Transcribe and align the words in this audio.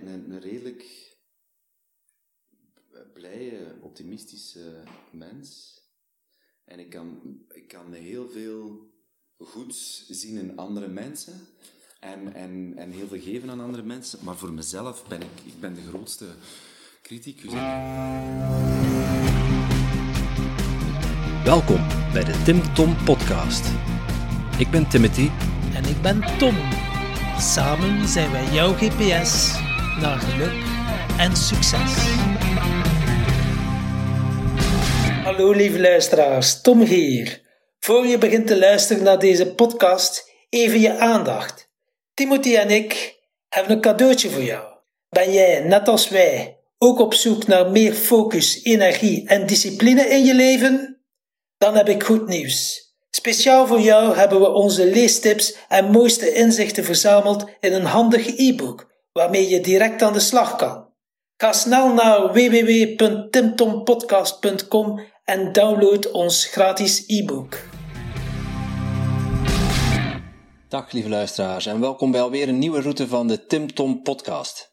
een, 0.00 0.30
een 0.30 0.40
redelijk 0.40 1.10
blije, 3.12 3.74
optimistische 3.80 4.82
mens. 5.10 5.80
En 6.64 6.78
ik 6.78 6.90
kan, 6.90 7.38
ik 7.48 7.68
kan 7.68 7.92
heel 7.92 8.30
veel 8.30 8.90
goeds 9.38 10.06
zien 10.08 10.36
in 10.36 10.56
andere 10.56 10.88
mensen. 10.88 11.34
En, 12.00 12.34
en, 12.34 12.72
en 12.76 12.90
heel 12.90 13.06
veel 13.06 13.20
geven 13.20 13.50
aan 13.50 13.60
andere 13.60 13.82
mensen. 13.82 14.18
Maar 14.24 14.36
voor 14.36 14.52
mezelf 14.52 15.08
ben 15.08 15.20
ik, 15.20 15.40
ik 15.44 15.60
ben 15.60 15.74
de 15.74 15.82
grootste 15.82 16.26
criticus. 17.02 17.52
Welkom 21.44 21.86
bij 22.12 22.24
de 22.24 22.42
Tim 22.44 22.74
Tom 22.74 23.04
Podcast. 23.04 23.66
Ik 24.58 24.70
ben 24.70 24.88
Timothy. 24.88 25.28
En 25.74 25.84
ik 25.84 26.02
ben 26.02 26.38
Tom. 26.38 26.54
Samen 27.38 28.08
zijn 28.08 28.30
wij 28.30 28.52
jouw 28.52 28.72
GPS 28.72 29.60
naar 30.02 30.18
geluk 30.18 30.64
en 31.18 31.36
succes. 31.36 31.94
Hallo 35.24 35.50
lieve 35.50 35.80
luisteraars, 35.80 36.60
Tom 36.60 36.80
hier. 36.80 37.40
Voor 37.78 38.06
je 38.06 38.18
begint 38.18 38.46
te 38.46 38.58
luisteren 38.58 39.02
naar 39.02 39.18
deze 39.18 39.54
podcast, 39.54 40.30
even 40.48 40.80
je 40.80 40.98
aandacht. 40.98 41.70
Timothy 42.14 42.56
en 42.56 42.70
ik 42.70 43.18
hebben 43.48 43.72
een 43.72 43.80
cadeautje 43.80 44.30
voor 44.30 44.42
jou. 44.42 44.64
Ben 45.08 45.32
jij, 45.32 45.60
net 45.60 45.88
als 45.88 46.08
wij, 46.08 46.58
ook 46.78 46.98
op 46.98 47.14
zoek 47.14 47.46
naar 47.46 47.70
meer 47.70 47.92
focus, 47.92 48.62
energie 48.62 49.28
en 49.28 49.46
discipline 49.46 50.08
in 50.08 50.24
je 50.24 50.34
leven? 50.34 51.02
Dan 51.58 51.76
heb 51.76 51.88
ik 51.88 52.02
goed 52.02 52.28
nieuws. 52.28 52.80
Speciaal 53.10 53.66
voor 53.66 53.80
jou 53.80 54.16
hebben 54.16 54.40
we 54.40 54.50
onze 54.50 54.86
leestips 54.86 55.56
en 55.68 55.90
mooiste 55.90 56.32
inzichten 56.32 56.84
verzameld 56.84 57.44
in 57.60 57.72
een 57.72 57.84
handig 57.84 58.26
e-book, 58.38 58.91
waarmee 59.12 59.48
je 59.48 59.60
direct 59.60 60.02
aan 60.02 60.12
de 60.12 60.20
slag 60.20 60.56
kan. 60.56 60.90
Ga 61.36 61.52
snel 61.52 61.94
naar 61.94 62.32
www.timtompodcast.com 62.32 65.00
en 65.24 65.52
download 65.52 66.10
ons 66.10 66.44
gratis 66.44 67.04
e-book. 67.06 67.64
Dag 70.68 70.92
lieve 70.92 71.08
luisteraars 71.08 71.66
en 71.66 71.80
welkom 71.80 72.10
bij 72.10 72.20
alweer 72.20 72.48
een 72.48 72.58
nieuwe 72.58 72.80
route 72.80 73.08
van 73.08 73.28
de 73.28 73.46
Tim 73.46 73.74
Tom 73.74 74.02
Podcast. 74.02 74.70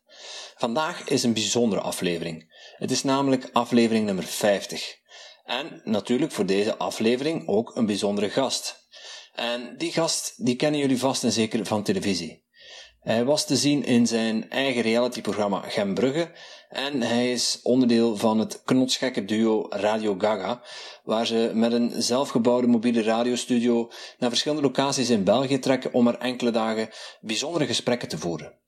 Vandaag 0.56 1.10
is 1.10 1.24
een 1.24 1.34
bijzondere 1.34 1.82
aflevering. 1.82 2.58
Het 2.78 2.92
is 2.92 3.04
namelijk 3.04 3.50
aflevering 3.54 4.06
nummer 4.06 4.24
50. 4.24 4.98
En 5.44 5.82
natuurlijk 5.84 6.32
voor 6.32 6.46
deze 6.46 6.78
aflevering 6.78 7.48
ook 7.48 7.76
een 7.76 7.86
bijzondere 7.86 8.30
gast. 8.30 8.88
En 9.34 9.78
die 9.78 9.92
gast 9.92 10.46
die 10.46 10.56
kennen 10.56 10.80
jullie 10.80 11.00
vast 11.00 11.24
en 11.24 11.32
zeker 11.32 11.66
van 11.66 11.84
televisie. 11.84 12.48
Hij 13.10 13.26
was 13.26 13.46
te 13.46 13.56
zien 13.56 13.86
in 13.86 14.08
zijn 14.08 14.50
eigen 14.50 14.82
realityprogramma 14.82 15.60
Gembrugge 15.60 16.32
en 16.70 17.02
hij 17.02 17.32
is 17.32 17.60
onderdeel 17.64 18.18
van 18.18 18.40
het 18.40 18.62
knotsgekke 18.64 19.26
duo 19.26 19.66
Radio 19.70 20.16
Gaga, 20.18 20.62
waar 21.04 21.26
ze 21.26 21.52
met 21.54 21.74
een 21.74 22.02
zelfgebouwde 22.02 22.68
mobiele 22.68 23.02
radiostudio 23.02 23.92
naar 24.18 24.30
verschillende 24.30 24.64
locaties 24.64 25.10
in 25.10 25.24
België 25.24 25.60
trekken 25.60 25.94
om 25.94 26.08
er 26.08 26.18
enkele 26.18 26.52
dagen 26.52 26.90
bijzondere 27.22 27.66
gesprekken 27.66 28.08
te 28.08 28.18
voeren. 28.18 28.60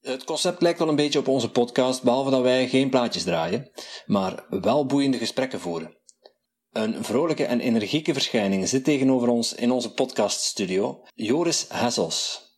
Het 0.00 0.24
concept 0.24 0.62
lijkt 0.62 0.78
wel 0.78 0.88
een 0.88 0.96
beetje 0.96 1.18
op 1.18 1.28
onze 1.28 1.50
podcast, 1.50 2.02
behalve 2.02 2.30
dat 2.30 2.42
wij 2.42 2.68
geen 2.68 2.90
plaatjes 2.90 3.22
draaien, 3.22 3.70
maar 4.06 4.44
wel 4.48 4.86
boeiende 4.86 5.18
gesprekken 5.18 5.60
voeren. 5.60 5.96
Een 6.72 7.04
vrolijke 7.04 7.44
en 7.44 7.60
energieke 7.60 8.12
verschijning 8.12 8.68
zit 8.68 8.84
tegenover 8.84 9.28
ons 9.28 9.54
in 9.54 9.70
onze 9.70 9.92
podcaststudio, 9.92 11.02
Joris 11.14 11.66
Hessels. 11.68 12.48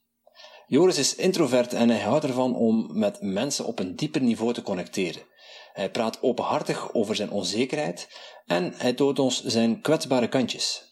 Joris 0.66 0.98
is 0.98 1.14
introvert 1.14 1.72
en 1.72 1.88
hij 1.88 2.00
houdt 2.00 2.24
ervan 2.24 2.54
om 2.54 2.98
met 2.98 3.18
mensen 3.20 3.64
op 3.64 3.78
een 3.78 3.96
dieper 3.96 4.22
niveau 4.22 4.52
te 4.52 4.62
connecteren. 4.62 5.22
Hij 5.72 5.90
praat 5.90 6.22
openhartig 6.22 6.94
over 6.94 7.16
zijn 7.16 7.30
onzekerheid 7.30 8.08
en 8.46 8.74
hij 8.76 8.92
toont 8.92 9.18
ons 9.18 9.44
zijn 9.44 9.80
kwetsbare 9.80 10.28
kantjes. 10.28 10.90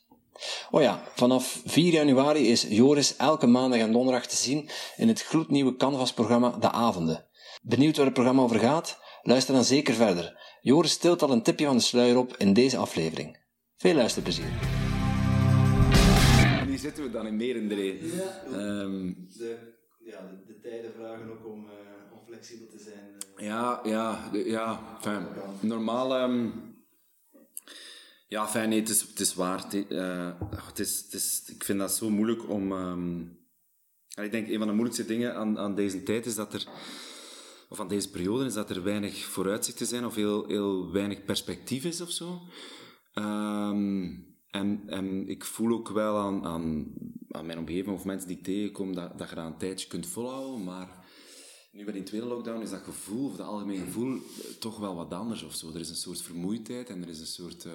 Oh 0.70 0.82
ja, 0.82 1.02
vanaf 1.14 1.60
4 1.64 1.92
januari 1.92 2.50
is 2.50 2.66
Joris 2.68 3.16
elke 3.16 3.46
maandag 3.46 3.80
en 3.80 3.92
donderdag 3.92 4.26
te 4.26 4.36
zien 4.36 4.68
in 4.96 5.08
het 5.08 5.22
gloednieuwe 5.22 5.76
Canvas-programma 5.76 6.50
De 6.60 6.70
Avonden. 6.70 7.26
Benieuwd 7.62 7.96
waar 7.96 8.04
het 8.04 8.14
programma 8.14 8.42
over 8.42 8.58
gaat? 8.58 8.98
Luister 9.22 9.54
dan 9.54 9.64
zeker 9.64 9.94
verder. 9.94 10.38
Joris 10.60 10.90
stilt 10.90 11.22
al 11.22 11.30
een 11.30 11.42
tipje 11.42 11.66
van 11.66 11.76
de 11.76 11.82
sluier 11.82 12.16
op 12.16 12.36
in 12.36 12.52
deze 12.52 12.76
aflevering. 12.76 13.38
Veel 13.76 13.94
luisterplezier. 13.94 14.79
Zitten 16.80 17.02
we 17.04 17.10
dan 17.10 17.26
in 17.26 17.36
Merendree. 17.36 18.06
Ja, 18.16 18.42
Ehm, 18.44 19.12
de, 19.38 19.58
ja, 20.04 20.20
de, 20.30 20.44
de 20.46 20.60
tijden 20.60 20.92
vragen 20.92 21.30
ook 21.30 21.46
om, 21.46 21.64
eh, 21.66 22.12
om 22.12 22.18
flexibel 22.26 22.66
te 22.68 22.78
zijn. 22.78 23.14
eh. 23.36 23.46
Ja, 23.46 23.80
ja, 23.84 24.30
de- 24.32 24.44
ja, 24.48 24.96
fijn. 25.00 25.26
Normaal, 25.60 26.14
ehm, 26.16 26.48
ja, 28.28 28.48
fijn, 28.48 28.68
nee, 28.68 28.80
het 28.80 28.88
is, 28.88 29.00
het 29.00 29.20
is 29.20 29.34
waar. 29.34 29.64
Het, 29.70 29.88
eh, 29.88 30.30
het 30.66 30.78
is, 30.78 31.00
het 31.04 31.12
is, 31.14 31.42
ik 31.46 31.64
vind 31.64 31.78
dat 31.78 31.92
zo 31.92 32.10
moeilijk 32.10 32.48
om, 32.48 32.72
ehm, 32.72 33.22
en 34.14 34.24
ik 34.24 34.30
denk, 34.30 34.48
een 34.48 34.58
van 34.58 34.66
de 34.66 34.72
moeilijkste 34.72 35.06
dingen 35.06 35.34
aan, 35.34 35.58
aan 35.58 35.74
deze 35.74 36.02
tijd 36.02 36.26
is 36.26 36.34
dat 36.34 36.54
er, 36.54 36.66
of 37.68 37.80
aan 37.80 37.88
deze 37.88 38.10
periode, 38.10 38.44
is 38.44 38.54
dat 38.54 38.70
er 38.70 38.82
weinig 38.82 39.24
vooruitzichten 39.24 39.86
zijn, 39.86 40.04
of 40.06 40.14
heel, 40.14 40.46
heel 40.46 40.92
weinig 40.92 41.24
perspectief 41.24 41.84
is 41.84 42.00
of 42.00 42.10
zo. 42.10 42.40
Ehm, 43.12 44.08
en, 44.50 44.82
en 44.86 45.28
ik 45.28 45.44
voel 45.44 45.72
ook 45.72 45.88
wel 45.88 46.18
aan, 46.18 46.44
aan, 46.44 46.92
aan 47.30 47.46
mijn 47.46 47.58
omgeving 47.58 47.94
of 47.96 48.04
mensen 48.04 48.28
die 48.28 48.36
ik 48.36 48.44
tegenkom, 48.44 48.94
dat, 48.94 49.18
dat 49.18 49.28
je 49.28 49.34
dat 49.34 49.46
een 49.46 49.58
tijdje 49.58 49.88
kunt 49.88 50.06
volhouden, 50.06 50.64
maar 50.64 50.88
nu 51.72 51.84
bij 51.84 51.92
die 51.92 52.02
tweede 52.02 52.26
lockdown 52.26 52.62
is 52.62 52.70
dat 52.70 52.82
gevoel, 52.82 53.26
of 53.30 53.36
dat 53.36 53.46
algemeen 53.46 53.84
gevoel, 53.84 54.18
toch 54.58 54.78
wel 54.78 54.94
wat 54.94 55.12
anders 55.12 55.42
of 55.42 55.54
zo. 55.54 55.68
Er 55.74 55.80
is 55.80 55.88
een 55.88 55.94
soort 55.96 56.22
vermoeidheid 56.22 56.88
en 56.88 57.02
er 57.02 57.08
is 57.08 57.20
een 57.20 57.26
soort... 57.26 57.64
eh, 57.64 57.72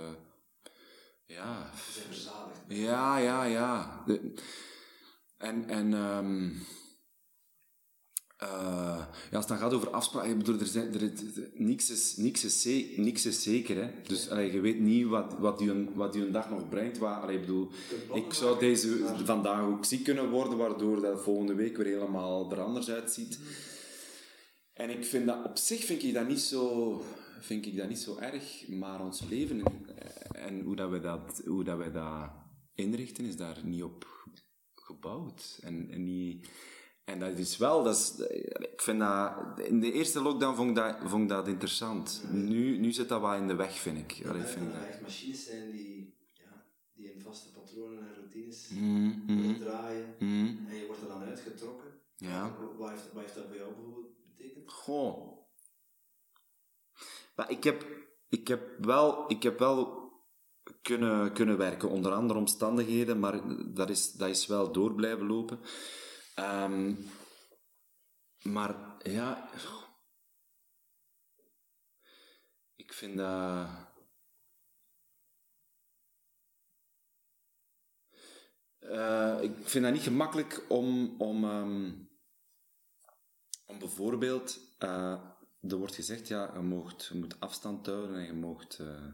ja... 1.26 1.70
Verzadigd. 1.74 2.62
Ja, 2.68 3.18
ja, 3.18 3.44
ja. 3.44 4.04
De- 4.06 4.34
en... 5.38 5.70
en 5.70 5.94
ehm, 5.94 6.50
eh, 8.38 8.50
ja, 9.32 9.38
als 9.38 9.40
het 9.40 9.48
dan 9.48 9.58
gaat 9.58 9.74
over 9.74 9.90
afspraken, 9.90 10.30
ik 10.32 10.38
bedoel, 10.38 10.60
er 10.60 10.66
zijn, 10.66 10.94
er, 10.94 11.02
er- 11.02 11.50
niks, 11.54 11.90
is, 11.90 12.16
niks, 12.18 12.44
is 12.44 12.62
ze- 12.62 12.94
niks 12.96 13.26
is 13.26 13.44
zeker. 13.44 13.76
Hè? 13.84 13.92
Dus 14.08 14.30
allee, 14.30 14.52
je 14.52 14.60
weet 14.60 14.80
niet 14.80 15.06
wat, 15.08 15.36
wat, 15.40 15.58
die 15.58 15.70
een, 15.70 15.94
wat 15.94 16.14
die 16.14 16.26
een 16.26 16.32
dag 16.32 16.50
nog 16.50 16.70
brengt. 16.70 16.98
Waar, 16.98 17.22
allee, 17.22 17.36
ik 17.36 17.42
bedoel, 17.42 17.72
ik 18.14 18.34
zou 18.34 18.60
deze 18.60 19.14
vandaag 19.24 19.62
ook 19.66 19.86
ziek 19.86 20.04
kunnen 20.04 20.30
worden, 20.30 20.58
waardoor 20.58 21.02
dat 21.02 21.22
volgende 21.22 21.54
week 21.54 21.78
weer 21.78 21.86
helemaal 21.86 22.52
er 22.52 22.60
anders 22.62 22.90
uitziet. 22.90 23.40
En 24.74 24.90
ik 24.90 25.06
vind 25.06 25.26
dat, 25.26 25.46
op 25.46 25.58
zich 25.58 25.84
vind 25.86 26.04
ik 26.04 26.14
dat 26.14 26.28
niet 26.28 26.40
zo, 26.40 27.02
vind 27.40 27.66
ik 27.66 27.78
dat 27.78 27.90
niet 27.90 28.00
zo 28.00 28.18
erg, 28.18 28.68
maar 28.68 29.02
ons 29.02 29.22
leven 29.30 29.62
en, 30.32 30.62
hoe, 30.62 30.76
dat 30.76 30.90
we 30.90 31.00
dat, 31.00 31.42
hoe 31.46 31.64
dat 31.64 31.78
wij 31.78 31.92
dat 31.92 32.30
inrichten, 32.74 33.26
is 33.26 33.36
daar 33.36 33.58
niet 33.64 33.84
op 33.84 34.06
gebouwd. 34.76 35.60
En, 35.62 35.90
en, 35.92 36.04
niet, 36.04 36.48
en 37.06 37.20
dat 37.20 37.38
is 37.38 37.58
wel, 37.58 37.84
dat 37.84 37.96
is, 37.96 38.20
ik 38.74 38.82
vind 38.82 39.00
dat, 39.00 39.34
in 39.60 39.80
de 39.80 39.92
eerste 39.92 40.22
lockdown 40.22 40.56
vond 40.56 40.70
ik 40.70 40.76
dat, 40.76 40.96
vond 41.06 41.24
ik 41.24 41.30
dat 41.30 41.48
interessant. 41.48 42.24
Nu, 42.32 42.78
nu 42.78 42.92
zit 42.92 43.10
dat 43.10 43.22
wel 43.22 43.34
in 43.34 43.48
de 43.48 43.56
weg, 43.56 43.78
vind 43.78 43.98
ik. 43.98 44.12
Ik 44.18 44.28
Allee, 44.28 44.42
vind 44.42 44.72
dat 44.74 44.82
er 44.82 44.88
echt 44.88 45.02
machines 45.02 45.46
zijn 45.46 45.72
die, 45.72 46.16
ja, 46.34 46.66
die 46.94 47.14
in 47.14 47.22
vaste 47.22 47.52
patronen 47.52 48.00
en 48.00 48.14
routines 48.16 48.70
Mm, 48.70 49.24
mm, 49.28 49.60
draaien. 49.60 50.16
mm. 50.20 50.66
En 50.70 50.76
je 50.76 50.86
wordt 50.86 51.02
er 51.02 51.08
dan 51.08 51.24
uitgetrokken. 51.24 51.92
Ja. 52.16 52.56
Wat 52.78 52.90
heeft, 52.90 53.14
wat 53.14 53.22
heeft 53.22 53.36
dat 53.36 53.44
voor 53.48 53.56
jou 53.56 53.74
bijvoorbeeld 53.74 54.08
betekend? 54.36 54.72
Goh. 54.72 55.38
Maar 57.36 57.52
ik 57.52 57.64
heb, 57.64 57.86
ik 58.30 58.48
heb 58.48 58.62
wel, 58.86 59.32
ik 59.32 59.44
heb 59.44 59.60
wel 59.60 60.04
kunnen, 60.82 61.34
kunnen 61.34 61.58
werken 61.58 61.90
onder 61.90 62.12
andere 62.12 62.40
omstandigheden, 62.40 63.20
maar 63.20 63.42
dat 63.74 63.90
is, 63.90 64.12
dat 64.12 64.30
is 64.30 64.48
wel 64.48 64.72
door 64.72 64.94
blijven 64.94 65.28
lopen. 65.28 65.60
Ehm, 66.36 66.94
maar 68.44 68.76
ja, 69.04 69.50
ik 72.76 72.94
vind 72.94 73.18
dat. 73.18 73.68
Eh, 78.80 79.38
ik 79.42 79.52
vind 79.64 79.84
dat 79.84 79.94
niet 79.94 80.02
gemakkelijk 80.04 80.66
om, 80.70 81.16
om, 81.18 81.44
ehm, 81.44 81.92
om 83.66 83.80
bijvoorbeeld, 83.80 84.60
eh, 84.78 85.20
er 85.62 85.78
wordt 85.78 85.96
gezegd, 85.96 86.28
ja, 86.28 86.52
je, 86.54 86.60
moogt, 86.60 87.06
je 87.06 87.18
moet 87.20 87.40
afstand 87.40 87.86
houden 87.86 88.16
en 88.16 88.26
je 88.26 88.34
moogt, 88.34 88.80
eh, 88.80 89.08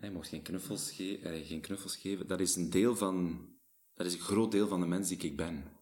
je 0.00 0.10
moogt 0.10 0.28
geen, 0.28 0.42
knuffels 0.42 0.90
ge- 0.92 1.42
geen 1.44 1.60
knuffels 1.60 1.96
geven. 1.96 2.26
Dat 2.26 2.40
is 2.40 2.56
een 2.56 2.70
deel 2.70 2.96
van, 2.96 3.46
dat 3.94 4.06
is 4.06 4.14
een 4.14 4.20
groot 4.20 4.50
deel 4.52 4.68
van 4.68 4.80
de 4.80 4.86
mens 4.86 5.08
die 5.08 5.18
ik 5.18 5.36
ben. 5.36 5.73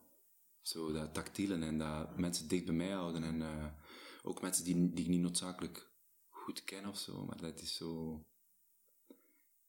Zo, 0.63 0.93
dat 0.93 1.15
tactiele 1.15 1.55
en 1.55 1.79
dat 1.79 2.19
mensen 2.19 2.49
dicht 2.49 2.65
bij 2.65 2.75
mij 2.75 2.91
houden 2.91 3.23
en 3.23 3.43
eh, 3.43 3.67
ook 4.23 4.43
mensen 4.43 4.65
die, 4.65 4.93
die 4.93 5.05
ik 5.05 5.11
niet 5.11 5.21
noodzakelijk 5.21 5.91
goed 6.29 6.65
ken 6.65 6.87
of 6.87 6.99
zo, 6.99 7.25
maar 7.25 7.41
dat 7.41 7.61
is 7.61 7.77
zo... 7.77 8.25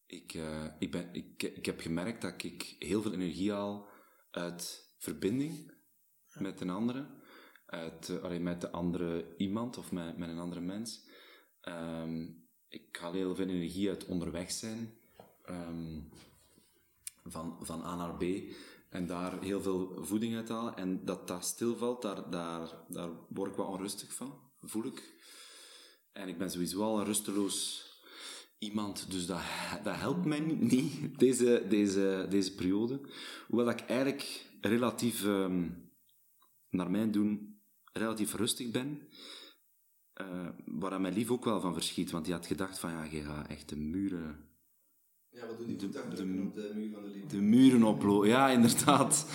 Ik, 0.05 0.33
eh, 0.33 0.65
ik, 0.79 0.91
ben, 0.91 1.13
ik, 1.13 1.43
ik 1.43 1.65
heb 1.65 1.79
gemerkt 1.79 2.21
dat 2.21 2.43
ik 2.43 2.75
heel 2.79 3.01
veel 3.01 3.13
energie 3.13 3.51
haal 3.51 3.89
uit 4.31 4.91
verbinding 4.97 5.73
met 6.33 6.61
een 6.61 6.69
andere. 6.69 7.21
uit, 7.65 8.21
allee, 8.21 8.39
met 8.39 8.61
de 8.61 8.71
andere 8.71 9.35
iemand 9.37 9.77
of 9.77 9.91
met, 9.91 10.17
met 10.17 10.29
een 10.29 10.39
andere 10.39 10.61
mens. 10.61 11.07
Ehm, 11.61 12.27
ik 12.67 12.95
haal 12.95 13.13
heel 13.13 13.35
veel 13.35 13.47
energie 13.47 13.89
uit 13.89 14.05
onderweg 14.05 14.51
zijn. 14.51 14.97
Ehm, 15.43 16.01
van, 17.23 17.57
van 17.61 17.81
A 17.83 17.95
naar 17.95 18.17
B. 18.17 18.23
En 18.93 19.05
daar 19.05 19.41
heel 19.41 19.61
veel 19.61 19.97
voeding 20.05 20.35
uit 20.35 20.49
halen. 20.49 20.75
En 20.75 21.05
dat 21.05 21.27
dat 21.27 21.45
stilvalt, 21.45 22.01
daar, 22.01 22.29
daar, 22.29 22.85
daar 22.87 23.09
word 23.29 23.51
ik 23.51 23.57
wel 23.57 23.65
onrustig 23.65 24.13
van, 24.13 24.39
voel 24.61 24.85
ik. 24.85 25.13
En 26.11 26.27
ik 26.27 26.37
ben 26.37 26.51
sowieso 26.51 26.81
al 26.81 26.99
een 26.99 27.05
rusteloos 27.05 27.87
iemand, 28.57 29.11
dus 29.11 29.25
dat, 29.25 29.41
dat 29.83 29.95
helpt 29.95 30.25
mij 30.25 30.39
niet, 30.39 31.19
deze, 31.19 31.65
deze, 31.69 32.25
deze 32.29 32.55
periode. 32.55 33.01
Hoewel 33.47 33.69
ik 33.69 33.79
eigenlijk 33.79 34.49
relatief, 34.61 35.25
ehm, 35.25 35.69
naar 36.69 36.91
mijn 36.91 37.11
doen, 37.11 37.61
relatief 37.93 38.33
rustig 38.33 38.71
ben. 38.71 39.07
Uh, 40.21 40.49
waar 40.65 41.01
mijn 41.01 41.13
lief 41.13 41.31
ook 41.31 41.45
wel 41.45 41.61
van 41.61 41.73
verschiet, 41.73 42.11
want 42.11 42.25
die 42.25 42.33
had 42.33 42.45
gedacht 42.45 42.79
van, 42.79 42.91
ja, 42.91 43.03
je 43.03 43.21
gaat 43.21 43.47
echt 43.47 43.69
de 43.69 43.77
muren... 43.77 44.51
Ja, 45.33 45.47
wat 45.47 45.57
doen 45.57 45.67
die 45.67 45.79
voetafdrukken 45.79 46.47
op 46.47 46.55
de 46.55 46.71
muur 46.75 46.91
van 46.91 47.03
de 47.03 47.09
liefde? 47.09 47.35
De 47.35 47.41
muren 47.41 47.83
oplopen, 47.83 48.27
ja, 48.27 48.49
inderdaad. 48.49 49.25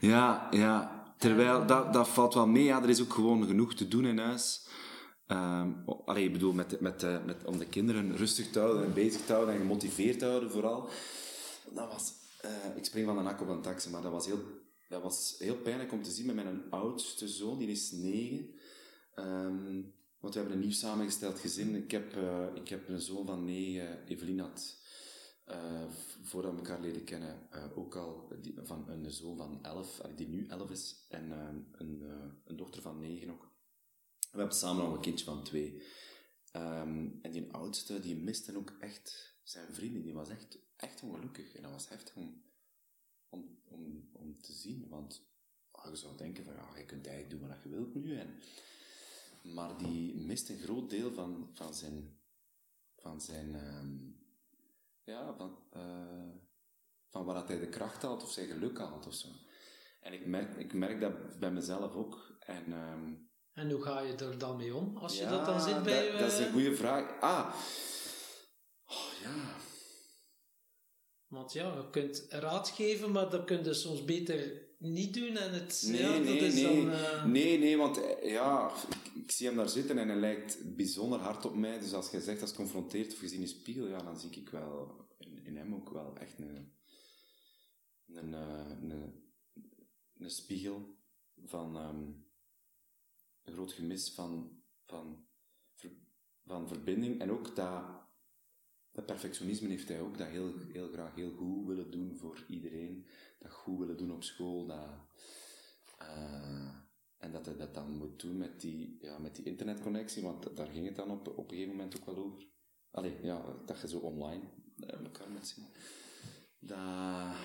Ja, 0.00 0.48
ja. 0.50 0.96
Terwijl, 1.18 1.66
dat, 1.66 1.92
dat 1.92 2.08
valt 2.08 2.34
wel 2.34 2.46
mee, 2.46 2.64
ja, 2.64 2.82
er 2.82 2.88
is 2.88 3.02
ook 3.02 3.12
gewoon 3.12 3.46
genoeg 3.46 3.74
te 3.74 3.88
doen 3.88 4.06
in 4.06 4.18
huis. 4.18 4.66
Um, 5.26 5.84
allee, 6.04 6.24
ik 6.24 6.32
bedoel, 6.32 6.52
met, 6.52 6.80
met, 6.80 7.02
eh, 7.02 7.24
met, 7.24 7.44
om 7.44 7.58
de 7.58 7.66
kinderen 7.66 8.16
rustig 8.16 8.50
te 8.50 8.58
houden 8.58 8.84
en 8.84 8.94
bezig 8.94 9.24
te 9.24 9.32
houden 9.32 9.54
en 9.54 9.60
gemotiveerd 9.60 10.18
te 10.18 10.24
houden 10.24 10.50
vooral. 10.50 10.88
Dat 11.74 11.92
was, 11.92 12.12
uh, 12.44 12.76
ik 12.76 12.84
spring 12.84 13.06
van 13.06 13.18
een 13.18 13.24
nak 13.24 13.40
op 13.40 13.48
een 13.48 13.62
taxi, 13.62 13.90
maar 13.90 14.02
dat 14.02 14.12
was, 14.12 14.26
heel, 14.26 14.40
dat 14.88 15.02
was 15.02 15.34
heel 15.38 15.56
pijnlijk 15.56 15.92
om 15.92 16.02
te 16.02 16.10
zien 16.10 16.26
met 16.26 16.34
mijn 16.34 16.62
oudste 16.70 17.28
zoon, 17.28 17.58
die 17.58 17.68
is 17.68 17.90
negen. 17.92 18.50
Um, 19.16 19.94
want 20.20 20.34
we 20.34 20.40
hebben 20.40 20.58
een 20.58 20.64
nieuw 20.64 20.76
samengesteld 20.76 21.38
gezin. 21.38 21.74
Ik 21.74 21.90
heb, 21.90 22.16
uh, 22.16 22.46
ik 22.54 22.68
heb 22.68 22.88
een 22.88 23.00
zoon 23.00 23.26
van 23.26 23.44
negen, 23.44 24.06
Evelien 24.06 24.40
had, 24.40 24.76
voordat 26.22 26.52
we 26.52 26.58
elkaar 26.58 26.80
leren 26.80 27.04
kennen, 27.04 27.48
ook 27.74 27.96
al 27.96 28.32
van 28.56 28.88
een 28.88 29.10
zoon 29.10 29.36
van 29.36 29.64
elf, 29.64 30.00
die 30.16 30.28
nu 30.28 30.46
elf 30.46 30.70
is, 30.70 31.06
en 31.08 31.30
een, 31.72 32.02
een 32.44 32.56
dochter 32.56 32.82
van 32.82 32.98
negen 32.98 33.30
ook. 33.30 33.48
We 34.30 34.38
hebben 34.38 34.56
samen 34.56 34.84
al 34.84 34.94
een 34.94 35.00
kindje 35.00 35.24
van 35.24 35.44
twee. 35.44 35.82
Ehm, 36.52 37.08
en 37.22 37.30
die 37.30 37.52
oudste, 37.52 38.00
die 38.00 38.16
miste 38.16 38.56
ook 38.56 38.76
echt 38.80 39.36
zijn 39.42 39.74
vrienden. 39.74 40.02
Die 40.02 40.14
was 40.14 40.28
echt, 40.28 40.58
echt 40.76 41.02
ongelukkig. 41.02 41.54
En 41.54 41.62
dat 41.62 41.70
was 41.70 41.88
heftig 41.88 42.16
om, 42.16 42.44
om, 43.28 43.62
om, 44.12 44.40
te 44.40 44.52
zien. 44.52 44.88
Want 44.88 45.28
oh, 45.70 45.90
je 45.90 45.96
zou 45.96 46.16
denken 46.16 46.44
van, 46.44 46.54
ja, 46.54 46.76
je 46.76 46.84
kunt 46.84 47.06
eigenlijk 47.06 47.40
doen 47.40 47.48
wat 47.48 47.62
je 47.62 47.68
wilt 47.68 47.94
nu. 47.94 48.18
En, 48.18 48.34
maar 49.54 49.78
die 49.78 50.14
mist 50.14 50.48
een 50.48 50.58
groot 50.58 50.90
deel 50.90 51.12
van, 51.12 51.50
van 51.52 51.74
zijn... 51.74 52.16
Van 52.96 53.20
zijn 53.20 53.54
um, 53.54 54.16
ja, 55.08 55.34
van, 55.34 55.58
uh, 55.76 56.34
van 57.08 57.24
waar 57.24 57.46
hij 57.46 57.58
de 57.58 57.68
kracht 57.68 58.02
haalt 58.02 58.22
of 58.22 58.30
zijn 58.30 58.46
geluk 58.46 58.78
haalt 58.78 59.06
of 59.06 59.14
zo. 59.14 59.28
En 60.00 60.12
ik 60.12 60.26
merk, 60.26 60.56
ik 60.56 60.72
merk 60.72 61.00
dat 61.00 61.38
bij 61.38 61.50
mezelf 61.50 61.94
ook. 61.94 62.36
En... 62.40 62.72
Um, 62.72 63.30
en 63.52 63.70
hoe 63.70 63.82
ga 63.82 64.00
je 64.00 64.14
er 64.14 64.38
dan 64.38 64.56
mee 64.56 64.74
om, 64.74 64.96
als 64.96 65.18
je 65.18 65.26
dat 65.26 65.46
dan 65.46 65.60
zit 65.60 65.82
bij... 65.82 66.10
Dat, 66.10 66.20
dat 66.20 66.32
is 66.32 66.38
een 66.38 66.52
goede 66.52 66.74
vraag. 66.74 67.20
Ah, 67.20 67.54
oh, 68.86 69.20
ja. 69.22 69.56
Want 71.26 71.52
ja, 71.52 71.74
je 71.74 71.90
kunt 71.90 72.26
raad 72.28 72.68
geven, 72.68 73.12
maar 73.12 73.30
dat 73.30 73.44
kun 73.44 73.64
je 73.64 73.74
soms 73.74 74.04
beter 74.04 74.67
niet 74.78 75.14
doen. 75.14 75.36
En 75.36 75.52
het, 75.52 75.84
nee, 75.86 76.00
ja, 76.00 76.18
nee, 76.18 76.38
is 76.38 76.54
nee. 76.54 76.64
Dan, 76.64 76.88
uh... 76.88 77.24
nee, 77.24 77.58
nee, 77.58 77.76
want 77.76 78.02
eh, 78.02 78.30
ja, 78.30 78.72
ik, 78.90 79.22
ik, 79.22 79.30
zie 79.30 79.46
hem 79.46 79.56
daar 79.56 79.68
zitten 79.68 79.98
en 79.98 80.08
hij 80.08 80.18
lijkt 80.18 80.76
bijzonder 80.76 81.18
hard 81.18 81.44
op 81.44 81.54
mij. 81.54 81.78
Dus 81.78 81.92
als 81.92 82.10
je 82.10 82.20
zegt, 82.20 82.42
als 82.42 82.54
confronteert 82.54 83.12
of 83.12 83.20
je 83.20 83.28
ziet 83.28 83.40
een 83.40 83.48
spiegel, 83.48 83.88
ja, 83.88 84.02
dan 84.02 84.18
zie 84.20 84.30
ik 84.30 84.48
wel 84.48 85.06
in, 85.18 85.44
in 85.44 85.56
hem 85.56 85.74
ook 85.74 85.90
wel 85.90 86.16
echt 86.16 86.38
een, 86.38 86.72
een, 88.06 88.34
eh, 88.34 88.66
een, 88.80 88.90
een, 88.90 89.22
een 90.18 90.30
spiegel 90.30 90.96
van... 91.44 91.76
Um, 91.76 92.26
een 93.48 93.54
groot 93.54 93.72
gemis 93.72 94.10
van, 94.10 94.62
van, 94.86 95.26
van 96.44 96.68
verbinding. 96.68 97.20
En 97.20 97.30
ook 97.30 97.56
dat, 97.56 97.84
dat 98.92 99.06
perfectionisme 99.06 99.68
heeft 99.68 99.88
hij 99.88 100.00
ook, 100.00 100.18
dat 100.18 100.28
heel, 100.28 100.52
heel 100.72 100.88
graag 100.88 101.14
heel 101.14 101.32
goed 101.32 101.66
willen 101.66 101.90
doen 101.90 102.16
voor 102.16 102.44
iedereen. 102.48 103.06
Dat 103.38 103.52
goed 103.52 103.78
willen 103.78 103.96
doen 103.96 104.12
op 104.12 104.22
school. 104.22 104.66
Dat, 104.66 104.88
uh, 106.02 106.74
en 107.18 107.32
dat 107.32 107.46
hij 107.46 107.56
dat 107.56 107.74
dan 107.74 107.96
moet 107.96 108.20
doen 108.20 108.36
met 108.36 108.60
die, 108.60 108.98
ja, 109.00 109.18
met 109.18 109.36
die 109.36 109.44
internetconnectie, 109.44 110.22
want 110.22 110.56
daar 110.56 110.66
ging 110.66 110.86
het 110.86 110.96
dan 110.96 111.10
op, 111.10 111.28
op 111.28 111.50
een 111.50 111.56
gegeven 111.56 111.76
moment 111.76 111.96
ook 111.96 112.06
wel 112.06 112.16
over. 112.16 112.46
Allee, 112.90 113.18
ja, 113.22 113.44
dat 113.66 113.80
je 113.80 113.88
zo 113.88 113.98
online 113.98 114.42
uh, 114.76 115.04
elkaar 115.04 115.30
met 115.30 115.46
zien. 115.46 115.66
Dat, 116.58 117.36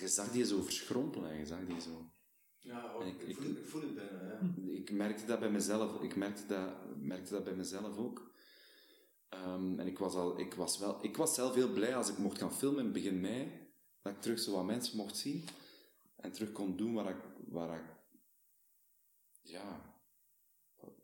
je 0.00 0.08
zag 0.08 0.30
die 0.30 0.44
zo 0.44 0.62
verschrompelen, 0.62 1.38
je 1.38 1.46
zag 1.46 1.66
die 1.66 1.80
zo... 1.80 2.10
Ja, 2.58 2.92
ook, 2.92 3.04
ik, 3.04 3.22
ik, 3.22 3.36
voel, 3.36 3.50
ik, 3.50 3.66
voel, 3.66 3.80
het 3.80 3.94
bijna, 3.94 4.22
ja. 4.22 4.72
Ik 4.72 4.90
merkte 4.90 5.26
dat 5.26 5.40
bij 5.40 5.50
mezelf. 5.50 6.02
Ik 6.02 6.16
merkte 6.16 6.46
dat, 6.46 6.96
merkte 6.96 7.32
dat 7.32 7.44
bij 7.44 7.54
mezelf 7.54 7.96
ook. 7.96 8.32
Um, 9.30 9.78
en 9.78 9.86
ik 9.86 9.98
was, 9.98 10.14
al, 10.14 10.38
ik, 10.38 10.54
was 10.54 10.78
wel, 10.78 11.04
ik 11.04 11.16
was 11.16 11.34
zelf 11.34 11.54
heel 11.54 11.72
blij 11.72 11.96
als 11.96 12.10
ik 12.10 12.18
mocht 12.18 12.38
gaan 12.38 12.54
filmen 12.54 12.84
in 12.84 12.92
begin 12.92 13.20
mei. 13.20 13.63
Dat 14.04 14.12
ik 14.12 14.20
terug 14.20 14.38
zo 14.38 14.52
wat 14.52 14.64
mensen 14.64 14.96
mocht 14.96 15.16
zien. 15.16 15.44
En 16.16 16.32
terug 16.32 16.52
kon 16.52 16.76
doen 16.76 16.94
waar 16.94 17.08
ik... 17.08 17.22
Waar 17.48 17.78
ik 17.78 17.84
ja... 19.42 19.92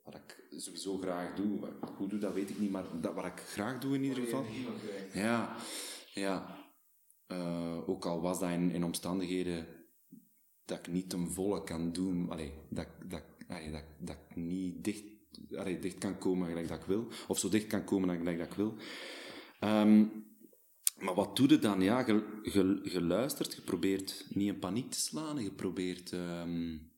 Wat 0.04 0.14
ik 0.14 0.44
sowieso 0.50 0.98
graag 0.98 1.34
doe. 1.34 1.60
Wat 1.60 1.70
ik 1.70 1.96
goed 1.96 2.10
doe, 2.10 2.18
dat 2.18 2.34
weet 2.34 2.50
ik 2.50 2.58
niet. 2.58 2.70
Maar 2.70 3.00
dat, 3.00 3.14
wat 3.14 3.24
ik 3.24 3.40
graag 3.40 3.80
doe 3.80 3.94
in 3.94 4.02
ieder 4.02 4.24
geval. 4.24 4.44
Ja. 5.12 5.56
Ja. 6.14 6.58
Uh, 7.28 7.88
ook 7.88 8.04
al 8.04 8.20
was 8.20 8.38
dat 8.40 8.50
in, 8.50 8.70
in 8.70 8.84
omstandigheden 8.84 9.66
dat 10.64 10.78
ik 10.78 10.92
niet 10.92 11.10
ten 11.10 11.30
volle 11.30 11.64
kan 11.64 11.92
doen, 11.92 12.30
allee, 12.30 12.52
dat, 12.70 12.86
dat, 13.06 13.22
allee, 13.48 13.70
dat, 13.70 13.84
dat 13.98 14.16
ik 14.28 14.36
niet 14.36 14.84
dicht, 14.84 15.04
allee, 15.56 15.78
dicht 15.78 15.98
kan 15.98 16.18
komen 16.18 16.48
gelijk 16.48 16.68
dat 16.68 16.80
ik 16.80 16.86
wil, 16.86 17.08
of 17.28 17.38
zo 17.38 17.48
dicht 17.48 17.66
kan 17.66 17.84
komen 17.84 18.16
gelijk 18.18 18.38
dat 18.38 18.46
ik 18.46 18.52
wil. 18.52 18.74
Um, 19.60 20.28
maar 21.00 21.14
wat 21.14 21.36
doe 21.36 21.48
je 21.48 21.58
dan? 21.58 21.80
Ja, 21.82 22.06
je 22.06 23.62
probeert 23.64 24.26
niet 24.28 24.48
in 24.48 24.58
paniek 24.58 24.90
te 24.90 25.00
slaan, 25.00 25.42
je 25.42 25.52
probeert, 25.52 26.12
um, 26.12 26.92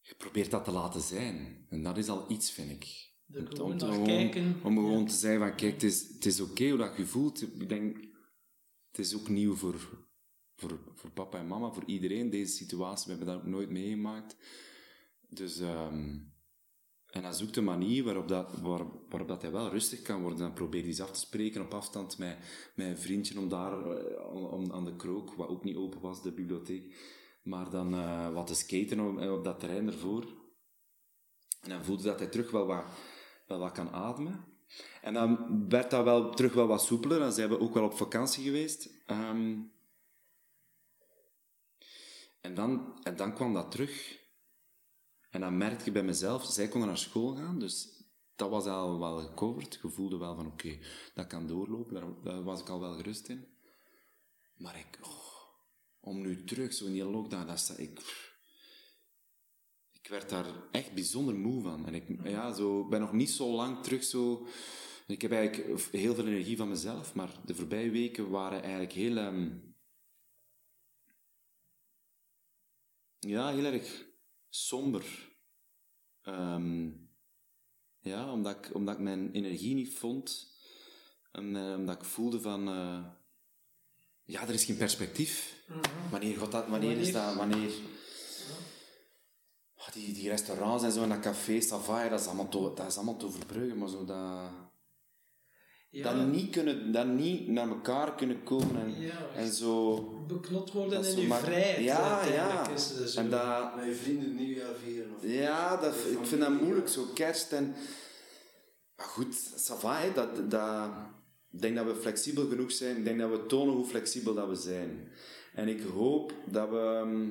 je 0.00 0.14
probeert 0.16 0.50
dat 0.50 0.64
te 0.64 0.70
laten 0.70 1.00
zijn. 1.00 1.66
En 1.68 1.82
dat 1.82 1.98
is 1.98 2.08
al 2.08 2.30
iets, 2.30 2.50
vind 2.50 2.70
ik. 2.70 3.12
om, 3.60 3.70
om, 3.70 3.78
te, 3.78 3.86
gewoon, 3.86 4.54
om 4.62 4.76
gewoon 4.76 5.06
te 5.06 5.14
zeggen 5.14 5.40
van, 5.40 5.56
kijk, 5.56 5.72
het 5.72 5.82
is, 5.82 6.08
het 6.08 6.26
is 6.26 6.40
oké 6.40 6.50
okay 6.50 6.68
hoe 6.68 6.78
dat 6.78 6.96
je 6.96 7.06
voelt. 7.06 7.42
Ik 7.42 7.68
denk, 7.68 7.96
het 8.90 8.98
is 8.98 9.14
ook 9.14 9.28
nieuw 9.28 9.54
voor, 9.54 10.06
voor, 10.54 10.78
voor 10.94 11.10
papa 11.10 11.38
en 11.38 11.46
mama, 11.46 11.72
voor 11.72 11.84
iedereen, 11.86 12.30
deze 12.30 12.52
situatie. 12.52 13.04
We 13.04 13.10
hebben 13.10 13.34
dat 13.34 13.36
ook 13.36 13.50
nooit 13.50 13.70
meegemaakt. 13.70 14.36
Dus, 15.28 15.58
um, 15.58 16.32
en 17.10 17.22
hij 17.22 17.32
zoekt 17.32 17.56
een 17.56 17.64
manier 17.64 18.04
waarop, 18.04 18.28
dat, 18.28 18.60
waar, 18.60 18.84
waarop 19.08 19.28
dat 19.28 19.42
hij 19.42 19.50
wel 19.50 19.68
rustig 19.68 20.02
kan 20.02 20.20
worden. 20.20 20.38
Dan 20.38 20.52
probeert 20.52 20.82
hij 20.82 20.90
eens 20.90 21.00
af 21.00 21.10
te 21.10 21.20
spreken 21.20 21.62
op 21.62 21.74
afstand 21.74 22.18
met, 22.18 22.36
met 22.74 22.86
een 22.86 22.98
vriendje 22.98 23.38
om 23.38 23.48
daar, 23.48 23.84
om, 24.32 24.72
aan 24.72 24.84
de 24.84 24.96
krook, 24.96 25.34
wat 25.34 25.48
ook 25.48 25.64
niet 25.64 25.76
open 25.76 26.00
was, 26.00 26.22
de 26.22 26.32
bibliotheek. 26.32 26.96
Maar 27.42 27.70
dan 27.70 27.94
uh, 27.94 28.32
wat 28.32 28.46
te 28.46 28.54
skaten 28.54 29.00
op, 29.00 29.38
op 29.38 29.44
dat 29.44 29.60
terrein 29.60 29.86
ervoor. 29.86 30.22
En 31.60 31.70
dan 31.70 31.84
voelde 31.84 32.02
dat 32.02 32.18
hij 32.18 32.28
terug 32.28 32.50
wel 32.50 32.66
wat, 32.66 32.84
wel 33.46 33.58
wat 33.58 33.72
kan 33.72 33.90
ademen. 33.90 34.44
En 35.02 35.14
dan 35.14 35.64
werd 35.68 35.90
dat 35.90 36.04
wel 36.04 36.30
terug 36.30 36.52
wel 36.52 36.66
wat 36.66 36.82
soepeler. 36.82 37.18
Dan 37.18 37.32
zijn 37.32 37.48
we 37.48 37.60
ook 37.60 37.74
wel 37.74 37.84
op 37.84 37.94
vakantie 37.94 38.44
geweest. 38.44 38.90
Um, 39.06 39.72
en 42.40 42.54
dan, 42.54 42.98
en 43.02 43.16
dan 43.16 43.34
kwam 43.34 43.54
dat 43.54 43.70
terug. 43.70 44.19
En 45.30 45.40
dan 45.40 45.56
merkte 45.56 45.84
ik 45.84 45.92
bij 45.92 46.02
mezelf, 46.02 46.44
zij 46.44 46.68
konden 46.68 46.88
naar 46.88 46.98
school 46.98 47.34
gaan, 47.34 47.58
dus 47.58 48.04
dat 48.34 48.50
was 48.50 48.64
al 48.64 48.98
wel 48.98 49.18
gecoverd. 49.18 49.78
Je 49.82 49.88
voelde 49.88 50.18
wel 50.18 50.34
van, 50.34 50.46
oké, 50.46 50.78
dat 51.14 51.26
kan 51.26 51.46
doorlopen, 51.46 52.22
daar, 52.24 52.42
was 52.42 52.60
ik 52.60 52.68
al 52.68 52.80
wel 52.80 52.94
gerust 52.94 53.28
in. 53.28 53.46
Maar 54.56 54.78
ik, 54.78 54.98
oh, 55.02 55.34
om 56.00 56.20
nu 56.20 56.44
terug, 56.44 56.72
zo 56.72 56.86
in 56.86 56.92
die 56.92 57.04
lockdown, 57.04 57.46
dat 57.46 57.74
ik... 57.76 58.28
Ik 59.92 60.08
werd 60.08 60.28
daar 60.28 60.68
echt 60.70 60.94
bijzonder 60.94 61.34
moe 61.34 61.62
van. 61.62 61.86
En 61.86 61.94
ik 61.94 62.28
ja, 62.28 62.52
zo, 62.52 62.88
ben 62.88 63.00
nog 63.00 63.12
niet 63.12 63.30
zo 63.30 63.50
lang 63.50 63.82
terug 63.82 64.04
zo... 64.04 64.46
Ik 65.06 65.22
heb 65.22 65.32
eigenlijk 65.32 65.90
heel 65.92 66.14
veel 66.14 66.26
energie 66.26 66.56
van 66.56 66.68
mezelf, 66.68 67.14
maar 67.14 67.40
de 67.44 67.54
voorbije 67.54 67.90
weken 67.90 68.30
waren 68.30 68.62
eigenlijk 68.62 68.92
heel... 68.92 69.16
Um, 69.16 69.70
Ja, 73.20 73.50
heel 73.52 73.64
erg 73.64 74.09
somber. 74.50 75.28
Um, 76.24 77.08
ja, 77.98 78.32
omdat 78.32 78.56
ik, 78.56 78.74
omdat 78.74 78.94
ik 78.94 79.00
mijn 79.00 79.32
energie 79.32 79.74
niet 79.74 79.98
vond. 79.98 80.48
En, 81.32 81.54
uh, 81.54 81.74
omdat 81.74 81.96
ik 81.96 82.04
voelde 82.04 82.40
van... 82.40 82.68
Uh, 82.68 83.04
ja, 84.24 84.42
er 84.42 84.54
is 84.54 84.64
geen 84.64 84.76
perspectief. 84.76 85.64
Mm 85.68 85.74
-hmm. 85.74 86.10
Wanneer 86.10 86.36
gaat 86.36 86.52
dat... 86.52 86.68
Wanneer, 86.68 86.88
wanneer 86.88 87.06
is 87.06 87.12
dat... 87.12 87.34
Wanneer... 87.34 87.72
die, 89.92 90.14
die 90.14 90.28
restaurants 90.28 90.84
en 90.84 90.92
zo 90.92 91.02
en 91.02 91.08
dat 91.08 91.20
café, 91.20 91.60
Savoy, 91.60 92.08
dat 92.08 92.20
is 92.20 92.26
allemaal 92.26 92.48
te, 92.48 92.72
dat 92.74 92.86
is 92.86 92.96
allemaal 92.96 93.16
te 93.16 93.26
overbruggen, 93.26 93.78
maar 93.78 93.88
zo 93.88 94.04
dat... 94.04 94.50
Ja, 95.92 96.14
Dat, 96.14 96.26
niet 96.26 96.50
kunnen, 96.50 96.92
dat 96.92 97.06
niet 97.06 97.48
naar 97.48 97.68
elkaar 97.68 98.14
kunnen 98.14 98.42
komen 98.42 98.80
en, 98.80 99.00
Ja. 99.00 99.26
en 99.34 99.52
zo... 99.52 99.96
beknot 100.26 100.72
worden 100.72 100.98
in 100.98 101.04
zo 101.04 101.20
je 101.20 101.26
maar- 101.26 101.40
vrijheid. 101.40 101.84
Ja, 101.84 102.24
ja. 102.24 102.68
Is 102.68 103.04
zo. 103.12 103.20
En 103.20 103.30
dat... 103.30 103.76
Met 103.76 103.84
je 103.84 103.94
vrienden 103.94 104.34
nieuwjaar 104.34 104.74
vieren. 104.84 105.14
Of 105.16 105.22
Ja, 105.24 105.76
dat, 105.76 105.94
ik 105.94 106.18
vind 106.26 106.40
dat 106.40 106.60
moeilijk, 106.60 106.88
zo 106.88 107.04
kerst 107.14 107.52
en... 107.52 107.74
Maar 108.96 109.06
goed, 109.06 109.34
ça 109.56 109.74
va, 109.78 109.96
hè, 109.98 110.12
dat, 110.12 110.50
dat... 110.50 110.90
Ik 111.50 111.60
denk 111.60 111.76
dat 111.76 111.86
we 111.86 111.94
flexibel 111.94 112.46
genoeg 112.48 112.72
zijn. 112.72 112.96
Ik 112.96 113.04
denk 113.04 113.18
dat 113.18 113.30
we 113.30 113.46
tonen 113.46 113.74
hoe 113.74 113.84
flexibel 113.86 114.34
dat 114.34 114.48
we 114.48 114.54
zijn. 114.54 115.08
En 115.54 115.68
ik 115.68 115.82
hoop 115.82 116.32
dat 116.46 116.68
we... 116.68 117.00
ehm, 117.02 117.28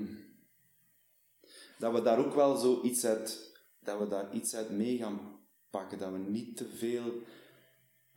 Dat 1.77 1.93
we 1.93 2.01
daar 2.01 2.19
ook 2.25 2.33
wel 2.35 2.57
zo 2.57 2.81
iets 2.83 3.05
uit... 3.05 3.53
Dat 3.79 3.99
we 3.99 4.07
daar 4.07 4.33
iets 4.33 4.55
uit 4.55 4.69
mee 4.69 4.97
gaan 4.97 5.19
pakken. 5.69 5.97
Dat 5.97 6.11
we 6.11 6.17
niet 6.17 6.57
te 6.57 6.67
veel 6.75 7.21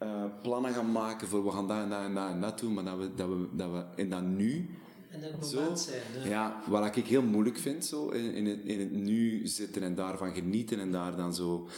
eh, 0.02 0.24
plannen 0.42 0.72
gaan 0.72 0.92
maken 0.92 1.28
voor 1.28 1.44
we 1.44 1.50
gaan 1.50 1.68
dat 1.68 1.78
en 1.82 1.88
dat 1.90 2.00
en 2.04 2.14
dat 2.14 2.30
en 2.30 2.40
dat 2.40 2.58
doen. 2.58 2.74
Maar 2.74 2.84
dat 2.84 2.98
we, 2.98 3.14
dat 3.14 3.28
we, 3.28 3.48
dat 3.56 3.70
we 3.70 3.86
in 4.02 4.10
dat 4.10 4.22
nu... 4.22 4.70
En 5.10 5.20
het 5.22 5.46
Zo, 5.46 5.60
moment 5.60 5.80
zijn. 5.80 6.02
Hè. 6.04 6.28
ja, 6.28 6.62
wat 6.68 6.96
ik 6.96 7.06
heel 7.06 7.22
moeilijk 7.22 7.56
vind, 7.58 7.84
zo, 7.84 8.08
in, 8.08 8.34
in, 8.34 8.46
het, 8.46 8.60
in 8.60 8.80
het 8.80 8.90
nu 8.90 9.46
zitten 9.46 9.82
en 9.82 9.94
daarvan 9.94 10.34
genieten 10.34 10.78
en 10.78 10.90
daar 10.92 11.16
dan 11.16 11.34
zo... 11.34 11.68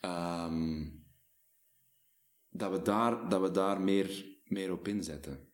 ehm, 0.00 0.84
dat 2.50 2.70
we 2.70 2.82
daar, 2.82 3.28
dat 3.28 3.40
we 3.40 3.50
daar 3.50 3.80
meer, 3.80 4.26
meer 4.44 4.72
op 4.72 4.88
inzetten. 4.88 5.48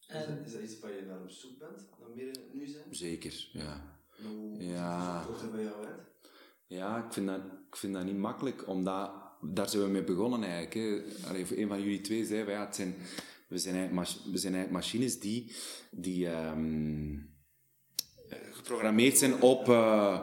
Is, 0.00 0.06
dat, 0.06 0.28
is 0.46 0.52
dat 0.52 0.62
iets 0.62 0.80
waar 0.80 0.94
je 0.94 1.02
naar 1.06 1.22
op 1.22 1.30
zoek 1.30 1.58
bent? 1.58 1.88
Dan 1.98 2.14
meer 2.14 2.26
in 2.26 2.32
het 2.40 2.54
nu 2.54 2.66
zijn? 2.66 2.94
Zeker, 2.94 3.48
ja. 3.52 3.98
Hoe 4.22 4.62
Ja. 4.62 5.24
bij 5.52 5.62
jou 5.62 5.84
uit? 5.86 6.00
Ja, 6.66 7.04
ik 7.04 7.12
vind 7.12 7.26
dat, 7.26 7.40
ik 7.68 7.76
vind 7.76 7.94
dat 7.94 8.04
niet 8.04 8.16
makkelijk, 8.16 8.68
omdat... 8.68 9.23
Daar 9.44 9.68
zijn 9.68 9.82
we 9.82 9.88
mee 9.88 10.04
begonnen 10.04 10.42
eigenlijk. 10.42 10.74
Hè. 10.74 11.28
Allee, 11.28 11.60
een 11.60 11.68
van 11.68 11.82
jullie 11.82 12.00
twee 12.00 12.24
zei, 12.24 12.50
ja, 12.50 12.64
het 12.64 12.74
zijn, 12.74 12.94
we, 13.48 14.38
zijn 14.38 14.72
machines 14.72 15.20
die... 15.20 15.52
die 15.90 16.28
ehm, 16.28 17.12
eh, 18.28 18.38
geprogrammeerd 18.50 19.18
zijn 19.18 19.42
op... 19.42 19.68
eh, 19.68 20.20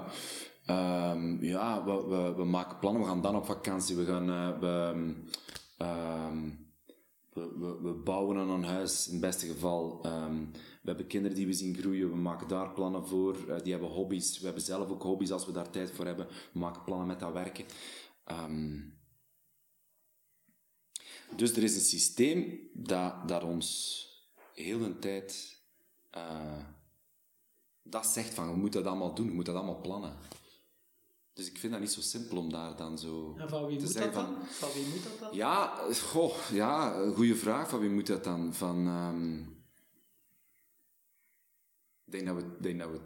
ehm, 0.65 1.43
ja, 1.43 1.85
we, 1.85 2.33
we, 2.35 2.43
maken 2.43 2.79
plannen, 2.79 3.01
we 3.01 3.07
gaan 3.07 3.21
dan 3.21 3.35
op 3.35 3.45
vakantie, 3.45 3.95
we 3.95 4.05
gaan... 4.05 4.29
eh, 4.29 4.89
ehm, 5.77 6.49
we, 7.33 7.55
we, 7.59 7.81
we 7.81 7.93
bouwen 7.93 8.37
aan 8.37 8.49
een 8.49 8.63
huis, 8.63 9.07
in 9.07 9.11
het 9.11 9.21
beste 9.21 9.47
geval. 9.47 10.01
We 10.81 10.87
hebben 10.87 11.07
kinderen 11.07 11.37
die 11.37 11.45
we 11.45 11.53
zien 11.53 11.75
groeien, 11.75 12.09
we 12.09 12.15
maken 12.15 12.47
daar 12.47 12.69
plannen 12.69 13.07
voor. 13.07 13.35
Eh, 13.47 13.63
die 13.63 13.71
hebben 13.71 13.89
hobby's. 13.89 14.39
We 14.39 14.45
hebben 14.45 14.63
zelf 14.63 14.89
ook 14.89 15.03
hobby's 15.03 15.31
als 15.31 15.45
we 15.45 15.51
daar 15.51 15.69
tijd 15.69 15.91
voor 15.91 16.05
hebben. 16.05 16.27
We 16.53 16.59
maken 16.59 16.83
plannen 16.83 17.07
met 17.07 17.19
dat 17.19 17.33
werken. 17.33 17.65
Dus 21.35 21.51
er 21.51 21.63
is 21.63 21.75
een 21.75 21.81
systeem 21.81 22.69
dat, 22.73 23.27
dat 23.27 23.43
ons 23.43 23.99
heel 24.53 24.81
een 24.81 24.99
tijd 24.99 25.59
eh, 26.09 26.65
dat 27.83 28.07
zegt 28.07 28.33
van, 28.33 28.49
je 28.49 28.55
moet 28.55 28.73
dat 28.73 28.85
allemaal 28.85 29.13
doen, 29.13 29.25
je 29.25 29.31
moet 29.31 29.45
dat 29.45 29.55
allemaal 29.55 29.81
plannen. 29.81 30.17
Dus 31.33 31.47
ik 31.47 31.57
vind 31.57 31.71
dat 31.71 31.81
niet 31.81 31.91
zo 31.91 32.01
simpel 32.01 32.37
om 32.37 32.51
daar 32.51 32.75
dan 32.75 32.97
zo 32.97 33.35
En 33.37 33.49
van 33.49 33.65
wie 33.65 33.77
te 33.77 33.83
moet 33.83 33.93
dat 33.93 34.03
zeggen 34.03 34.23
dan? 34.23 34.35
van... 34.35 34.47
Van 34.47 34.69
wie 34.73 34.87
moet 34.87 35.03
dat 35.03 35.19
dan? 35.19 35.35
Ja, 35.35 35.87
goh, 35.93 36.49
ja, 36.51 37.05
goede 37.13 37.35
vraag. 37.35 37.69
Van 37.69 37.79
wie 37.79 37.89
moet 37.89 38.07
dat 38.07 38.23
dan? 38.23 38.53
Van, 38.53 38.87
ehm, 38.87 39.39
ik 42.05 42.11
denk 42.11 42.25
dat 42.25 42.35
we, 42.35 42.57
denk 42.59 42.79
dat 42.79 42.89
we, 42.91 42.99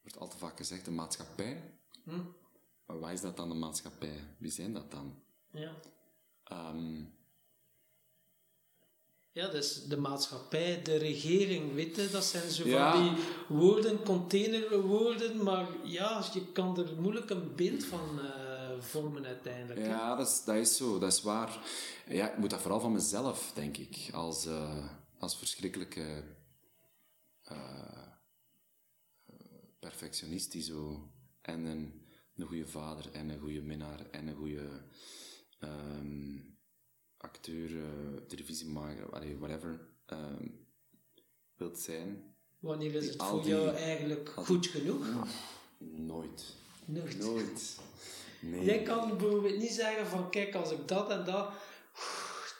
wordt 0.00 0.18
al 0.18 0.28
te 0.28 0.38
vaak 0.38 0.56
gezegd, 0.56 0.84
de 0.84 0.90
maatschappij. 0.90 1.80
Hm? 2.04 2.22
Maar 2.86 2.98
wat 2.98 3.10
is 3.10 3.20
dat 3.20 3.36
dan, 3.36 3.48
de 3.48 3.54
maatschappij? 3.54 4.34
Wie 4.38 4.50
zijn 4.50 4.72
dat 4.72 4.90
dan? 4.90 5.22
Ja. 5.52 5.72
Ehm, 6.44 7.04
Ja, 9.32 9.48
dus 9.48 9.84
de 9.84 9.96
maatschappij, 9.96 10.82
de 10.82 10.96
regering, 10.96 11.74
weet 11.74 11.96
je, 11.96 12.08
dat 12.10 12.24
zijn 12.24 12.50
zo 12.50 12.66
Ja. 12.68 12.92
van 12.92 13.14
die 13.14 13.24
woorden, 13.48 14.02
containerwoorden, 14.02 15.42
maar 15.42 15.66
ja, 15.84 16.24
je 16.34 16.52
kan 16.52 16.78
er 16.78 17.00
moeilijk 17.00 17.30
een 17.30 17.54
beeld 17.54 17.84
van 17.84 18.20
eh, 18.20 18.80
vormen 18.80 19.24
uiteindelijk. 19.26 19.86
ja, 19.86 20.16
dat 20.16 20.28
is, 20.28 20.44
dat 20.44 20.56
is 20.56 20.76
zo, 20.76 20.98
dat 20.98 21.12
is 21.12 21.22
waar. 21.22 21.58
Ja, 22.08 22.30
ik 22.32 22.38
moet 22.38 22.50
dat 22.50 22.60
vooral 22.60 22.80
van 22.80 22.92
mezelf, 22.92 23.52
denk 23.54 23.76
ik, 23.76 24.08
als, 24.12 24.46
eh, 24.46 24.86
als 25.18 25.36
verschrikkelijke 25.38 26.24
eh, 27.42 28.06
perfectionist 29.78 30.52
die 30.52 30.62
zo 30.62 31.10
en 31.42 31.64
een, 31.64 32.06
een 32.36 32.46
goede 32.46 32.66
vader 32.66 33.12
en 33.12 33.28
een 33.28 33.40
goede 33.40 33.62
minnaar 33.62 34.10
en 34.10 34.26
een 34.26 34.36
goede 34.36 34.82
ehm, 35.60 36.38
acteur, 37.16 37.76
eh, 37.84 38.16
televisiemaker, 38.28 39.10
allee, 39.12 39.38
whatever, 39.38 39.88
ehm, 40.06 40.48
wilt 41.54 41.78
zijn. 41.78 42.34
Wanneer 42.58 42.94
is 42.94 43.06
het 43.06 43.22
voor 43.22 43.40
die- 43.42 43.50
jou 43.50 43.74
eigenlijk 43.74 44.28
goed 44.28 44.66
genoeg? 44.66 45.06
Nooit. 45.78 46.54
Nooit. 46.84 47.18
Nooit. 47.18 47.78
Nee. 48.40 48.64
Jij 48.64 48.82
kan 48.82 49.08
bijvoorbeeld 49.18 49.58
niet 49.58 49.70
zeggen 49.72 50.06
van 50.06 50.30
kijk, 50.30 50.54
als 50.54 50.70
ik 50.70 50.88
dat 50.88 51.10
en 51.10 51.24
dat, 51.24 51.52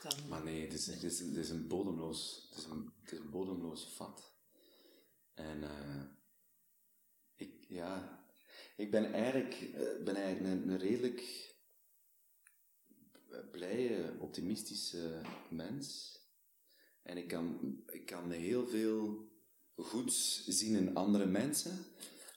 dan... 0.02 0.28
Maar 0.28 0.44
nee, 0.44 0.62
het 0.62 0.72
is, 0.72 0.86
het 0.86 1.02
is, 1.02 1.18
het 1.20 1.36
is 1.36 1.50
een 1.50 1.66
bodemloos, 1.68 2.46
het 2.50 2.58
is 2.58 2.64
een, 2.64 2.92
het 3.02 3.12
is 3.12 3.18
een 3.18 3.30
bodemloos 3.30 3.92
vat. 3.94 4.32
En 5.34 5.62
eh, 5.62 6.02
ik, 7.36 7.64
ja, 7.68 8.22
ik 8.76 8.90
ben 8.90 9.12
eigenlijk, 9.12 9.54
eh, 9.54 10.04
ben 10.04 10.14
eigenlijk 10.16 10.54
een, 10.54 10.68
een 10.68 10.78
redelijk 10.78 11.48
blije, 13.50 14.16
optimistische 14.18 15.20
mens. 15.50 16.14
En 17.02 17.16
ik 17.16 17.28
kan, 17.28 17.76
ik 17.86 18.06
kan 18.06 18.30
heel 18.30 18.68
veel 18.68 19.28
goeds 19.74 20.44
zien 20.46 20.76
in 20.76 20.94
andere 20.94 21.26
mensen. 21.26 21.84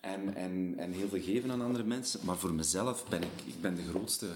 En, 0.02 0.34
en, 0.36 0.76
en 0.78 0.92
heel 0.92 1.08
veel 1.08 1.22
geven 1.22 1.52
aan 1.52 1.62
andere 1.62 1.84
mensen. 1.84 2.26
Maar 2.26 2.38
voor 2.38 2.54
mezelf 2.54 3.10
ben 3.10 3.24
ik, 3.24 3.42
ik 3.46 3.62
ben 3.62 3.76
de 3.76 3.84
grootste 3.84 4.36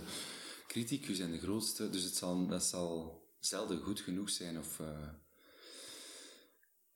criticus 0.67 1.19
en 1.19 1.31
de 1.31 1.39
grootste. 1.39 1.89
Dus 1.89 2.03
het 2.03 2.15
zal, 2.15 2.47
dat 2.47 2.63
zal 2.63 3.21
zelden 3.39 3.81
goed 3.81 3.99
genoeg 3.99 4.29
zijn. 4.29 4.57
Of, 4.57 4.79
eh, 4.79 5.09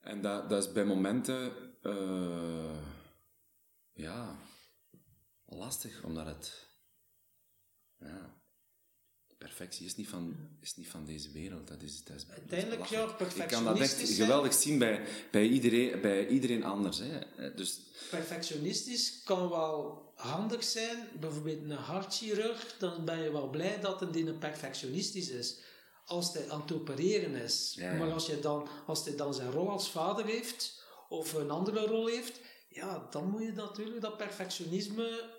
en 0.00 0.20
dat, 0.20 0.48
dat 0.48 0.64
is 0.66 0.72
bij 0.72 0.84
momenten... 0.84 1.52
eh, 1.82 2.78
ja, 3.92 4.38
lastig, 5.46 6.04
omdat 6.04 6.26
het... 6.26 6.70
Ja, 7.98 8.41
perfectie 9.42 9.86
is 9.86 9.96
niet 9.96 10.08
van, 10.08 10.36
is 10.60 10.76
niet 10.76 10.88
van 10.88 11.04
deze 11.04 11.32
wereld. 11.32 11.68
Dat 11.68 11.82
is, 11.82 12.04
dat 12.04 12.16
is, 12.16 12.26
dat 12.26 12.36
is 12.36 12.40
Uiteindelijk, 12.40 12.84
ja, 12.84 13.04
belachelijk. 13.04 13.34
Ik 13.34 13.48
kan 13.48 13.64
dat 13.64 13.78
echt 13.78 13.78
perfectionistisch 13.78 14.16
geweldig 14.16 14.54
zien 14.54 14.78
bij, 14.78 15.04
bij, 15.30 15.46
iedereen, 15.46 16.00
bij 16.00 16.26
iedereen 16.26 16.64
anders. 16.64 16.98
Hè. 16.98 17.54
Dus 17.54 17.80
Perfectionistisch 18.10 19.22
kan 19.24 19.48
wel 19.48 20.02
handig 20.14 20.64
zijn. 20.64 21.08
Bijvoorbeeld 21.20 21.62
een 21.62 21.70
hartchirurg, 21.70 22.74
dan 22.78 23.04
ben 23.04 23.22
je 23.22 23.32
wel 23.32 23.48
blij 23.50 23.80
dat 23.80 24.02
een 24.02 24.12
die 24.12 24.26
een 24.26 24.38
perfectionistisch 24.38 25.28
is. 25.28 25.56
Als 26.04 26.32
hij 26.32 26.50
aan 26.50 26.60
het 26.60 26.72
opereren 26.72 27.34
is. 27.34 27.74
Ja, 27.76 27.92
ja. 27.92 27.98
Maar 27.98 28.12
als, 28.12 28.26
je 28.26 28.40
dan, 28.40 28.68
als 28.86 29.04
hij 29.04 29.16
dan 29.16 29.34
zijn 29.34 29.50
rol 29.50 29.70
als 29.70 29.90
vader 29.90 30.24
heeft, 30.24 30.82
of 31.08 31.32
een 31.32 31.50
andere 31.50 31.86
rol 31.86 32.06
heeft, 32.06 32.40
ja, 32.68 33.06
dan 33.10 33.30
moet 33.30 33.42
je 33.42 33.52
natuurlijk 33.52 34.00
dat 34.00 34.16
perfectionisme, 34.16 35.30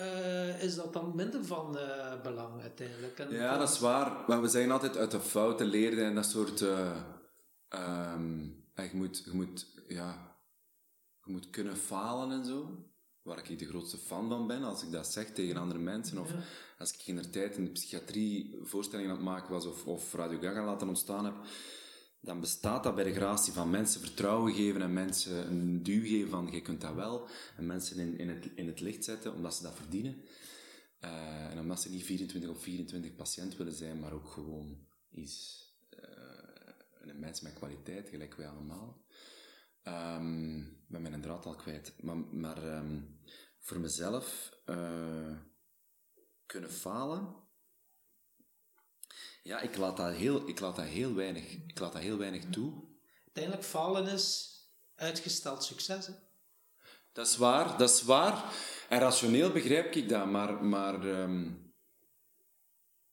eh, 0.00 0.62
is 0.62 0.74
dat 0.74 0.92
dan 0.92 1.12
minder 1.14 1.44
van 1.44 1.78
eh, 1.78 2.22
belang 2.22 2.60
uiteindelijk. 2.60 3.18
En 3.18 3.32
Ja, 3.32 3.58
dat 3.58 3.70
is 3.70 3.78
waar. 3.78 4.24
Maar 4.26 4.40
we 4.40 4.48
zeggen 4.48 4.70
altijd 4.72 4.96
uit 4.96 5.10
de 5.10 5.20
fouten 5.20 5.66
leren 5.66 6.04
en 6.04 6.14
dat 6.14 6.26
soort... 6.26 6.60
en 6.60 7.04
je, 8.74 8.90
moet, 8.92 9.22
je, 9.24 9.32
moet, 9.32 9.66
ja, 9.88 10.36
je 11.24 11.32
moet 11.32 11.50
kunnen 11.50 11.76
falen 11.76 12.30
en 12.38 12.44
zo. 12.44 12.84
Waar 13.22 13.50
ik 13.50 13.58
de 13.58 13.66
grootste 13.66 13.98
fan 13.98 14.28
van 14.28 14.46
ben, 14.46 14.62
als 14.62 14.82
ik 14.82 14.92
dat 14.92 15.06
zeg 15.06 15.30
tegen 15.32 15.56
andere 15.56 15.80
mensen. 15.80 16.18
Of 16.18 16.30
Ja. 16.30 16.36
als 16.78 16.92
ik 16.92 17.06
in 17.06 17.16
de 17.16 17.30
tijd 17.30 17.56
in 17.56 17.64
de 17.64 17.70
psychiatrie 17.70 18.58
voorstellingen 18.62 19.10
aan 19.10 19.16
het 19.16 19.26
maken 19.26 19.52
was 19.52 19.66
of, 19.66 19.86
of 19.86 20.14
Radio 20.14 20.38
Gaga 20.38 20.64
laten 20.64 20.88
ontstaan 20.88 21.24
heb, 21.24 21.34
dan 22.20 22.40
bestaat 22.40 22.82
dat 22.82 22.94
bij 22.94 23.04
de 23.04 23.14
gratie 23.14 23.52
van 23.52 23.70
mensen 23.70 24.00
vertrouwen 24.00 24.54
geven 24.54 24.82
en 24.82 24.92
mensen 24.92 25.46
een 25.46 25.82
duw 25.82 26.02
geven 26.02 26.30
van 26.30 26.48
je 26.50 26.62
kunt 26.62 26.80
dat 26.80 26.94
wel. 26.94 27.28
En 27.56 27.66
mensen 27.66 27.98
in, 27.98 28.18
in, 28.18 28.28
het, 28.28 28.50
in 28.54 28.66
het 28.66 28.80
licht 28.80 29.04
zetten, 29.04 29.34
omdat 29.34 29.54
ze 29.54 29.62
dat 29.62 29.74
verdienen. 29.74 30.24
Eh, 30.98 31.50
en 31.50 31.58
omdat 31.58 31.80
ze 31.80 31.90
niet 31.90 32.04
24 32.04 32.50
of 32.50 32.62
24 32.62 33.14
patiënt 33.14 33.56
willen 33.56 33.72
zijn, 33.72 34.00
maar 34.00 34.12
ook 34.12 34.28
gewoon 34.28 34.86
iets, 35.10 35.64
eh, 35.88 36.00
een 37.00 37.18
mens 37.18 37.40
met 37.40 37.54
kwaliteit, 37.54 38.08
gelijk 38.08 38.34
wij 38.34 38.48
allemaal. 38.48 39.04
Ik 39.82 40.88
ben 40.88 41.02
mijn 41.02 41.20
draad 41.20 41.46
al 41.46 41.56
kwijt. 41.56 41.94
Maar, 42.02 42.16
maar 42.16 42.66
ehm, 42.66 43.00
voor 43.58 43.80
mezelf 43.80 44.58
eh, 44.64 45.36
kunnen 46.46 46.70
falen. 46.70 47.34
Ja, 49.42 49.60
ik 49.60 49.76
laat, 49.76 49.96
dat 49.96 50.14
heel, 50.14 50.48
ik 50.48 50.60
laat 50.60 50.76
dat 50.76 50.84
heel 50.84 51.14
weinig, 51.14 51.52
ik 51.52 51.78
laat 51.78 51.92
dat 51.92 52.02
heel 52.02 52.18
weinig 52.18 52.44
toe. 52.50 52.88
Uiteindelijk 53.24 53.64
falen 53.64 54.06
is 54.06 54.54
uitgesteld 54.94 55.64
succes. 55.64 56.06
Hè? 56.06 56.12
Dat 57.12 57.26
is 57.26 57.36
waar, 57.36 57.78
dat 57.78 57.90
is 57.90 58.02
waar. 58.02 58.52
En 58.88 58.98
rationeel 59.00 59.52
begrijp 59.52 59.94
ik 59.94 60.08
dat, 60.08 60.30
maar, 60.30 60.64
maar 60.64 61.08
ehm, 61.08 61.52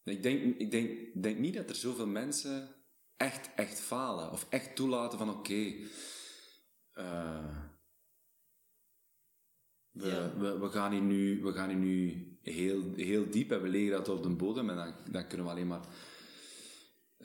ik, 0.04 0.24
denk, 0.24 0.58
ik 0.60 0.72
denk, 0.72 1.24
denk 1.24 1.38
niet 1.38 1.54
dat 1.54 1.70
er 1.70 1.76
zoveel 1.76 2.08
mensen 2.08 2.76
echt, 3.18 3.50
echt 3.56 3.80
falen. 3.80 4.32
Of 4.32 4.46
echt 4.50 4.76
toelaten 4.76 5.18
van 5.18 5.30
oké, 5.30 5.74
eh, 6.92 7.56
we, 9.92 10.08
Ja. 10.08 10.38
we, 10.38 10.60
we 10.60 10.70
gaan 10.70 10.92
hier 10.92 11.02
nu, 11.02 11.42
we 11.42 11.54
gaan 11.54 11.70
hier 11.70 11.78
nu 11.78 12.28
heel, 12.42 12.94
heel 12.96 13.30
diep 13.30 13.52
en 13.52 13.62
we 13.62 13.68
leggen 13.68 13.92
dat 13.92 14.10
op 14.10 14.24
de 14.24 14.30
bodem 14.30 14.70
en 14.70 14.76
dan, 14.76 14.94
dan 15.12 15.28
kunnen 15.28 15.46
we 15.46 15.52
alleen 15.52 15.68
maar... 15.68 15.86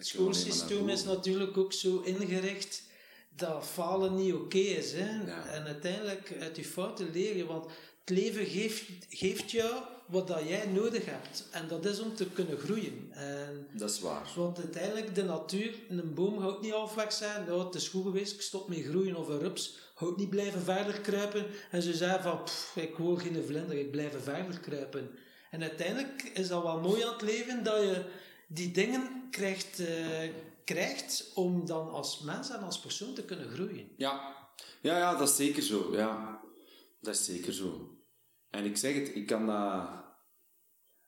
Het 0.03 0.11
schoolsysteem 0.11 0.89
is 0.89 1.05
natuurlijk 1.05 1.57
ook 1.57 1.73
zo 1.73 2.01
ingericht 2.05 2.83
dat 3.37 3.67
falen 3.67 4.15
niet 4.15 4.35
oké 4.35 4.59
is. 4.59 4.93
Hè? 4.93 5.25
Ja. 5.27 5.47
En 5.47 5.65
uiteindelijk 5.65 6.33
uit 6.41 6.57
je 6.57 6.65
fouten 6.65 7.11
leer 7.13 7.37
je, 7.37 7.47
want 7.47 7.65
het 8.01 8.19
leven 8.19 8.47
geeft, 8.47 8.83
geeft 9.09 9.51
jou 9.51 9.83
wat 10.07 10.29
dat 10.29 10.49
jij 10.49 10.67
nodig 10.67 11.05
hebt. 11.05 11.49
En 11.51 11.69
dat 11.69 11.85
is 11.85 12.01
om 12.01 12.15
te 12.15 12.27
kunnen 12.27 12.59
groeien. 12.59 13.09
En, 13.11 13.67
Dat 13.73 13.91
is 13.91 14.01
waar. 14.01 14.33
want 14.37 14.59
uiteindelijk, 14.59 15.15
de 15.15 15.25
natuur, 15.25 15.75
een 15.89 16.15
boom 16.15 16.39
houdt 16.39 16.63
niet 16.63 16.73
halfweg 16.73 17.13
zijn. 17.13 17.45
Nou, 17.47 17.65
het 17.65 17.75
is 17.75 17.89
goed 17.89 18.05
geweest, 18.05 18.35
ik 18.35 18.41
stop 18.41 18.69
met 18.69 18.85
groeien. 18.85 19.17
Of 19.17 19.29
een 19.29 19.39
rups 19.39 19.77
houdt 19.95 20.19
niet 20.19 20.31
blijven 20.31 20.63
verder 20.63 21.01
kruipen. 21.01 21.47
En 21.71 21.83
ze 21.83 21.95
zei 21.95 22.23
van, 22.23 22.43
"Pff, 22.45 22.77
ik 22.77 22.95
hoor 22.95 23.21
geen 23.21 23.45
vlinder, 23.47 23.79
ik 23.79 23.91
blijf 23.91 24.13
verder 24.23 24.61
kruipen. 24.61 25.11
En 25.51 25.63
uiteindelijk 25.63 26.31
is 26.35 26.49
dat 26.49 26.63
wel 26.63 26.81
mooi 26.81 27.03
aan 27.03 27.13
het 27.13 27.23
leven, 27.23 27.65
dat 27.65 27.83
je 27.83 28.05
die 28.55 28.71
dingen 28.71 29.31
krijgt, 29.31 29.79
eh, 29.79 30.31
krijgt 30.65 31.31
om 31.35 31.67
dan 31.67 31.91
als 31.91 32.21
mens 32.21 32.51
en 32.51 32.63
als 32.63 32.81
persoon 32.81 33.15
te 33.15 33.25
kunnen 33.25 33.49
groeien. 33.49 33.89
Ja. 33.97 34.47
ja, 34.83 34.99
ja, 34.99 35.17
dat 35.17 35.29
is 35.29 35.37
zeker 35.37 35.63
zo. 35.63 35.93
Ja, 35.97 36.41
dat 37.01 37.15
is 37.15 37.25
zeker 37.25 37.53
zo. 37.53 37.97
En 38.51 38.65
ik 38.65 38.77
zeg 38.77 38.95
het, 38.95 39.15
ik 39.15 39.27
kan 39.27 39.47
dat... 39.47 40.01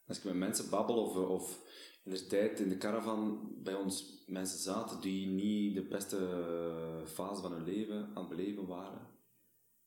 Als 0.07 0.19
ik 0.19 0.25
met 0.25 0.35
mensen 0.35 0.71
babbel 0.71 0.97
of, 0.97 1.17
of 1.17 1.61
in 2.05 2.11
de 2.11 2.27
tijd 2.27 2.61
in 2.61 2.69
de 2.69 2.77
caravan 2.77 3.53
bij 3.63 3.75
ons 3.75 4.25
mensen 4.27 4.59
zaten 4.59 5.01
die 5.01 5.27
niet 5.27 5.75
de 5.75 5.89
beste 5.89 7.03
fase 7.07 7.43
van 7.43 7.53
hun 7.53 7.65
leven 7.65 8.11
aan 8.15 8.29
het 8.29 8.29
beleven 8.29 8.67
waren, 8.67 9.09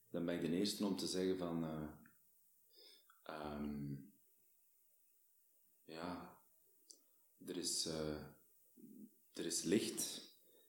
dan 0.10 0.26
ben 0.26 0.36
ik 0.36 0.42
de 0.42 0.58
eerste 0.58 0.86
om 0.86 0.96
te 0.96 1.08
zeggen 1.08 1.38
van... 1.38 1.64
eh, 1.64 1.90
ehm, 3.24 3.96
ja, 5.86 6.37
er 7.48 7.58
is, 7.58 7.86
eh, 7.86 8.22
er 9.34 9.46
is 9.46 9.64
licht 9.64 10.22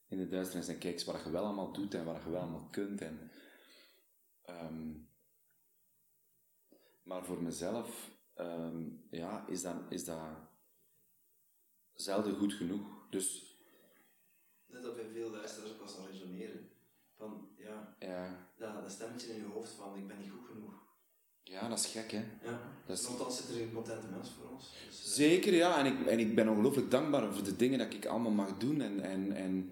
in 0.09 0.19
de 0.19 0.29
duisternis 0.29 0.69
en 0.69 0.79
kijk 0.79 0.95
eens 0.95 1.05
wat 1.05 1.23
je 1.25 1.31
wel 1.31 1.45
allemaal 1.45 1.73
doet 1.73 1.95
en 1.95 2.05
wat 2.05 2.23
je 2.23 2.31
wel 2.31 2.41
allemaal 2.41 2.69
kunt. 2.71 3.01
En, 3.01 3.31
ehm, 4.43 4.93
maar 7.03 7.25
voor 7.25 7.43
mezelf 7.43 8.11
ehm, 8.35 8.89
ja, 9.11 9.47
is, 9.47 9.63
dat, 9.63 9.77
is 9.89 10.05
dat 10.05 10.37
zelden 11.95 12.37
goed 12.37 12.53
genoeg. 12.53 13.09
Dus 13.11 13.57
Net 14.67 14.83
dat 14.83 14.95
bij 14.95 15.09
veel 15.13 15.31
luisteraars 15.31 15.73
ook 15.73 15.81
was 15.81 15.99
aan 15.99 16.07
resoneren. 16.07 16.71
Van, 17.17 17.49
ja, 17.57 17.97
ja, 17.99 18.51
dat, 18.57 18.83
dat 18.83 18.93
stemmetje 18.93 19.33
in 19.33 19.41
je 19.41 19.47
hoofd 19.47 19.71
van, 19.71 19.97
ik 19.97 20.07
ben 20.07 20.19
niet 20.19 20.31
goed 20.31 20.47
genoeg. 20.47 20.88
Ja 21.51 21.69
dat 21.69 21.79
is 21.79 21.87
gek 21.87 22.11
hè. 22.11 22.25
Ja, 22.45 22.61
Dat 22.87 22.99
is- 22.99 23.37
zit 23.37 23.49
er 23.57 23.63
een 23.63 23.73
contente 23.73 24.07
mens 24.07 24.31
voor 24.31 24.51
ons. 24.51 24.73
Dus, 24.89 25.05
eh, 25.07 25.11
Zeker, 25.13 25.55
ja. 25.55 25.79
En 25.79 25.87
ik, 25.87 26.07
en 26.07 26.19
ik 26.19 26.35
ben 26.35 26.49
ongelooflijk 26.49 26.91
dankbaar 26.91 27.33
voor 27.35 27.45
de 27.45 27.57
dingen 27.57 27.79
dat 27.79 27.95
ik 27.95 28.07
allemaal 28.07 28.33
mag 28.33 28.57
doen. 28.59 28.81
En, 28.81 29.01
en, 29.01 29.33
en 29.33 29.71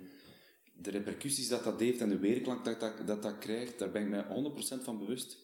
de 0.73 0.91
repercussies 0.91 1.49
dat 1.49 1.65
dat 1.65 1.81
heeft 1.81 2.01
en 2.01 2.09
de 2.09 2.19
weerklank 2.19 2.65
dat 2.65 2.81
dat, 2.81 3.07
dat, 3.07 3.23
dat 3.23 3.39
krijgt, 3.39 3.79
daar 3.79 3.91
ben 3.91 4.03
ik 4.03 4.09
mij 4.09 4.25
100% 4.29 4.85
van 4.85 4.99
bewust. 4.99 5.37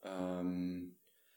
Ehm, 0.00 0.78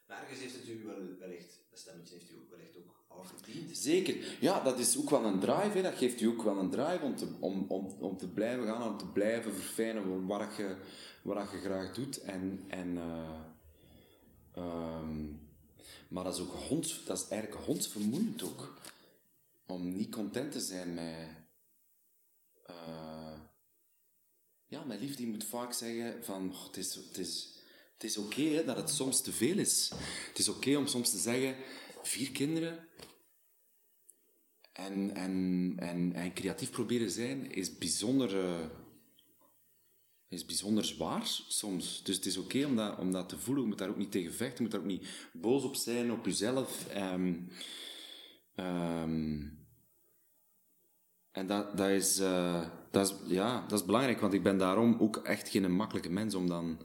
Maar 0.07 0.21
ergens 0.21 0.39
heeft 0.39 0.55
het 0.55 0.67
u 0.67 0.83
wel, 0.85 0.95
wellicht, 1.19 1.59
dat 1.69 1.79
stemmetje 1.79 2.13
heeft 2.13 2.31
u 2.31 2.35
ook 2.35 2.49
wellicht 2.49 2.77
ook 2.77 2.95
al 3.07 3.23
verdiend. 3.23 3.77
zeker. 3.77 4.37
Ja, 4.39 4.63
dat 4.63 4.79
is 4.79 4.97
ook 4.97 5.09
wel 5.09 5.25
een 5.25 5.39
drive. 5.39 5.71
Hè. 5.77 5.81
Dat 5.81 5.97
geeft 5.97 6.21
u 6.21 6.25
ook 6.25 6.41
wel 6.43 6.57
een 6.57 6.69
drive 6.69 6.99
om 7.03 7.15
te, 7.15 7.27
om, 7.39 7.65
om, 7.67 7.95
om 7.99 8.17
te 8.17 8.27
blijven 8.27 8.65
gaan, 8.65 8.91
om 8.91 8.97
te 8.97 9.07
blijven 9.07 9.53
verfijnen 9.53 10.25
wat 10.27 10.55
je, 10.57 10.75
wat 11.23 11.51
je 11.51 11.57
graag 11.57 11.93
doet. 11.93 12.21
En, 12.21 12.63
en, 12.67 12.97
eh, 12.97 13.39
ehm, 14.55 15.25
maar 16.07 16.23
dat 16.23 16.35
is 16.35 16.41
ook 16.41 16.53
honds, 16.53 17.03
dat 17.05 17.17
is 17.17 17.27
eigenlijk 17.27 17.65
hondsvermoeiend 17.65 18.43
ook. 18.43 18.79
Om 19.65 19.95
niet 19.95 20.11
content 20.11 20.51
te 20.51 20.59
zijn 20.59 20.93
met... 20.93 21.27
eh, 22.65 23.39
ja, 24.67 24.83
mijn 24.83 24.99
lief 24.99 25.15
die 25.15 25.27
moet 25.27 25.43
vaak 25.43 25.73
zeggen 25.73 26.23
van... 26.23 26.51
"Oh, 26.51 26.65
het 26.65 26.77
is, 26.77 26.95
het 26.95 27.17
is, 27.17 27.59
het 27.93 28.03
is 28.03 28.17
oké 28.17 28.63
dat 28.65 28.77
het 28.77 28.89
soms 28.89 29.21
te 29.21 29.31
veel 29.31 29.57
is. 29.57 29.91
Het 30.27 30.39
is 30.39 30.49
oké 30.49 30.75
om 30.77 30.87
soms 30.87 31.09
te 31.09 31.17
zeggen... 31.17 31.55
Vier 32.03 32.31
kinderen... 32.31 32.87
En, 34.71 35.15
en, 35.15 35.73
en, 35.77 36.13
en 36.13 36.33
creatief 36.33 36.69
proberen 36.71 37.11
zijn 37.11 37.51
is 37.51 37.77
bijzonder... 37.77 38.39
eh, 38.39 38.65
is 40.31 40.45
bijzonder 40.45 40.85
zwaar 40.85 41.21
soms. 41.47 42.03
Dus 42.03 42.15
het 42.15 42.25
is 42.25 42.37
oké 42.37 42.65
om, 42.65 42.75
dat, 42.75 42.97
om 42.97 43.11
dat 43.11 43.29
te 43.29 43.37
voelen. 43.37 43.63
Je 43.63 43.69
moet 43.69 43.77
daar 43.77 43.89
ook 43.89 43.97
niet 43.97 44.11
tegen 44.11 44.33
vechten. 44.33 44.55
Je 44.55 44.61
moet 44.61 44.71
daar 44.71 44.79
ook 44.79 44.87
niet 44.87 45.29
boos 45.33 45.63
op 45.63 45.75
zijn, 45.75 46.11
op 46.11 46.25
jezelf. 46.25 46.87
Ehm, 46.87 47.33
ehm, 48.55 49.47
en 51.31 51.47
dat, 51.47 51.77
dat, 51.77 51.89
is, 51.89 52.19
eh, 52.19 52.69
dat, 52.91 53.09
is, 53.09 53.15
ja, 53.33 53.67
dat 53.67 53.79
is 53.79 53.85
belangrijk, 53.85 54.19
want 54.19 54.33
ik 54.33 54.43
ben 54.43 54.57
daarom 54.57 54.97
ook 54.99 55.17
echt 55.17 55.49
geen 55.49 55.71
makkelijke 55.71 56.09
mens 56.09 56.35
om, 56.35 56.47
dan, 56.47 56.79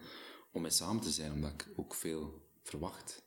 om 0.52 0.62
mee 0.62 0.70
samen 0.70 1.02
te 1.02 1.11
zijn, 1.11 1.32
omdat 1.32 1.52
ik 1.52 1.68
ook 1.76 1.94
veel 1.94 2.48
verwacht. 2.62 3.24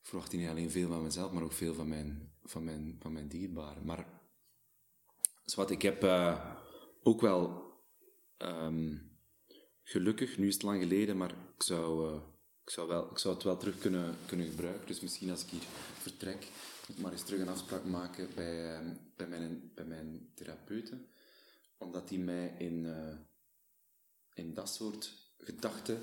Ik 0.00 0.08
verwacht 0.08 0.32
niet 0.32 0.48
alleen 0.48 0.70
veel 0.70 0.88
van 0.88 1.02
mezelf, 1.02 1.32
maar 1.32 1.42
ook 1.42 1.52
veel 1.52 1.74
van 1.74 1.88
mijn, 1.88 2.32
van 2.42 2.64
mijn, 2.64 2.96
van 3.00 3.12
mijn 3.12 3.28
dierbaren. 3.28 3.84
Maar 3.84 4.06
zwart, 5.44 5.70
ik 5.70 5.82
heb 5.82 6.02
eh, 6.02 6.54
ook 7.02 7.20
wel 7.20 7.71
ehm, 8.42 8.96
gelukkig, 9.82 10.38
nu 10.38 10.46
is 10.46 10.54
het 10.54 10.62
lang 10.62 10.82
geleden, 10.82 11.16
maar 11.16 11.30
ik 11.30 11.62
zou, 11.62 12.08
eh, 12.08 12.22
ik 12.64 12.70
zou, 12.70 12.88
wel, 12.88 13.10
ik 13.10 13.18
zou 13.18 13.34
het 13.34 13.42
wel 13.42 13.56
terug 13.56 13.78
kunnen, 13.78 14.16
kunnen 14.26 14.46
gebruiken. 14.46 14.86
Dus 14.86 15.00
misschien 15.00 15.30
als 15.30 15.42
ik 15.42 15.50
hier 15.50 15.62
vertrek, 15.98 16.46
moet 16.88 16.96
ik 16.96 17.02
maar 17.02 17.12
eens 17.12 17.24
terug 17.24 17.40
een 17.40 17.48
afspraak 17.48 17.84
maken 17.84 18.28
bij, 18.34 18.74
ehm, 18.74 18.94
bij, 19.16 19.26
mijn, 19.26 19.72
bij 19.74 19.84
mijn 19.84 20.32
therapeute. 20.34 20.98
Omdat 21.78 22.08
die 22.08 22.18
mij 22.18 22.54
in, 22.58 22.86
eh, 22.86 23.16
in 24.34 24.54
dat 24.54 24.68
soort 24.68 25.32
gedachten 25.38 25.98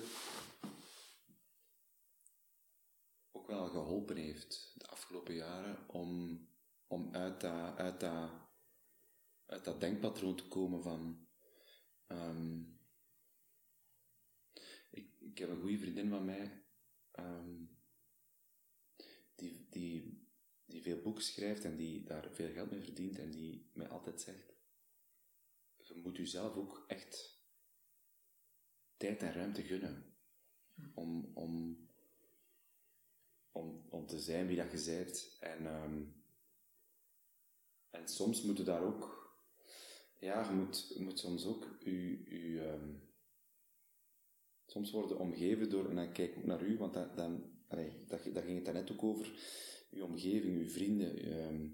ook 3.31 3.47
wel 3.47 3.67
geholpen 3.67 4.15
heeft 4.15 4.71
de 4.75 4.87
afgelopen 4.87 5.35
jaren 5.35 5.77
om, 5.87 6.39
om 6.87 7.15
uit, 7.15 7.41
dat, 7.41 7.77
uit, 7.77 7.99
dat, 7.99 8.29
uit 9.45 9.65
dat 9.65 9.81
denkpatroon 9.81 10.35
te 10.35 10.47
komen 10.47 10.83
van 10.83 11.28
ehm, 12.09 12.61
ik, 14.89 15.11
ik 15.19 15.37
heb 15.37 15.49
een 15.49 15.61
goede 15.61 15.77
vriendin 15.79 16.09
van 16.09 16.25
mij 16.25 16.63
ehm, 17.11 17.63
die, 19.35 19.67
die, 19.69 20.27
die 20.65 20.81
veel 20.81 21.01
boeken 21.01 21.23
schrijft 21.23 21.63
en 21.63 21.75
die 21.75 22.03
daar 22.03 22.31
veel 22.31 22.51
geld 22.51 22.71
mee 22.71 22.81
verdient 22.81 23.19
en 23.19 23.31
die 23.31 23.69
mij 23.73 23.89
altijd 23.89 24.21
zegt 24.21 24.49
je 25.95 26.01
moet 26.01 26.17
jezelf 26.17 26.55
ook 26.55 26.83
echt 26.87 27.39
tijd 28.97 29.21
en 29.21 29.33
ruimte 29.33 29.63
gunnen 29.63 30.15
om, 30.93 31.31
om, 31.33 31.77
om, 33.51 33.85
om 33.89 34.05
te 34.07 34.19
zijn 34.19 34.47
wie 34.47 34.57
dat 34.57 34.71
je 34.71 34.91
bent. 34.91 35.37
En, 35.39 35.65
ehm, 35.65 36.03
en 37.89 38.07
soms 38.07 38.41
moet 38.43 38.57
je 38.57 38.63
daar 38.63 38.83
ook... 38.83 39.18
Ja, 40.19 40.49
je 40.49 40.55
moet, 40.55 40.95
moet 40.99 41.19
soms 41.19 41.45
ook 41.45 41.77
je... 41.79 42.61
ehm, 42.61 42.89
soms 44.65 44.91
worden 44.91 45.19
omgeven 45.19 45.69
door... 45.69 45.89
En 45.89 45.95
dan 45.95 46.11
kijk 46.11 46.35
ik 46.35 46.45
naar 46.45 46.63
u, 46.63 46.77
want 46.77 46.93
dat, 46.93 47.17
dan, 47.17 47.43
allee, 47.67 48.05
dat, 48.07 48.23
daar 48.33 48.43
ging 48.43 48.55
het 48.55 48.65
daarnet 48.65 48.91
ook 48.91 49.03
over. 49.03 49.31
Uw 49.91 50.03
omgeving, 50.03 50.57
uw 50.57 50.69
vrienden, 50.69 51.17
ehm, 51.17 51.69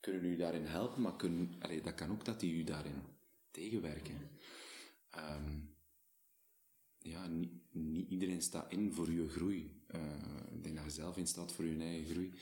kunnen 0.00 0.24
u 0.24 0.36
daarin 0.36 0.64
helpen, 0.64 1.02
maar 1.02 1.16
kunnen, 1.16 1.56
allee, 1.58 1.80
dat 1.80 1.94
kan 1.94 2.10
ook 2.10 2.24
dat 2.24 2.40
die 2.40 2.54
u 2.54 2.64
daarin 2.64 3.02
tegenwerken. 3.50 4.30
Ehm, 5.10 5.60
ja, 6.98 7.26
niet, 7.28 8.08
iedereen 8.08 8.42
staat 8.42 8.72
in 8.72 8.92
voor 8.92 9.12
je 9.12 9.28
groei. 9.28 9.82
Eh, 9.86 10.52
ik 10.52 10.62
denk 10.62 10.76
dat 10.76 10.84
je 10.84 10.90
zelf 10.90 11.16
in 11.16 11.26
staat 11.26 11.52
voor 11.52 11.64
je 11.64 11.78
eigen 11.78 12.10
groei. 12.10 12.32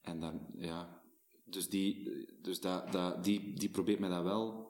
En 0.00 0.20
dan, 0.20 0.46
ja, 0.56 1.02
dus 1.44 1.68
die, 1.68 2.10
dus 2.42 2.60
dat, 2.60 2.92
dat, 2.92 3.24
die, 3.24 3.54
die 3.54 3.70
probeert 3.70 3.98
mij 3.98 4.08
dat 4.08 4.22
wel 4.22 4.67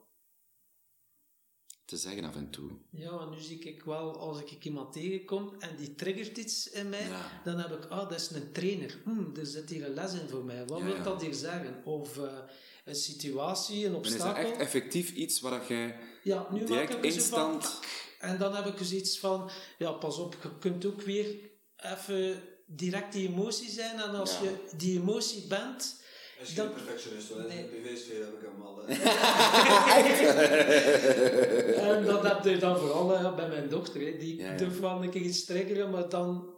te 1.89 1.97
zeggen 1.97 2.23
af 2.23 2.35
en 2.35 2.49
toe. 2.49 2.69
Ja, 2.89 3.11
maar 3.15 3.29
nu 3.29 3.39
zie 3.39 3.59
ik 3.59 3.83
wel, 3.83 4.17
als 4.19 4.41
ik 4.41 4.65
iemand 4.65 4.93
tegenkom 4.93 5.53
en 5.59 5.69
die 5.77 5.95
triggert 5.95 6.37
iets 6.37 6.69
in 6.69 6.89
mij, 6.89 7.07
Ja. 7.07 7.41
dan 7.43 7.57
heb 7.57 7.71
ik, 7.71 7.85
ah, 7.85 8.09
dat 8.09 8.19
is 8.19 8.29
een 8.29 8.51
trainer. 8.51 8.97
Hm, 9.03 9.39
er 9.39 9.45
zit 9.45 9.69
hier 9.69 9.85
een 9.85 9.93
les 9.93 10.13
in 10.13 10.27
voor 10.29 10.43
mij. 10.43 10.65
Wat 10.65 10.79
Ja, 10.79 10.85
wil 10.85 10.95
ja. 10.95 11.03
dat 11.03 11.21
hier 11.21 11.33
zeggen? 11.33 11.81
Of 11.85 12.17
eh, 12.17 12.37
een 12.85 12.95
situatie, 12.95 13.85
een 13.85 13.95
En 13.95 14.01
is 14.01 14.09
dat 14.11 14.21
obstakel. 14.21 14.49
echt 14.51 14.59
effectief 14.59 15.11
iets 15.13 15.39
waar 15.39 15.67
jij 15.67 15.95
ja, 16.23 16.47
nu 16.51 16.65
direct 16.65 16.99
we 16.99 17.09
zo 17.11 17.21
van, 17.21 17.51
instant... 17.51 17.61
tak. 17.61 18.07
En 18.19 18.37
dan 18.37 18.55
heb 18.55 18.65
ik 18.65 18.77
dus 18.77 18.91
iets 18.91 19.19
van, 19.19 19.49
ja, 19.77 19.91
pas 19.91 20.17
op, 20.17 20.37
je 20.43 20.49
kunt 20.59 20.85
ook 20.85 21.01
weer 21.01 21.35
even 21.77 22.41
direct 22.65 23.13
die 23.13 23.27
emotie 23.27 23.69
zijn. 23.69 23.99
En 23.99 24.15
als 24.15 24.39
je 24.39 24.55
die 24.77 24.99
emotie 24.99 25.47
bent, 25.47 26.01
Is 26.41 26.53
Dan- 26.55 26.65
geen 26.65 26.75
perfectionist, 26.75 27.29
hoor. 27.29 27.37
Nee. 27.41 27.57
In 27.57 27.63
de 27.63 27.69
privé-sfeer 27.69 28.19
heb 28.19 28.33
ik 28.33 28.41
hem 28.41 28.61
al. 28.61 28.79
En 31.95 32.05
dat 32.05 32.23
heb 32.23 32.43
je 32.43 32.57
dan 32.57 32.77
vooral 32.77 33.35
bij 33.35 33.47
mijn 33.47 33.69
dochter. 33.69 34.01
Hè. 34.01 34.17
Die 34.17 34.35
Ja, 34.37 34.51
ja. 34.51 34.57
durft 34.57 34.79
wel 34.79 35.03
een 35.03 35.09
keer 35.09 35.21
iets 35.21 35.45
triggeren, 35.45 35.89
maar 35.89 36.09
dan, 36.09 36.49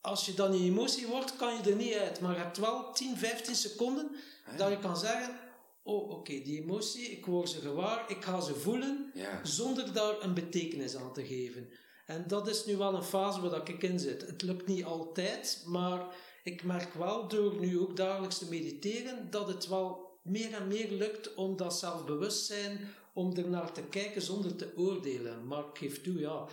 als 0.00 0.26
je 0.26 0.34
dan 0.34 0.52
in 0.54 0.62
emotie 0.62 1.06
wordt, 1.06 1.36
kan 1.36 1.54
je 1.56 1.70
er 1.70 1.76
niet 1.76 1.94
uit. 1.94 2.20
Maar 2.20 2.32
je 2.34 2.40
hebt 2.40 2.58
wel 2.58 2.92
10, 2.92 3.16
15 3.16 3.54
seconden 3.54 4.10
Ah, 4.46 4.58
dat 4.58 4.70
je 4.70 4.78
kan 4.78 4.96
zeggen: 4.96 5.38
Oh, 5.82 6.10
oké, 6.10 6.32
die 6.42 6.62
emotie, 6.62 7.10
ik 7.10 7.26
word 7.26 7.48
ze 7.48 7.60
gewaar, 7.60 8.04
ik 8.08 8.24
ga 8.24 8.40
ze 8.40 8.54
voelen, 8.54 9.10
Ja. 9.14 9.40
zonder 9.42 9.92
daar 9.92 10.14
een 10.20 10.34
betekenis 10.34 10.96
aan 10.96 11.12
te 11.12 11.26
geven. 11.26 11.68
En 12.06 12.24
dat 12.26 12.48
is 12.48 12.64
nu 12.64 12.76
wel 12.76 12.94
een 12.94 13.02
fase 13.02 13.40
waar 13.40 13.50
dat 13.50 13.68
ik 13.68 13.82
in 13.82 13.98
zit. 13.98 14.26
Het 14.26 14.42
lukt 14.42 14.66
niet 14.66 14.84
altijd, 14.84 15.62
maar 15.66 16.06
ik 16.46 16.64
merk 16.64 16.94
wel 16.94 17.28
door 17.28 17.60
nu 17.60 17.78
ook 17.78 17.96
dagelijks 17.96 18.38
te 18.38 18.48
mediteren 18.48 19.30
dat 19.30 19.48
het 19.48 19.66
wel 19.66 20.18
meer 20.22 20.52
en 20.52 20.68
meer 20.68 20.90
lukt 20.90 21.34
om 21.34 21.56
dat 21.56 21.78
zelfbewustzijn, 21.78 22.78
om 23.14 23.36
er 23.36 23.48
naar 23.48 23.72
te 23.72 23.82
kijken 23.82 24.22
zonder 24.22 24.56
te 24.56 24.72
oordelen. 24.76 25.46
Maar 25.46 25.64
ik 25.64 25.78
geef 25.78 26.02
toe, 26.02 26.18
ja, 26.18 26.48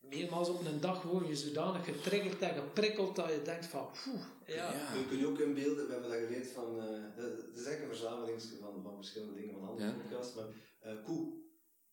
meermaals 0.00 0.48
op 0.48 0.66
een 0.66 0.80
dag 0.80 1.02
word 1.02 1.28
je 1.28 1.36
zodanig 1.36 1.84
getriggerd 1.84 2.40
en 2.40 2.54
geprikkeld 2.54 3.16
dat 3.16 3.30
je 3.30 3.42
denkt 3.42 3.66
van, 3.66 3.88
poeh, 4.04 4.22
ja. 4.46 4.72
Ja. 4.72 4.92
Kun, 4.92 5.08
kun 5.08 5.18
je 5.18 5.26
ook 5.26 5.38
inbeelden, 5.38 5.86
we 5.86 5.92
hebben 5.92 6.10
dat 6.10 6.18
geleerd 6.18 6.48
van, 6.48 6.80
eh, 6.80 6.86
het 7.16 7.56
is 7.56 7.64
eigenlijk 7.64 7.82
een 7.82 7.98
verzameling 7.98 8.42
van, 8.60 8.82
van 8.82 8.96
verschillende 8.96 9.34
dingen 9.34 9.54
van 9.54 9.68
andere 9.68 9.88
Ja. 9.88 9.94
podcasts, 9.94 10.34
maar 10.34 10.46
eh, 10.80 11.04
koe, 11.04 11.32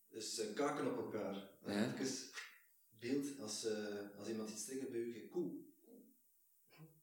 dus 0.08 0.42
kaken 0.54 0.90
op 0.92 0.96
elkaar. 0.96 1.50
Ja. 1.66 1.94
Even 2.00 2.30
beeld, 2.98 3.40
als, 3.40 3.64
eh, 3.64 4.18
als 4.18 4.28
iemand 4.28 4.50
iets 4.50 4.64
triggert 4.64 4.90
bij 4.90 5.00
u, 5.00 5.14
je 5.14 5.28
koe. 5.28 5.64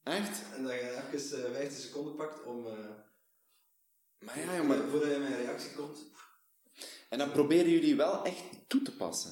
Echt? 0.04 0.42
En 0.56 0.64
dat 0.64 0.72
je 0.72 1.02
even 1.14 1.46
eh 1.46 1.52
15 1.54 1.82
seconden 1.82 2.16
pakt 2.16 2.44
om, 2.44 2.68
eh, 2.68 2.74
Maar 4.20 4.40
ja, 4.40 4.56
jongen. 4.56 4.90
voordat 4.90 5.10
je 5.10 5.16
een 5.16 5.36
reactie 5.36 5.72
komt. 5.76 5.98
En 7.10 7.18
dan 7.18 7.32
proberen 7.32 7.70
jullie 7.70 7.96
wel 7.96 8.26
echt 8.26 8.44
toe 8.68 8.82
te 8.82 8.96
passen. 8.96 9.32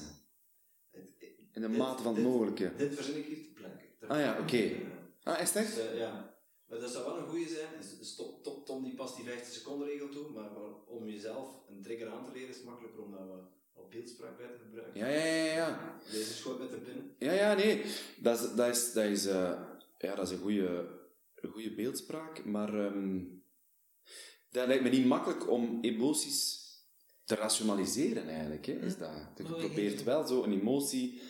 In 1.52 1.60
de 1.62 1.68
dit- 1.68 1.76
mate 1.78 2.02
van 2.02 2.14
het 2.14 2.22
dit- 2.22 2.32
mogelijke. 2.32 2.72
Dit 2.76 2.94
verzin 2.94 3.16
ik 3.16 3.24
hier 3.24 3.42
te 3.44 3.50
plekken. 3.52 4.08
Ah 4.08 4.18
ja, 4.18 4.38
oké. 4.40 4.72
Ah, 5.22 5.40
is 5.40 5.50
het 5.52 5.66
Dus, 5.66 5.78
echt? 5.78 5.78
eh, 5.90 5.98
ja. 5.98 6.30
Maar 6.66 6.80
dat 6.80 6.90
zou 6.90 7.04
wel 7.04 7.18
een 7.18 7.28
goede 7.28 7.48
zijn. 7.48 7.68
Dus- 7.80 7.98
dus 7.98 8.14
Tom, 8.16 8.42
Tom, 8.42 8.64
Tom 8.64 8.84
die 8.84 8.94
past 8.94 9.16
die 9.16 9.24
15 9.24 9.52
seconden 9.52 9.88
regel 9.88 10.08
toe, 10.08 10.30
maar 10.30 10.50
om 10.86 11.08
jezelf 11.08 11.48
een 11.68 11.82
trigger 11.82 12.08
aan 12.10 12.24
te 12.24 12.32
leren 12.32 12.48
is 12.48 12.56
het 12.56 12.64
makkelijker 12.64 13.02
om 13.02 13.10
wat, 13.10 13.40
wat 13.74 13.90
beeldspraak 13.90 14.36
bij 14.36 14.46
te 14.46 14.58
gebruiken. 14.64 15.00
Ja, 15.00 15.06
ja, 15.08 15.24
ja, 15.24 15.54
ja. 15.54 15.98
Deze 16.10 16.32
schoot 16.34 16.58
met 16.58 16.70
de 16.70 16.76
pinnen. 16.76 17.14
Ja, 17.18 17.32
ja, 17.32 17.54
nee. 17.54 17.84
Dat 18.18 18.40
is, 18.40 18.54
dat 18.54 18.68
is, 18.76 18.92
dat 18.92 19.04
is, 19.04 19.26
eh, 19.26 19.62
ja, 20.02 20.14
dat 20.14 20.26
is 20.26 20.32
een 20.36 20.42
goede, 20.42 21.00
een 21.34 21.50
goede 21.50 21.74
beeldspraak, 21.74 22.44
maar 22.44 22.84
ehm, 22.86 23.24
dat 24.50 24.66
lijkt 24.66 24.82
me 24.82 24.88
niet 24.88 25.06
makkelijk 25.06 25.50
om 25.50 25.78
emoties 25.80 26.60
te 27.24 27.34
rationaliseren 27.34 28.28
eigenlijk. 28.28 28.66
Hè, 28.66 28.72
is 28.72 28.96
dat. 28.96 29.10
Je 29.36 29.44
Oh, 29.44 29.58
probeert 29.58 30.02
wel 30.02 30.26
zo 30.26 30.42
een 30.42 30.60
emotie 30.60 31.20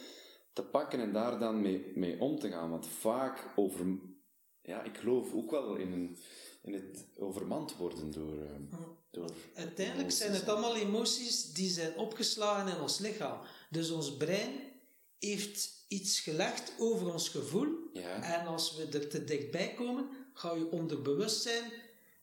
te 0.53 0.63
pakken 0.63 1.01
en 1.01 1.13
daar 1.13 1.39
dan 1.39 1.61
mee, 1.63 1.93
mee 1.95 2.21
om 2.21 2.39
te 2.39 2.51
gaan. 2.51 2.71
Want 2.71 2.87
vaak 2.87 3.53
over... 3.57 3.87
Ja, 4.63 4.83
ik 4.83 4.97
geloof 4.97 5.35
ook 5.35 5.51
wel 5.51 5.77
in, 5.77 5.93
een, 5.93 6.19
in 6.63 6.73
het 6.73 7.07
overmand 7.17 7.77
worden 7.77 8.11
door... 8.11 8.39
eh, 8.43 8.79
door 9.11 9.31
Uiteindelijk 9.55 10.11
zijn 10.11 10.33
het 10.33 10.49
allemaal 10.49 10.77
emoties 10.77 11.53
die 11.53 11.71
zijn 11.71 11.97
opgeslagen 11.97 12.75
in 12.75 12.81
ons 12.81 12.99
lichaam. 12.99 13.41
Dus 13.71 13.91
ons 13.91 14.17
brein 14.17 14.51
heeft 15.19 15.82
iets 15.93 16.21
gelegd 16.21 16.73
over 16.79 17.13
ons 17.13 17.29
gevoel. 17.29 17.69
Ja. 17.93 18.23
En 18.41 18.47
als 18.47 18.77
we 18.77 18.99
er 18.99 19.09
te 19.09 19.25
dichtbij 19.25 19.75
komen, 19.75 20.09
ga 20.35 20.53
je 20.55 20.71
onderbewustzijn, 20.71 21.73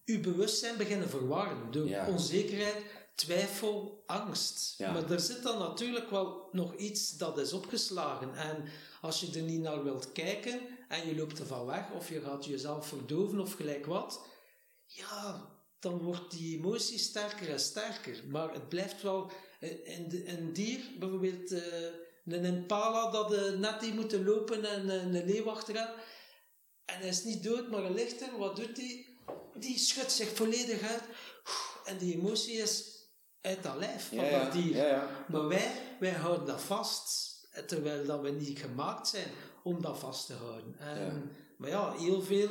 je 0.06 0.20
bewustzijn 0.20 0.78
beginnen 0.78 1.10
verwarren. 1.10 1.72
Door 1.72 1.88
Ja. 1.88 2.08
onzekerheid, 2.08 2.76
twijfel, 3.16 4.04
angst. 4.06 4.74
Ja. 4.78 4.92
Maar 4.92 5.12
er 5.12 5.20
zit 5.20 5.44
dan 5.44 5.60
natuurlijk 5.60 6.10
wel 6.10 6.50
nog 6.52 6.76
iets 6.76 7.18
dat 7.18 7.38
is 7.38 7.54
opgeslagen. 7.54 8.36
En 8.36 8.64
als 9.02 9.20
je 9.20 9.40
er 9.40 9.46
niet 9.46 9.62
naar 9.62 9.84
wilt 9.84 10.12
kijken 10.12 10.60
en 10.88 11.08
je 11.08 11.16
loopt 11.16 11.40
ervan 11.40 11.66
weg, 11.66 11.92
of 11.92 12.10
je 12.10 12.22
gaat 12.22 12.46
jezelf 12.46 12.88
verdoven 12.88 13.40
of 13.40 13.54
gelijk 13.54 13.86
wat, 13.86 14.22
ja, 14.86 15.52
dan 15.80 15.98
wordt 15.98 16.32
die 16.32 16.58
emotie 16.58 16.98
sterker 16.98 17.50
en 17.50 17.60
sterker. 17.60 18.24
Maar 18.28 18.54
het 18.54 18.70
blijft 18.70 19.02
wel 19.02 19.32
eh, 19.60 19.98
een, 19.98 20.24
een 20.26 20.54
dier, 20.54 20.80
bijvoorbeeld 21.00 21.52
eh, 21.52 21.62
een 22.26 22.44
impala 22.46 23.12
dat 23.12 23.34
eh, 23.34 23.52
net 23.52 23.80
die 23.80 23.94
moeten 23.94 24.24
lopen 24.26 24.66
en 24.66 24.90
eh, 24.90 24.96
een 25.04 25.26
leeuw 25.26 25.50
achteraan. 25.50 25.94
En 26.86 27.00
hij 27.00 27.08
is 27.08 27.24
niet 27.24 27.44
dood, 27.44 27.70
maar 27.70 27.82
hij 27.82 27.92
ligt 27.94 28.22
er. 28.22 28.38
Wat 28.38 28.56
doet 28.56 28.78
hij? 28.78 29.06
Die 29.54 29.78
schudt 29.78 30.12
zich 30.12 30.36
volledig 30.36 30.82
uit. 30.82 31.04
En 31.86 31.98
die 31.98 32.14
emotie 32.16 32.58
is 32.58 32.98
uit 33.42 33.64
dat 33.64 33.76
lijf 33.76 34.08
van 34.08 34.18
Ja, 34.18 34.44
dat 34.44 34.52
dier. 34.54 34.76
ja. 34.76 35.26
Maar 35.28 35.48
wij, 35.48 35.72
wij 36.00 36.12
houden 36.12 36.46
dat 36.46 36.62
vast. 36.62 37.28
Terwijl 37.68 38.06
dat 38.06 38.22
we 38.22 38.30
niet 38.30 38.60
gemaakt 38.60 39.08
zijn 39.08 39.28
om 39.64 39.82
dat 39.82 40.00
vast 40.00 40.26
te 40.26 40.34
houden. 40.34 40.76
En, 40.80 41.00
Ja. 41.06 41.22
Maar 41.58 41.70
ja, 41.70 41.92
heel 41.92 42.22
veel 42.22 42.50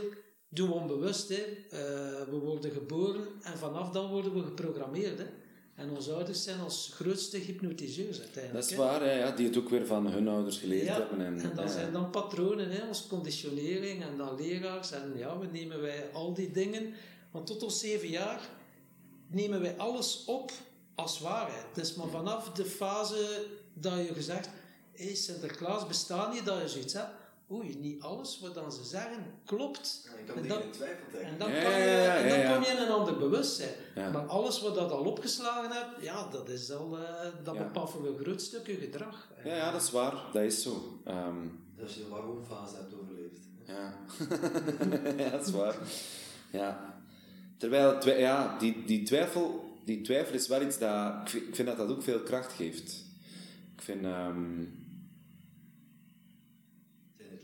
doen 0.49 0.69
we 0.69 0.75
onbewust. 0.75 1.29
Hè. 1.29 1.43
Eh, 1.71 2.29
we 2.29 2.39
worden 2.39 2.71
geboren 2.71 3.27
en 3.43 3.59
vanaf 3.59 3.91
dan 3.91 4.11
worden 4.11 4.35
we 4.35 4.43
geprogrammeerd. 4.43 5.19
Hè. 5.19 5.27
En 5.79 5.91
onze 5.91 6.13
ouders 6.13 6.43
zijn 6.43 6.63
ons 6.63 6.91
grootste 6.95 7.37
hypnotiseurs 7.37 8.21
uiteindelijk. 8.21 8.65
Dat 8.65 8.71
is 8.71 8.77
waar, 8.77 9.01
hè, 9.01 9.13
ja, 9.13 9.31
die 9.31 9.47
het 9.47 9.57
ook 9.57 9.69
weer 9.69 9.87
van 9.87 10.07
hun 10.07 10.29
ouders 10.29 10.59
geleerd 10.59 10.87
Ja, 10.87 10.95
hebben. 10.95 11.21
En, 11.21 11.41
en 11.41 11.55
dat 11.55 11.65
ja. 11.65 11.73
zijn 11.73 11.93
dan 11.93 12.11
patronen, 12.11 12.71
hè, 12.71 12.87
onze 12.89 13.07
conditionering 13.07 14.03
en 14.03 14.17
dan 14.17 14.37
leraars. 14.37 14.93
En 14.93 15.13
ja, 15.17 15.39
we 15.39 15.47
nemen 15.53 15.81
wij 15.81 16.11
al 16.13 16.35
die 16.35 16.51
dingen, 16.51 16.95
want 17.31 17.47
tot 17.47 17.63
ons 17.63 17.79
zeven 17.79 18.09
jaar 18.09 18.41
nemen 19.27 19.61
wij 19.61 19.77
alles 19.77 20.25
op 20.27 20.53
als 20.95 21.21
waarheid. 21.21 21.67
Dus 21.75 21.95
maar 21.95 22.09
vanaf 22.09 22.51
de 22.51 22.65
fase 22.65 23.47
dat 23.75 24.07
je 24.07 24.15
gezegd 24.15 24.49
hé, 24.93 25.15
Sinterklaas 25.15 25.87
bestaat 25.87 26.33
niet, 26.33 26.45
dat 26.45 26.61
je 26.61 26.69
zoiets 26.69 26.93
hebt. 26.93 27.11
Oei, 27.51 27.77
niet 27.79 28.03
alles 28.03 28.41
wat 28.41 28.55
dan 28.55 28.73
ze 28.73 28.85
zeggen 28.85 29.25
klopt. 29.45 30.09
Ja, 30.27 30.33
En 30.35 30.49
dan- 30.49 30.63
in 30.63 30.71
twijfel 30.71 31.05
En 31.05 31.11
trekken. 31.11 31.39
dan, 31.39 31.51
Ja, 31.53 31.63
kan 31.63 31.73
je, 31.73 31.79
ja, 31.79 31.85
ja, 32.03 32.17
en 32.17 32.29
dan 32.29 32.39
ja, 32.39 32.55
kom 32.55 32.63
je 32.65 32.69
in 32.71 32.77
een 32.77 32.89
ander 32.93 33.19
bewustzijn. 33.19 33.75
Ja. 33.95 34.11
Maar 34.11 34.27
alles 34.27 34.61
wat 34.61 34.75
dat 34.75 34.91
al 34.91 35.05
opgeslagen 35.05 35.71
hebt, 35.73 36.03
ja, 36.05 36.29
dat, 36.31 36.49
is 36.49 36.71
al, 36.73 36.99
eh, 36.99 37.27
dat 37.45 37.55
Ja. 37.55 37.63
bepaalt 37.63 37.91
voor 37.91 38.07
een 38.07 38.19
groot 38.19 38.43
stuk 38.43 38.67
je 38.67 38.75
gedrag. 38.75 39.29
Ja, 39.45 39.55
ja, 39.57 39.71
dat 39.73 39.83
is 39.83 39.91
waar. 39.91 40.15
Dat 40.33 40.43
is 40.43 40.63
zo. 40.63 41.01
Ehm, 41.05 41.37
Dus 41.75 41.85
als 41.85 41.95
je 41.95 42.01
de 42.03 42.09
waarom-fase 42.09 42.77
hebt 42.77 42.95
overleefd. 42.95 43.41
ja. 43.67 43.95
ja, 45.25 45.31
dat 45.31 45.47
is 45.47 45.53
waar. 45.53 45.77
Ja. 46.53 47.01
Terwijl, 47.57 47.99
twi- 48.01 48.19
ja, 48.19 48.59
die, 48.59 48.85
die, 48.85 49.03
twijfel, 49.03 49.77
die 49.85 50.01
twijfel 50.01 50.35
is 50.35 50.49
wel 50.49 50.63
iets 50.63 50.79
dat... 50.79 51.33
Ik 51.33 51.55
vind, 51.55 51.69
dat 51.69 51.77
dat 51.77 51.91
ook 51.91 52.03
veel 52.03 52.21
kracht 52.21 52.53
geeft. 52.53 53.05
Ik 53.77 53.83
vind... 53.83 54.05
ehm, 54.05 54.63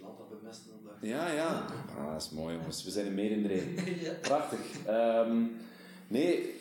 land 0.04 0.18
dat 0.18 0.40
bemesten 0.40 0.70
dag. 0.84 0.94
ja, 1.00 1.32
ja. 1.32 1.66
Ah, 1.98 2.12
dat 2.12 2.22
is 2.22 2.30
mooi, 2.30 2.54
jongens. 2.56 2.84
We 2.84 2.90
zijn 2.90 3.06
er 3.06 3.12
meer 3.12 3.30
in 3.30 3.42
de 3.42 3.48
reden. 3.48 3.74
Ja. 4.04 4.12
Prachtig. 4.20 4.60
Ehm, 4.86 5.42
nee, 6.08 6.54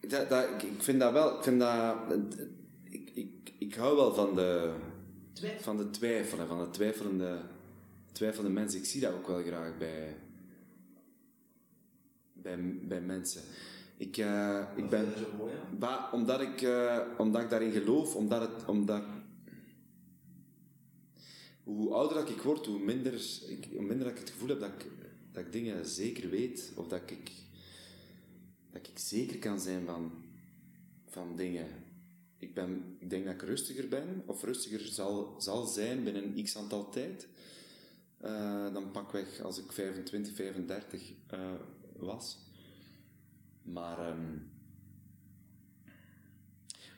dat, 0.00 0.28
dat, 0.28 0.44
ik, 0.62 0.82
vind 0.82 1.00
dat 1.00 1.12
wel... 1.12 1.36
Ik, 1.36 1.42
vind 1.42 1.60
dat, 1.60 1.96
ik, 2.84 3.10
ik, 3.14 3.52
ik 3.58 3.74
hou 3.74 3.96
wel 3.96 4.14
van 4.14 4.34
de... 4.34 4.72
Twijfel. 5.32 5.62
van 5.62 5.76
de 5.76 5.90
twijfel 5.90 6.38
en 6.38 6.46
van 6.46 6.58
de 6.58 6.70
twijfelende, 6.70 7.38
twijfelende 8.12 8.52
mensen. 8.52 8.78
Ik 8.78 8.84
zie 8.86 9.00
dat 9.00 9.12
ook 9.12 9.26
wel 9.26 9.42
graag 9.42 9.78
bij, 9.78 10.16
bij, 12.32 12.58
bij 12.82 13.00
mensen. 13.00 13.42
Ik, 13.96 14.16
eh, 14.16 14.60
ik 14.74 14.90
Dat 14.90 14.90
ben, 14.90 15.06
mooi, 15.38 15.52
ba- 15.78 16.08
omdat, 16.12 16.40
ik, 16.40 16.62
eh, 16.62 16.98
omdat 17.18 17.42
ik 17.42 17.50
daarin 17.50 17.72
geloof, 17.72 18.14
omdat 18.14 18.40
het, 18.40 18.64
omdat, 18.66 19.02
hoe 21.66 21.94
ouder 21.94 22.28
ik 22.28 22.42
word, 22.42 22.66
hoe 22.66 22.78
minder, 22.78 23.14
ik, 23.46 23.68
hoe 23.72 23.82
minder 23.82 24.06
dat 24.06 24.16
ik 24.16 24.18
het 24.18 24.30
gevoel 24.30 24.48
heb 24.48 24.60
dat 24.60 24.70
ik, 24.70 24.86
dat 25.32 25.44
ik 25.44 25.52
dingen 25.52 25.86
zeker 25.86 26.30
weet, 26.30 26.72
of 26.76 26.88
dat 26.88 27.10
ik, 27.10 27.32
dat 28.72 28.86
ik 28.86 28.98
zeker 28.98 29.38
kan 29.38 29.60
zijn 29.60 29.86
van, 29.86 30.12
van 31.06 31.36
dingen. 31.36 31.66
Ik, 32.38 32.54
ben, 32.54 32.96
ik 32.98 33.10
denk 33.10 33.24
dat 33.24 33.34
ik 33.34 33.42
rustiger 33.42 33.88
ben, 33.88 34.22
of 34.26 34.42
rustiger 34.42 34.80
zal, 34.80 35.34
zal 35.38 35.66
zijn 35.66 36.04
binnen 36.04 36.44
x 36.44 36.56
aantal 36.56 36.90
tijd. 36.90 37.28
eh, 38.20 38.72
dan 38.72 38.90
pakweg 38.90 39.40
als 39.40 39.58
ik 39.58 39.72
25, 39.72 40.34
35 40.34 41.12
eh, 41.26 41.40
was. 41.96 42.38
Maar 43.62 43.98
ehm, 43.98 44.36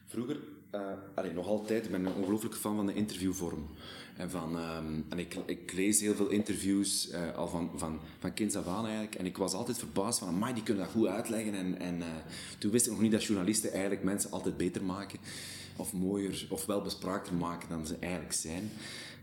vroeger, 0.06 0.40
allee, 1.14 1.32
nog 1.32 1.46
altijd, 1.46 1.84
ik 1.84 1.90
ben 1.90 2.04
een 2.04 2.14
ongelooflijke 2.14 2.58
fan 2.58 2.76
van 2.76 2.86
de 2.86 2.94
interviewvorm. 2.94 3.68
En, 4.18 4.30
van, 4.30 4.58
ehm, 4.58 5.00
en 5.08 5.18
ik, 5.18 5.34
ik 5.46 5.72
lees 5.72 6.00
heel 6.00 6.14
veel 6.14 6.28
interviews, 6.28 7.10
eh, 7.10 7.36
al 7.36 7.48
van, 7.48 7.70
van, 7.74 8.00
van 8.18 8.34
kinds 8.34 8.56
af 8.56 8.66
aan 8.66 8.84
eigenlijk. 8.84 9.14
En 9.14 9.26
ik 9.26 9.36
was 9.36 9.52
altijd 9.52 9.78
verbaasd 9.78 10.18
van, 10.18 10.28
amai, 10.28 10.54
die 10.54 10.62
kunnen 10.62 10.84
dat 10.84 10.92
goed 10.92 11.06
uitleggen. 11.06 11.54
En, 11.54 11.78
en 11.80 12.02
eh, 12.02 12.08
toen 12.58 12.70
wist 12.70 12.86
ik 12.86 12.92
nog 12.92 13.00
niet 13.00 13.12
dat 13.12 13.24
journalisten 13.24 13.72
eigenlijk 13.72 14.02
mensen 14.02 14.30
altijd 14.30 14.56
beter 14.56 14.84
maken. 14.84 15.18
of 15.76 15.92
mooier 15.92 16.46
of 16.50 16.66
wel 16.66 16.82
bespraakter 16.82 17.34
maken 17.34 17.68
dan 17.68 17.86
ze 17.86 17.96
eigenlijk 18.00 18.32
zijn. 18.32 18.70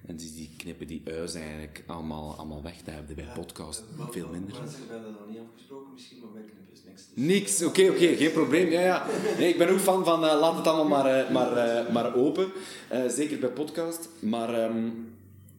En 0.05 0.15
dus 0.17 0.33
die 0.35 0.49
knippen 0.57 0.87
die 0.87 1.01
uis 1.05 1.33
eigenlijk 1.33 1.83
allemaal, 1.87 2.35
allemaal 2.37 2.61
weg. 2.63 2.77
Dat 2.83 2.93
hebben 2.93 3.15
we 3.15 3.21
bij 3.23 3.33
podcast 3.33 3.83
veel 4.09 4.27
minder. 4.31 4.59
Mensen 4.61 4.79
hebben 4.89 5.11
dat 5.11 5.19
nog 5.19 5.29
niet 5.29 5.39
afgesproken 5.49 5.93
misschien, 5.93 6.19
maar 6.19 6.33
wij 6.33 6.41
knippen 6.41 6.73
is 6.73 6.81
niks. 6.85 7.07
Dus 7.13 7.25
Niks, 7.25 7.63
oké, 7.63 7.89
oké, 7.89 8.15
geen 8.15 8.31
probleem. 8.31 8.69
Ja, 8.69 8.81
ja. 8.81 9.05
Nee, 9.37 9.49
ik 9.49 9.57
ben 9.57 9.69
ook 9.69 9.79
fan 9.79 10.05
van 10.05 10.25
eh, 10.25 10.39
laat 10.39 10.57
het 10.57 10.67
allemaal 10.67 11.03
maar, 11.03 11.19
eh, 11.25 11.31
maar, 11.31 11.57
eh, 11.57 11.93
maar 11.93 12.15
open. 12.15 12.51
Eh, 12.89 13.07
zeker 13.07 13.39
bij 13.39 13.49
podcast. 13.49 14.09
Maar 14.19 14.53
ehm, 14.53 14.89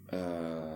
eh, 0.07 0.73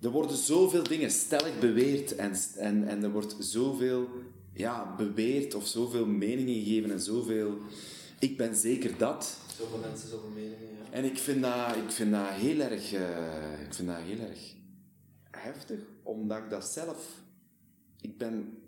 er 0.00 0.10
worden 0.10 0.36
zoveel 0.36 0.82
dingen 0.82 1.10
stellig 1.10 1.58
beweerd 1.60 2.16
en, 2.16 2.32
en, 2.56 2.88
en 2.88 3.02
er 3.02 3.10
wordt 3.10 3.36
zoveel 3.38 4.08
ja, 4.52 4.94
beweerd 4.96 5.54
of 5.54 5.66
zoveel 5.66 6.06
meningen 6.06 6.64
gegeven 6.64 6.90
en 6.90 7.00
zoveel. 7.00 7.58
Ik 8.18 8.36
ben 8.36 8.56
zeker 8.56 8.98
dat. 8.98 9.36
Zoveel 9.58 9.78
mensen, 9.78 10.08
zoveel 10.08 10.30
meningen, 10.34 10.68
ja. 10.77 10.77
En 10.90 11.04
ik 11.04 11.18
vind 11.18 11.42
dat, 11.42 11.76
ik 11.76 11.90
vind 11.90 12.12
dat 12.12 12.28
heel 12.28 12.60
erg, 12.60 12.92
eh, 12.92 13.60
ik 13.66 13.74
vind 13.74 13.88
dat 13.88 13.98
heel 14.00 14.18
erg 14.18 14.54
heftig, 15.30 15.78
omdat 16.02 16.38
ik 16.38 16.50
dat 16.50 16.64
zelf, 16.64 17.22
ik 18.00 18.18
ben, 18.18 18.58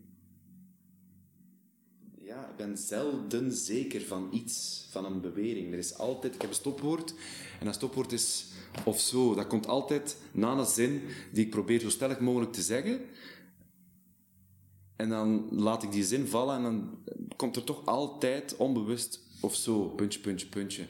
ja, 2.21 2.49
ik 2.49 2.57
ben 2.57 2.79
zelden 2.79 3.53
zeker 3.53 4.01
van 4.01 4.29
iets, 4.33 4.87
van 4.91 5.05
een 5.05 5.21
bewering. 5.21 5.73
Er 5.73 5.79
is 5.79 5.99
altijd, 5.99 6.35
ik 6.35 6.41
heb 6.41 6.51
een 6.51 6.57
stopwoord, 6.57 7.15
en 7.61 7.67
dat 7.67 7.75
stopwoord 7.75 8.13
is 8.13 8.47
of 8.85 9.01
zo. 9.01 9.35
Dat 9.35 9.47
komt 9.47 9.67
altijd 9.67 10.17
na 10.33 10.53
een 10.53 10.67
zin 10.67 11.03
die 11.33 11.45
ik 11.45 11.51
probeer 11.51 11.81
zo 11.81 11.89
stellig 11.89 12.21
mogelijk 12.21 12.53
te 12.53 12.63
zeggen. 12.63 13.01
En 14.97 15.09
dan 15.09 15.49
laat 15.51 15.83
ik 15.83 15.93
die 15.93 16.05
zin 16.05 16.27
vallen 16.27 16.57
en 16.57 16.63
dan 16.63 16.99
komt 17.37 17.57
er 17.57 17.65
toch 17.65 17.87
altijd 17.87 18.57
onbewust 18.57 19.21
of 19.41 19.55
zo, 19.55 19.89
puntje, 19.89 20.21
puntje, 20.21 20.47
puntje. 20.47 20.87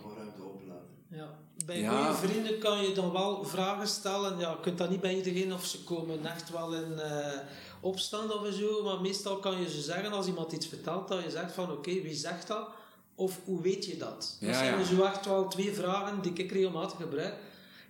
Gewoon 0.00 0.16
ruimte 0.16 0.42
openlaten. 0.42 0.88
Ja. 1.08 1.38
Bij 1.66 1.78
Ja. 1.80 2.04
goede 2.12 2.26
vrienden 2.28 2.58
kan 2.58 2.82
je 2.82 2.92
dan 2.94 3.12
wel 3.12 3.44
vragen 3.44 3.88
stellen. 3.88 4.38
Ja, 4.38 4.50
je 4.50 4.60
kunt 4.60 4.78
dat 4.78 4.90
niet 4.90 5.00
bij 5.00 5.14
iedereen 5.16 5.52
of 5.52 5.64
ze 5.66 5.84
komen 5.84 6.26
echt 6.26 6.50
wel 6.50 6.74
in 6.74 6.98
eh, 7.00 7.38
opstand 7.80 8.34
of 8.34 8.46
zo. 8.52 8.82
Maar 8.84 9.00
meestal 9.00 9.36
kan 9.36 9.60
je 9.60 9.70
ze 9.70 9.80
zeggen 9.80 10.12
als 10.12 10.26
iemand 10.26 10.52
iets 10.52 10.66
vertelt 10.66 11.08
dat 11.08 11.22
je 11.22 11.30
zegt 11.30 11.52
van 11.52 11.70
oké, 11.70 11.90
wie 11.90 12.14
zegt 12.14 12.46
dat? 12.48 12.68
Of 13.14 13.38
hoe 13.44 13.62
weet 13.62 13.84
je 13.86 13.96
dat? 13.96 14.36
Dat 14.40 14.48
Ja, 14.50 14.58
zijn 14.58 14.78
ja. 14.78 14.84
zo 14.84 15.02
echt 15.02 15.26
wel 15.26 15.48
twee 15.48 15.72
vragen 15.74 16.22
die 16.22 16.32
ik 16.32 16.52
regelmatig 16.52 16.96
gebruik. 16.98 17.34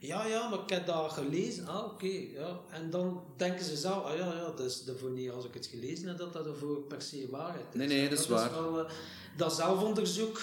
Ja, 0.00 0.24
ja, 0.26 0.48
maar 0.48 0.58
ik 0.58 0.70
heb 0.70 0.86
dat 0.86 1.12
gelezen. 1.12 1.68
Ah, 1.68 1.84
oké. 1.84 2.06
ja. 2.34 2.60
En 2.70 2.90
dan 2.90 3.22
denken 3.36 3.64
ze 3.64 3.76
zelf, 3.76 4.04
ah 4.04 4.16
ja, 4.16 4.26
ja, 4.32 4.40
dat 4.56 4.60
is 4.60 4.84
daarvoor 4.84 5.10
niet 5.10 5.30
als 5.30 5.44
ik 5.44 5.54
het 5.54 5.66
gelezen 5.66 6.08
heb, 6.08 6.18
dat 6.18 6.32
dat 6.32 6.46
ervoor 6.46 6.76
per 6.80 7.02
se 7.02 7.26
waarheid 7.30 7.64
is. 7.72 7.78
Nee, 7.78 7.86
nee, 7.86 8.08
dat 8.08 8.18
is 8.18 8.26
waar. 8.28 8.50
wel, 8.50 8.78
eh, 8.84 8.90
dat 9.36 9.54
zelfonderzoek 9.54 10.40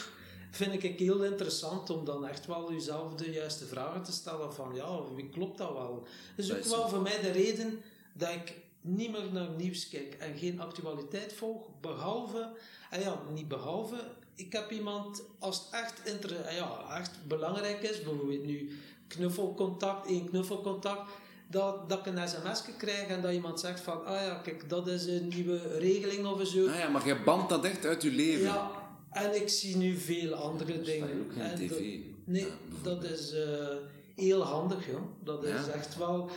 vind 0.55 0.83
ik 0.83 0.99
heel 0.99 1.23
interessant 1.23 1.89
om 1.89 2.05
dan 2.05 2.27
echt 2.27 2.45
wel 2.45 2.71
jezelf 2.71 3.13
de 3.13 3.31
juiste 3.31 3.65
vragen 3.65 4.03
te 4.03 4.11
stellen 4.11 4.53
van 4.53 4.75
ja, 4.75 5.13
wie 5.15 5.29
klopt 5.29 5.57
dat 5.57 5.73
wel? 5.73 6.07
Dat 6.35 6.45
is 6.45 6.47
Dat 6.47 6.57
ook 6.57 6.63
is 6.63 6.69
wel 6.69 6.89
voor 6.89 7.01
mij 7.01 7.21
de 7.21 7.31
reden 7.31 7.81
dat 8.13 8.29
ik 8.29 8.55
niet 8.81 9.11
meer 9.11 9.31
naar 9.31 9.49
nieuws 9.49 9.89
kijk 9.89 10.13
en 10.13 10.37
geen 10.37 10.61
actualiteit 10.61 11.33
volg, 11.33 11.67
behalve, 11.81 12.51
en 12.89 13.01
ja, 13.01 13.21
niet 13.33 13.47
behalve, 13.47 13.95
ik 14.35 14.53
heb 14.53 14.71
iemand, 14.71 15.23
als 15.39 15.57
het 15.57 15.81
echt, 15.81 16.01
inter, 16.03 16.41
eh, 16.41 16.57
ja, 16.57 16.97
echt 16.99 17.11
belangrijk 17.27 17.81
is, 17.81 18.03
bijvoorbeeld 18.03 18.45
nu 18.45 18.79
knuffelcontact, 19.07 20.07
één 20.07 20.29
knuffelcontact, 20.29 21.11
dat, 21.47 21.89
dat 21.89 21.99
ik 21.99 22.05
een 22.05 22.29
sms 22.29 22.63
krijg 22.77 23.07
en 23.07 23.21
dat 23.21 23.31
iemand 23.31 23.59
zegt 23.59 23.79
van, 23.79 24.05
ah 24.05 24.21
ja, 24.21 24.33
kijk, 24.35 24.69
dat 24.69 24.87
is 24.87 25.05
een 25.05 25.27
nieuwe 25.27 25.77
regeling 25.77 26.25
of 26.25 26.47
zo. 26.47 26.67
Ah 26.67 26.77
ja, 26.77 26.89
maar 26.89 27.07
je 27.07 27.15
bandt 27.25 27.49
dat 27.49 27.65
echt 27.65 27.85
uit 27.85 28.01
je 28.01 28.11
leven. 28.11 28.43
Ja, 28.43 28.82
en 29.13 29.35
ik 29.41 29.49
zie 29.49 29.75
nu 29.77 29.97
veel 29.97 30.33
andere 30.33 30.81
dingen. 30.81 31.09
ook 31.21 31.33
geen 31.33 31.41
En 31.41 31.55
tv. 31.55 31.69
dat- 31.69 31.79
nee, 32.25 32.47
dat 32.83 33.03
is 33.03 33.31
eh, 33.33 33.67
heel 34.15 34.41
handig, 34.41 34.87
joh. 34.87 35.01
Dat 35.23 35.43
is 35.43 35.67
echt 35.73 35.97
wel... 35.97 36.29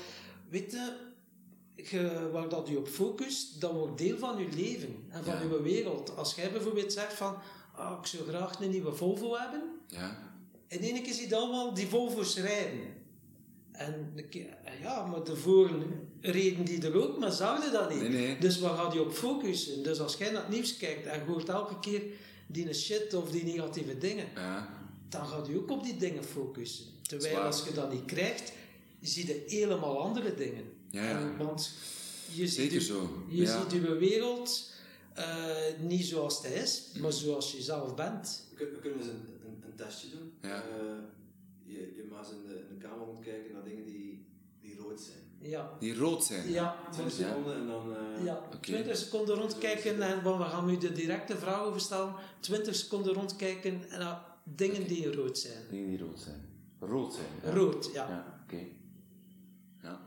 Weet 0.49 0.73
je, 0.73 0.93
je, 1.75 2.29
waar 2.33 2.49
dat 2.49 2.69
je 2.69 2.79
op 2.79 2.89
focust, 2.89 3.61
dat 3.61 3.73
wordt 3.73 3.99
deel 3.99 4.19
van 4.19 4.39
je 4.39 4.49
leven 4.57 4.97
en 5.09 5.25
van 5.25 5.49
je 5.49 5.63
wereld. 5.63 6.17
Als 6.17 6.35
jij 6.35 6.53
bijvoorbeeld 6.53 6.93
zegt 6.93 7.13
van, 7.15 7.37
ah, 7.75 7.99
ik 8.01 8.07
zou 8.07 8.29
graag 8.29 8.61
een 8.61 8.71
nieuwe 8.71 8.93
Volvo 8.93 9.37
hebben, 9.37 9.63
Ja. 9.87 10.19
in 10.69 10.81
één 10.81 11.03
keer 11.03 11.13
zie 11.13 11.23
je 11.23 11.29
dan 11.29 11.51
wel 11.51 11.75
die 11.75 11.87
Volvo's 11.87 12.37
rijden. 12.39 12.95
En 13.73 14.13
ja, 14.83 15.07
maar 15.07 15.25
daarvoor 15.25 15.71
reden 16.21 16.65
die 16.65 16.83
er 16.87 17.03
ook, 17.03 17.19
maar 17.19 17.33
zouden 17.33 17.73
dat 17.73 17.91
niet. 17.91 18.01
Nee, 18.01 18.09
nee. 18.11 18.39
Dus 18.39 18.59
waar 18.61 18.77
gaat 18.77 18.93
je 18.93 19.01
op 19.01 19.13
focussen? 19.13 19.83
Dus 19.83 20.01
als 20.01 20.17
jij 20.17 20.31
naar 20.31 20.43
het 20.43 20.51
nieuws 20.53 20.77
kijkt 20.77 21.07
en 21.07 21.27
hoort 21.27 21.49
elke 21.49 21.79
keer 21.79 22.03
die 22.47 22.73
shit 22.75 23.15
of 23.15 23.31
die 23.31 23.45
negatieve 23.45 23.99
dingen, 23.99 24.27
Ja. 24.35 24.69
dan 25.09 25.27
gaat 25.27 25.47
je 25.47 25.57
ook 25.59 25.71
op 25.71 25.85
die 25.85 25.97
dingen 25.97 26.25
focussen. 26.25 26.87
Terwijl 27.03 27.35
Zwaar. 27.35 27.47
als 27.47 27.65
je 27.65 27.73
dat 27.73 27.93
niet 27.93 28.05
krijgt, 28.05 28.53
zie 29.01 29.27
je 29.27 29.43
helemaal 29.47 30.01
andere 30.01 30.35
dingen. 30.35 30.65
Ja, 30.91 31.09
ja. 31.11 31.19
En- 31.21 31.37
Want 31.37 31.71
je 32.33 32.49
Zeker 32.49 32.81
ziet, 32.81 32.87
je, 32.87 32.95
zo. 32.95 33.25
je 33.29 33.43
Ja. 33.43 33.61
ziet 33.63 33.73
je 33.73 33.95
wereld 33.97 34.75
eh, 35.15 35.57
niet 35.81 36.05
zoals 36.05 36.43
het 36.43 36.53
is, 36.53 36.83
maar 37.01 37.13
zoals 37.13 37.53
je 37.53 37.63
zelf 37.63 37.95
bent. 37.95 38.45
We 38.57 38.79
kunnen 38.81 38.99
eens 38.99 39.09
een, 39.09 39.27
een, 39.47 39.63
een 39.67 39.75
testje 39.77 40.09
doen. 40.11 40.33
Ja. 40.43 40.63
Eh, 40.63 40.69
je, 41.65 41.79
je 41.97 42.07
mag 42.11 42.19
eens 42.21 42.31
in 42.31 42.43
de, 42.49 42.55
in 42.71 42.79
de 42.79 42.87
kamer 42.87 43.07
rondkijken 43.07 43.53
naar 43.53 43.65
dingen 43.65 43.85
die, 43.85 44.27
die 44.61 44.77
rood 44.77 45.01
zijn. 45.01 45.25
Ja, 45.39 45.73
Die 45.79 45.95
rood 45.99 46.25
zijn. 46.25 46.51
ja, 46.51 46.77
20 46.91 47.19
Ja. 47.19 47.29
seconden 47.29 47.57
en 47.57 47.67
dan... 47.67 47.97
eh, 47.97 48.25
Ja, 48.25 48.37
Oké. 48.47 48.59
20 48.61 48.97
seconden 48.97 49.35
rondkijken 49.37 50.03
en 50.03 50.23
want 50.23 50.39
we 50.43 50.45
gaan 50.49 50.67
nu 50.67 50.79
de 50.79 50.93
directe 50.93 51.37
vraag 51.37 51.61
over 51.61 51.81
stellen. 51.81 52.15
20 52.41 52.75
seconden 52.75 53.13
rondkijken 53.13 53.91
en 53.91 53.99
naar 53.99 54.25
dingen 54.45 54.87
die 54.89 55.13
rood 55.15 55.39
zijn. 55.39 55.63
Dingen 55.71 55.89
die 55.89 55.99
rood 55.99 56.21
zijn. 56.21 56.49
Rood 56.81 57.15
zijn. 57.15 57.27
Ja. 57.43 57.51
Rood, 57.61 57.91
ja. 57.93 58.09
Ja, 58.09 58.41
oké. 58.45 58.63
Ja. 59.83 60.01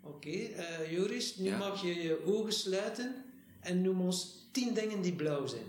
Oké, 0.00 0.28
eh, 0.30 0.92
Joris, 0.92 1.36
nu 1.36 1.44
Ja. 1.48 1.58
mag 1.58 1.82
je 1.82 1.94
je 1.94 2.24
ogen 2.26 2.52
sluiten 2.52 3.24
en 3.60 3.82
noem 3.82 4.00
ons 4.00 4.48
10 4.52 4.74
dingen 4.74 5.02
die 5.02 5.14
blauw 5.14 5.46
zijn. 5.46 5.66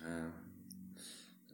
Eh, 0.00 0.24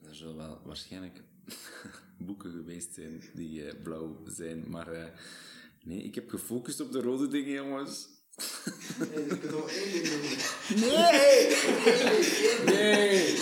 er 0.09 0.15
zullen 0.15 0.37
wel 0.37 0.61
waarschijnlijk 0.65 1.23
boeken 2.27 2.51
geweest 2.51 2.95
zijn 2.95 3.23
die 3.35 3.65
eh, 3.65 3.83
blauw 3.83 4.23
zijn, 4.27 4.65
maar 4.69 4.93
eh, 4.93 5.05
nee, 5.83 6.03
ik 6.03 6.15
heb 6.15 6.31
gefocust 6.31 6.81
op 6.81 6.93
de 6.93 7.01
rode 7.01 7.29
dingen, 7.29 7.53
jongens. 7.53 8.09
Nee, 8.99 9.25
er 9.25 9.53
maar 9.59 9.69
één 9.69 9.93
ding 9.93 10.09
doen. 10.09 10.21
Nee! 10.89 11.57
Nee! 12.65 13.35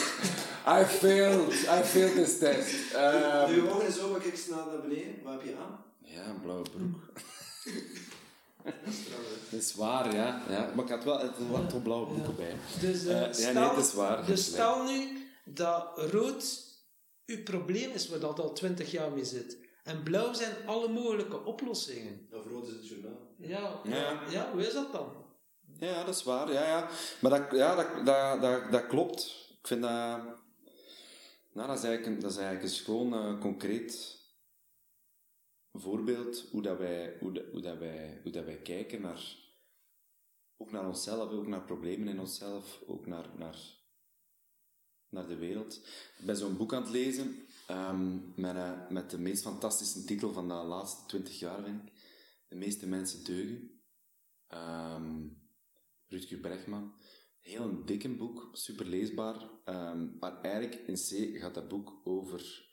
I 0.80 0.84
failed. 0.84 1.52
I 1.52 1.82
failed 1.84 2.14
this 2.14 2.38
test. 2.38 2.70
Doe 2.92 3.00
Ehm, 3.00 3.54
je 3.54 3.70
ogen 3.70 3.86
eens 3.86 4.00
open, 4.00 4.20
kijk 4.20 4.32
eens 4.32 4.48
naar, 4.48 4.80
beneden. 4.80 5.22
Wat 5.22 5.32
heb 5.32 5.42
je 5.42 5.56
aan? 5.56 5.84
ja, 6.04 6.26
een 6.28 6.40
blauwe 6.40 6.62
broek. 6.70 7.00
Dat 8.64 8.74
is 8.86 9.04
trouwens. 9.04 9.50
Dat 9.50 9.60
is 9.60 9.74
waar, 9.74 10.14
ja. 10.14 10.42
ja. 10.48 10.72
Maar 10.74 10.84
ik 10.84 10.90
had 10.90 11.04
wel, 11.04 11.66
toch 11.68 11.82
blauwe 11.82 12.06
boeken 12.14 12.36
bij. 12.36 12.54
Dus, 12.80 13.04
eh, 13.04 13.22
Eh, 13.22 13.32
ja, 13.38 13.52
nee, 13.52 13.68
het 13.68 13.84
is 13.86 13.94
waar, 13.94 14.26
Dus 14.26 14.44
stel 14.44 14.84
nu 14.84 15.18
dat 15.44 15.86
rood 15.96 16.64
uw 17.30 17.42
probleem 17.42 17.90
is 17.90 18.08
waar 18.08 18.20
dat 18.20 18.38
al 18.38 18.52
20 18.52 18.90
jaar 18.90 19.12
mee 19.12 19.24
zit. 19.24 19.58
En 19.84 20.02
blauw 20.02 20.32
zijn 20.32 20.66
alle 20.66 20.88
mogelijke 20.88 21.44
oplossingen. 21.44 22.28
Of 22.32 22.46
rood 22.46 22.68
is 22.68 22.74
het 22.74 22.88
journaal. 22.88 23.34
Ja, 23.38 23.80
Ja. 23.84 24.22
ja. 24.30 24.52
hoe 24.52 24.66
is 24.66 24.72
dat 24.72 24.92
dan? 24.92 25.28
Ja, 25.78 26.04
dat 26.04 26.14
is 26.14 26.22
waar. 26.22 26.52
Ja, 26.52 26.66
ja. 26.66 26.88
Maar 27.20 27.30
dat, 27.30 27.58
ja, 27.58 27.74
dat, 27.74 28.06
dat, 28.06 28.40
dat, 28.40 28.72
dat 28.72 28.86
klopt. 28.86 29.48
Ik 29.60 29.66
vind 29.66 29.82
dat... 29.82 29.90
Nou, 31.52 31.68
dat 31.68 31.78
is 31.78 31.84
eigenlijk 31.84 32.06
een, 32.06 32.20
dat 32.20 32.30
is 32.30 32.36
eigenlijk 32.36 32.72
een 32.72 32.84
gewoon 32.84 33.14
eh, 33.14 33.40
concreet 33.40 34.18
voorbeeld 35.72 36.48
hoe, 36.50 36.62
dat 36.62 36.78
wij, 36.78 37.16
hoe, 37.20 37.32
dat, 37.32 37.44
hoe, 37.52 37.60
dat 37.60 37.78
wij, 37.78 38.20
hoe 38.22 38.32
dat 38.32 38.44
wij 38.44 38.58
kijken 38.58 39.00
naar... 39.00 39.38
Ook 40.56 40.70
naar 40.70 40.86
onszelf, 40.86 41.30
ook 41.30 41.46
naar 41.46 41.62
problemen 41.64 42.08
in 42.08 42.20
onszelf, 42.20 42.82
ook 42.86 43.06
naar, 43.06 43.26
naar, 43.36 43.58
naar 45.11 45.29
de 45.29 45.37
wereld. 45.37 45.77
Ik 46.18 46.27
ben 46.27 46.37
zo'n 46.37 46.57
boek 46.57 46.75
aan 46.75 46.83
het 46.83 46.90
lezen 46.90 47.46
ehm, 47.66 48.40
met, 48.40 48.57
eh, 48.57 48.88
met 48.88 49.11
de 49.11 49.18
meest 49.18 49.42
fantastische 49.42 50.05
titel 50.05 50.33
van 50.33 50.49
de 50.49 50.55
laatste 50.55 51.07
twintig 51.07 51.38
jaar, 51.38 51.62
vind 51.64 51.83
ik. 51.83 51.92
De 52.49 52.57
meeste 52.57 52.87
mensen 52.88 53.25
deugen. 53.25 53.81
Ehm, 54.46 55.29
Rutger 56.09 56.38
Bregman. 56.38 56.94
Heel 57.40 57.62
een 57.62 57.87
dikke 57.87 58.16
boek, 58.16 58.49
super 58.53 58.87
leesbaar. 58.87 59.49
ehm, 59.64 60.18
maar 60.18 60.40
eigenlijk 60.40 60.75
in 60.87 60.94
C 60.94 61.38
gaat 61.38 61.55
dat 61.55 61.68
boek 61.68 62.01
over 62.05 62.68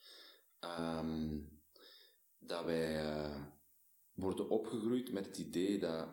dat 2.40 2.66
wij 2.66 3.06
eh, 3.06 3.44
worden 4.14 4.50
opgegroeid 4.50 5.12
met 5.12 5.26
het 5.26 5.38
idee 5.38 5.80
dat 5.80 6.08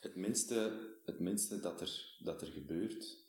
het, 0.00 0.16
minste, 0.16 0.90
het 1.04 1.18
minste 1.20 1.60
dat 1.60 1.80
er, 1.80 2.16
dat 2.18 2.42
er 2.42 2.48
gebeurt, 2.48 3.23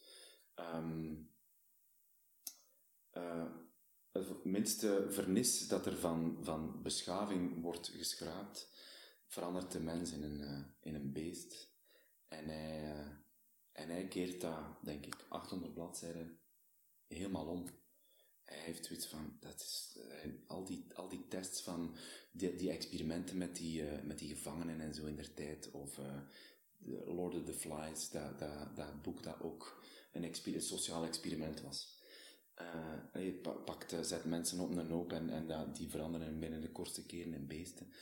eh, 3.16 3.46
het 4.12 4.44
minste 4.44 5.06
vernis 5.10 5.68
dat 5.68 5.86
er 5.86 5.98
van, 5.98 6.38
van 6.42 6.82
beschaving 6.82 7.62
wordt 7.62 7.88
geschraapt, 7.88 8.70
verandert 9.28 9.72
de 9.72 9.80
mens 9.80 10.12
in 10.12 10.24
een, 10.24 10.42
eh, 10.42 10.64
in 10.82 10.96
een 10.96 11.12
beest. 11.12 11.74
En 12.28 12.48
hij, 12.48 12.84
eh, 12.84 13.08
en 13.72 13.90
hij 13.90 14.08
keert 14.08 14.42
dat, 14.42 14.64
denk 14.84 15.06
ik, 15.06 15.26
800 15.30 15.74
bladzijden 15.74 16.40
helemaal 17.08 17.46
om. 17.46 17.66
Hij 18.44 18.60
heeft 18.60 18.86
zoiets 18.86 19.08
van, 19.08 19.38
dat 19.40 19.60
is, 19.60 20.00
al, 20.48 20.64
die, 20.64 20.86
al 20.96 21.10
die 21.10 21.28
tests 21.28 21.62
van 21.62 21.96
die, 22.32 22.56
die 22.56 22.72
experimenten 22.72 23.38
met 23.38 23.56
die, 23.56 23.84
met 23.84 24.20
die 24.20 24.36
gevangenen 24.36 24.82
en 24.82 24.94
zo 24.94 25.06
in 25.06 25.16
der 25.16 25.34
tijd, 25.34 25.72
of 25.72 26.00
Lord 27.06 27.36
of 27.36 27.44
the 27.44 27.54
Flies, 27.54 28.10
dat, 28.10 28.40
dat, 28.40 28.76
dat 28.76 29.02
boek 29.02 29.24
dat 29.24 29.42
ook 29.42 29.85
een, 30.24 30.62
sociaal 30.62 31.06
experiment 31.06 31.62
was. 31.62 31.94
Eh, 32.54 33.24
je 33.26 33.34
pa- 33.42 33.52
pakt, 33.52 33.94
eh, 33.94 34.02
zet 34.02 34.26
mensen 34.26 34.60
op 34.60 34.70
een 34.70 34.90
hoop 34.90 35.12
en, 35.14 35.30
en 35.30 35.74
die 35.74 35.90
veranderen 35.90 36.40
binnen 36.40 36.62
de 36.62 36.72
kortste 36.72 37.06
keren 37.06 37.34
in 37.34 37.48
beesten. 37.48 37.94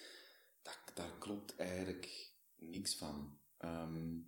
Dat, 0.62 0.80
daar 0.94 1.18
klopt 1.18 1.56
eigenlijk 1.56 2.34
niks 2.56 2.96
van. 2.96 3.38
Ehm, 3.58 4.20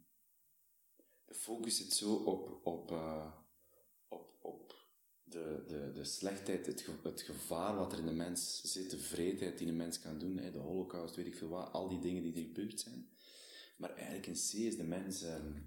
de 1.26 1.34
focus 1.36 1.78
zit 1.78 1.94
zo 1.94 2.14
op, 2.16 2.60
op, 2.66 2.92
eh, 2.92 3.32
op, 4.08 4.38
op 4.42 4.88
de, 5.24 5.64
de, 5.68 5.92
de 5.94 6.04
slechtheid, 6.04 6.66
het, 6.66 6.82
ge- 6.82 7.00
het 7.04 7.22
gevaar 7.22 7.76
wat 7.76 7.92
er 7.94 8.00
in 8.00 8.06
de 8.06 8.12
mens 8.12 8.62
zit, 8.62 8.90
de 8.90 8.98
vreedheid 8.98 9.58
die 9.58 9.68
een 9.68 9.76
mens 9.76 10.00
kan 10.00 10.20
doen, 10.20 10.38
hè, 10.38 10.52
de 10.52 10.58
holocaust, 10.58 11.16
weet 11.16 11.26
ik 11.28 11.36
veel 11.38 11.50
wat, 11.50 11.72
al 11.72 11.90
die 11.90 12.00
dingen 12.00 12.24
die 12.24 12.34
er 12.34 12.42
gebeurd 12.42 12.80
zijn. 12.80 13.10
Maar 13.78 13.94
eigenlijk 13.96 14.28
in 14.28 14.34
C 14.34 14.54
is 14.54 14.78
de 14.78 14.84
mens, 14.84 15.22
ehm, 15.22 15.62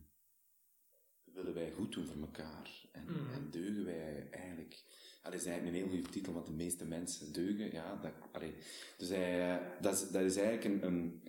willen 1.38 1.54
wij 1.54 1.72
goed 1.72 1.92
doen 1.92 2.06
voor 2.06 2.20
elkaar 2.20 2.88
en, 2.92 3.06
en 3.32 3.50
deugen 3.50 3.84
wij 3.84 4.28
eigenlijk. 4.30 4.84
Dat 5.22 5.34
is 5.34 5.44
eigenlijk 5.44 5.76
een 5.76 5.82
heel 5.82 5.92
goede 5.92 6.12
titel, 6.12 6.32
want 6.32 6.46
de 6.46 6.52
meeste 6.52 6.84
mensen 6.84 7.32
deugen. 7.32 7.72
Ja, 7.72 7.96
dat, 7.96 8.12
allee, 8.32 8.54
dus 8.96 9.08
hij, 9.08 9.56
eh, 9.56 9.82
dat, 9.82 9.94
is, 9.94 10.10
dat 10.10 10.22
is 10.22 10.36
eigenlijk 10.36 10.64
een, 10.64 10.86
een, 10.86 11.22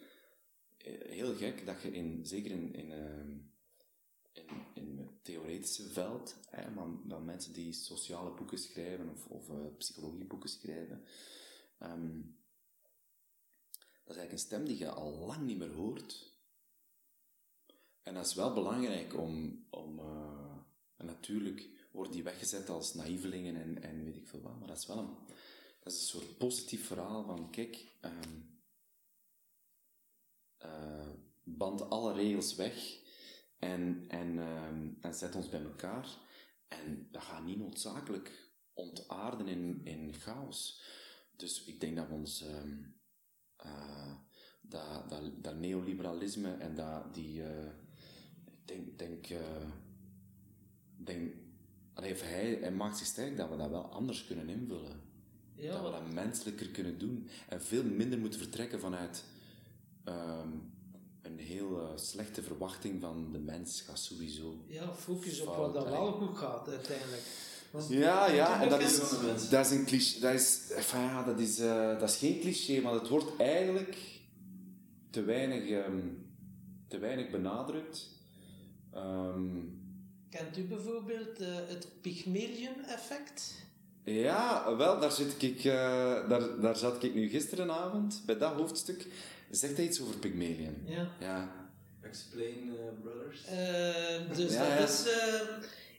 eh, 0.78 1.10
heel 1.10 1.36
gek 1.36 1.65
dat 1.65 1.82
je 1.82 1.91
in, 1.91 2.26
zeker 2.26 2.52
in, 2.52 2.74
in, 2.74 2.91
ehm, 2.91 3.38
in, 4.34 4.45
in 4.74 4.98
het 4.98 5.24
theoretische 5.24 5.89
veld, 5.89 6.36
hè, 6.50 6.72
van, 6.72 7.04
van 7.08 7.26
mensen 7.26 7.54
die 7.54 7.74
sociale 7.74 8.34
boeken 8.34 8.58
schrijven 8.58 9.10
of, 9.10 9.28
of 9.28 9.50
eh, 9.50 9.76
psychologieboeken 9.78 10.50
schrijven, 10.50 11.04
ehm, 11.78 12.22
dat 14.04 14.17
is 14.17 14.22
eigenlijk 14.22 14.32
een 14.32 14.38
stem 14.38 14.65
die 14.65 14.78
je 14.78 14.89
al 14.89 15.12
lang 15.12 15.45
niet 15.45 15.58
meer 15.58 15.74
hoort. 15.74 16.38
En 18.10 18.15
dat 18.15 18.26
is 18.26 18.34
wel 18.34 18.54
belangrijk 18.54 19.17
om, 19.17 19.65
om 19.69 20.00
eh, 20.00 20.58
natuurlijk 20.98 21.69
worden 21.91 22.13
die 22.13 22.24
weggezet 22.24 22.69
als 22.69 22.93
naïvelingen 22.93 23.56
en, 23.56 23.84
en 23.84 24.04
weet 24.04 24.15
ik 24.15 24.28
veel 24.28 24.41
wat, 24.41 24.60
maar 24.60 24.67
dat 24.67 24.78
is 24.78 24.86
wel 24.86 24.98
een, 24.98 25.17
dat 25.80 25.93
is 25.93 26.00
een 26.00 26.08
soort 26.08 26.38
positief 26.38 26.88
verhaal 26.88 27.24
van, 27.24 27.52
kijk, 27.52 27.88
ehm, 28.02 28.41
eh, 30.58 31.10
band 31.43 31.89
alle 31.89 32.13
regels 32.13 32.56
weg 32.56 33.00
en, 33.60 34.06
en, 34.08 34.39
ehm, 34.39 34.89
en 35.02 35.13
zet 35.13 35.36
ons 35.36 35.50
bij 35.50 35.63
elkaar. 35.63 36.08
En 36.67 37.08
dat 37.12 37.24
gaat 37.24 37.43
niet 37.43 37.58
noodzakelijk 37.58 38.54
ontaarden 38.74 39.48
in, 39.48 39.82
in 39.84 40.13
chaos. 40.13 40.84
Dus 41.36 41.63
ik 41.63 41.80
denk 41.80 41.95
dat 41.95 42.10
ons 42.10 42.41
ehm, 42.41 42.84
eh, 43.56 44.15
dat, 44.62 45.10
dat, 45.10 45.43
dat 45.43 45.56
neoliberalisme 45.56 46.54
en 46.54 46.76
dat 46.76 47.13
die, 47.13 47.43
denk, 48.69 48.99
denk, 48.99 49.27
eh, 49.27 49.38
denk 50.97 51.34
of 51.95 52.21
hij, 52.21 52.58
hij 52.62 52.71
maakt 52.71 52.97
zich 52.97 53.08
sterk 53.08 53.38
dat 53.38 53.49
we 53.49 53.58
dat 53.58 53.69
wel 53.69 53.84
anders 53.86 54.25
kunnen 54.25 54.49
invullen. 54.49 54.99
Ja, 55.55 55.71
dat 55.73 55.84
we 55.84 55.91
dat 55.91 56.13
menselijker 56.13 56.67
kunnen 56.69 56.97
doen. 56.99 57.27
En 57.49 57.62
veel 57.62 57.84
minder 57.84 58.19
moeten 58.19 58.39
vertrekken 58.39 58.79
vanuit 58.79 59.23
ehm, 60.03 60.47
een 61.21 61.39
heel 61.39 61.79
eh, 61.82 61.89
slechte 61.97 62.41
verwachting 62.43 63.01
van 63.01 63.32
de 63.32 63.39
mens 63.39 63.82
gaat 63.82 63.99
sowieso. 63.99 64.63
ja, 64.67 64.93
focus 64.93 65.39
op 65.41 65.55
wat 65.55 65.73
dat 65.73 65.89
wel 65.89 66.12
goed 66.12 66.38
gaat 66.38 66.67
uiteindelijk. 66.69 67.21
Want- 67.71 67.89
Ja, 67.89 68.32
ja, 68.32 68.62
en 68.62 68.69
dat 68.69 68.82
is, 68.82 68.97
dat 69.49 69.65
is 69.65 69.71
een 69.71 69.86
cliché. 69.86 70.19
Dat 70.19 70.34
is, 70.34 70.69
enfin, 70.71 70.99
ja, 70.99 71.23
dat 71.23 71.39
is, 71.39 71.60
eh, 71.60 71.99
dat 71.99 72.10
is 72.10 72.15
geen 72.17 72.39
cliché, 72.39 72.82
maar 72.82 72.93
het 72.93 73.08
wordt 73.08 73.36
eigenlijk 73.38 73.97
te 75.10 75.21
weinig, 75.23 75.69
ehm, 75.69 76.08
te 76.88 76.97
weinig 76.97 77.29
benadrukt. 77.29 78.10
Ehm, 78.93 79.58
Kent 80.30 80.58
u 80.58 80.63
bijvoorbeeld 80.63 81.39
eh, 81.39 81.47
het 81.67 81.88
Pygmalion-effect? 82.02 83.54
ja, 84.04 84.75
wel, 84.78 84.99
daar, 84.99 85.12
zit 85.12 85.41
ik, 85.41 85.58
eh, 85.58 86.30
daar, 86.30 86.62
daar 86.62 86.75
zat 86.75 87.04
ik 87.04 87.13
nu 87.15 87.30
gisterenavond, 87.30 88.23
bij 88.25 88.38
dat 88.38 88.54
hoofdstuk. 88.54 89.08
Zegt 89.49 89.78
hij 89.78 89.86
iets 89.86 90.02
over 90.02 90.17
Pygmalion? 90.17 90.75
Ja. 90.86 91.08
Ja. 91.19 91.67
Explain 92.02 92.75
eh, 92.78 93.02
Brothers. 93.02 93.45
Eh, 93.45 94.38
dus 94.38 94.54
Ja, 94.54 94.60
dat 94.60 94.78
ja. 94.78 94.78
is 94.78 95.06
eh, 95.08 95.47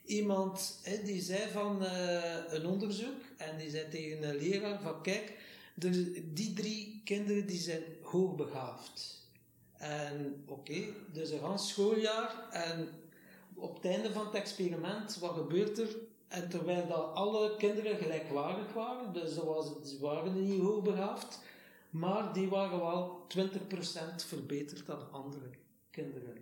iemand 0.05 0.79
hè, 0.83 1.03
die 1.03 1.21
zei 1.21 1.49
van 1.51 1.85
eh, 1.85 2.53
een 2.53 2.65
onderzoek 2.65 3.21
en 3.37 3.57
die 3.57 3.69
zei 3.69 3.89
tegen 3.89 4.29
een 4.29 4.35
leraar 4.37 4.81
van 4.81 5.01
kijk, 5.01 5.37
er, 5.77 5.91
die 6.33 6.53
drie 6.53 7.01
kinderen 7.05 7.47
die 7.47 7.59
zijn 7.59 7.83
hoogbegaafd. 8.01 9.19
En 9.81 10.43
oké, 10.47 10.83
dus 11.11 11.29
een 11.29 11.39
gans 11.39 11.69
schooljaar 11.69 12.49
en 12.51 12.89
op 13.53 13.75
het 13.75 13.85
einde 13.85 14.11
van 14.11 14.25
het 14.25 14.35
experiment, 14.35 15.17
wat 15.19 15.33
gebeurt 15.33 15.79
er? 15.79 15.97
En 16.27 16.49
terwijl 16.49 16.87
dat 16.87 17.13
alle 17.13 17.55
kinderen 17.57 17.97
gelijkwaardig 17.97 18.73
waren, 18.73 19.13
dus 19.13 19.35
dat 19.35 19.43
was, 19.43 19.65
ze 19.83 19.99
waren 19.99 20.43
niet 20.43 20.61
hoogbegaafd, 20.61 21.39
maar 21.89 22.33
die 22.33 22.49
waren 22.49 22.79
wel 22.79 23.27
20% 23.37 24.25
verbeterd 24.27 24.85
dan 24.85 25.11
andere 25.11 25.49
kinderen. 25.91 26.37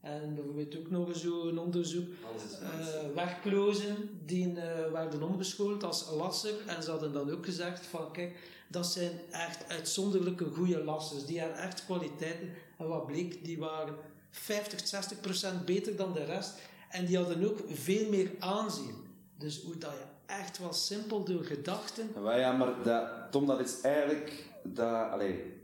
En 0.00 0.34
bijvoorbeeld 0.34 0.78
ook 0.78 0.90
nog 0.90 1.08
eens 1.08 1.22
zo'n 1.22 1.58
onderzoek, 1.58 2.08
mens. 2.32 3.14
werklozen 3.14 4.20
die 4.24 4.60
eh, 4.60 4.92
werden 4.92 5.22
omgeschoold 5.22 5.84
als 5.84 6.10
lasser 6.10 6.54
en 6.66 6.82
ze 6.82 6.90
hadden 6.90 7.12
dan 7.12 7.30
ook 7.30 7.44
gezegd 7.44 7.86
van 7.86 8.12
kijk, 8.12 8.36
dat 8.68 8.86
zijn 8.86 9.20
echt 9.30 9.68
uitzonderlijke 9.68 10.44
goede 10.44 10.84
lassers, 10.84 11.24
die 11.26 11.40
hebben 11.40 11.58
echt 11.58 11.84
kwaliteiten. 11.84 12.50
En 12.78 12.88
wat 12.88 13.06
bleek, 13.06 13.44
die 13.44 13.58
waren 13.58 13.94
50, 14.30 14.86
60 14.86 15.20
procent 15.20 15.64
beter 15.64 15.96
dan 15.96 16.12
de 16.12 16.24
rest 16.24 16.54
en 16.88 17.06
die 17.06 17.16
hadden 17.16 17.50
ook 17.50 17.60
veel 17.68 18.08
meer 18.08 18.30
aanzien. 18.38 18.94
Dus 19.38 19.62
hoe 19.62 19.78
dat 19.78 19.90
je 19.90 20.34
echt 20.34 20.58
wel 20.58 20.72
simpel 20.72 21.24
door 21.24 21.44
gedachten 21.44 22.10
ja, 22.22 22.52
maar 22.52 22.82
dat, 22.82 23.08
Tom, 23.30 23.46
dat 23.46 23.60
is 23.60 23.80
eigenlijk... 23.80 24.50
Dat, 24.64 25.10
allee, 25.10 25.32
ik 25.32 25.54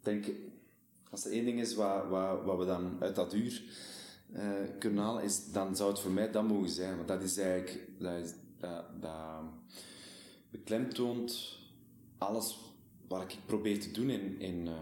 denk, 0.00 0.26
als 1.10 1.24
er 1.24 1.32
één 1.32 1.44
ding 1.44 1.60
is 1.60 1.74
wat, 1.74 2.08
wat, 2.08 2.44
wat 2.44 2.58
we 2.58 2.64
dan 2.64 2.96
uit 3.00 3.14
dat 3.14 3.34
uur 3.34 3.62
eh, 4.32 4.42
kunnen 4.78 5.04
halen, 5.04 5.22
is, 5.22 5.52
dan 5.52 5.76
zou 5.76 5.90
het 5.90 6.00
voor 6.00 6.10
mij 6.10 6.30
dat 6.30 6.48
mogen 6.48 6.68
zijn. 6.68 6.96
Want 6.96 7.08
dat 7.08 7.22
is 7.22 7.38
eigenlijk... 7.38 7.88
Dat, 7.98 8.12
is, 8.12 8.32
dat, 8.58 8.84
dat 9.00 9.42
beklemtoont 10.50 11.58
alles 12.18 12.58
wat 13.08 13.22
ik 13.22 13.38
probeer 13.46 13.80
te 13.80 13.90
doen 13.90 14.10
in... 14.10 14.40
in 14.40 14.66
eh, 14.66 14.74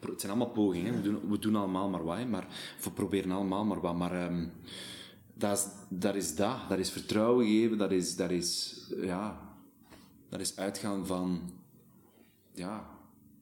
het 0.00 0.20
zijn 0.20 0.32
allemaal 0.32 0.54
pogingen, 0.54 0.94
we 0.94 1.02
doen, 1.02 1.30
we 1.30 1.38
doen 1.38 1.56
allemaal 1.56 1.88
maar 1.88 2.04
wat, 2.04 2.28
maar 2.28 2.46
we 2.82 2.90
proberen 2.90 3.30
allemaal 3.30 3.64
maar 3.64 3.80
wat. 3.80 3.96
Maar 3.96 4.12
ehm, 4.12 4.46
dat, 5.34 5.58
is, 5.58 5.66
dat 5.88 6.14
is 6.14 6.34
dat. 6.34 6.68
Dat 6.68 6.78
is 6.78 6.90
vertrouwen 6.90 7.46
geven, 7.46 7.78
dat 7.78 7.90
is... 7.90 8.16
Dat 8.16 8.30
is 8.30 8.78
ja, 8.96 9.48
dat 10.30 10.40
is 10.40 10.56
uitgaan 10.56 11.06
van, 11.06 11.50
ja, 12.54 12.90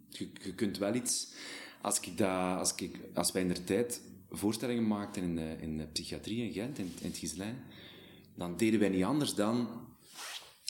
je, 0.08 0.28
je 0.42 0.54
kunt 0.54 0.78
wel 0.78 0.94
iets. 0.94 1.32
Als, 1.80 2.00
ik 2.00 2.18
dat, 2.18 2.58
als, 2.58 2.74
ik, 2.74 3.00
als 3.14 3.32
wij 3.32 3.42
in 3.42 3.48
de 3.48 3.64
tijd 3.64 4.02
voorstellingen 4.30 4.86
maakten 4.86 5.22
in 5.22 5.36
de, 5.36 5.56
in 5.60 5.76
de 5.76 5.86
psychiatrie 5.86 6.42
in 6.42 6.52
Gent, 6.52 6.78
in, 6.78 6.92
in 7.00 7.08
het 7.08 7.18
Gislijn, 7.18 7.64
dan 8.34 8.56
deden 8.56 8.80
wij 8.80 8.88
niet 8.88 9.04
anders 9.04 9.34
dan, 9.34 9.68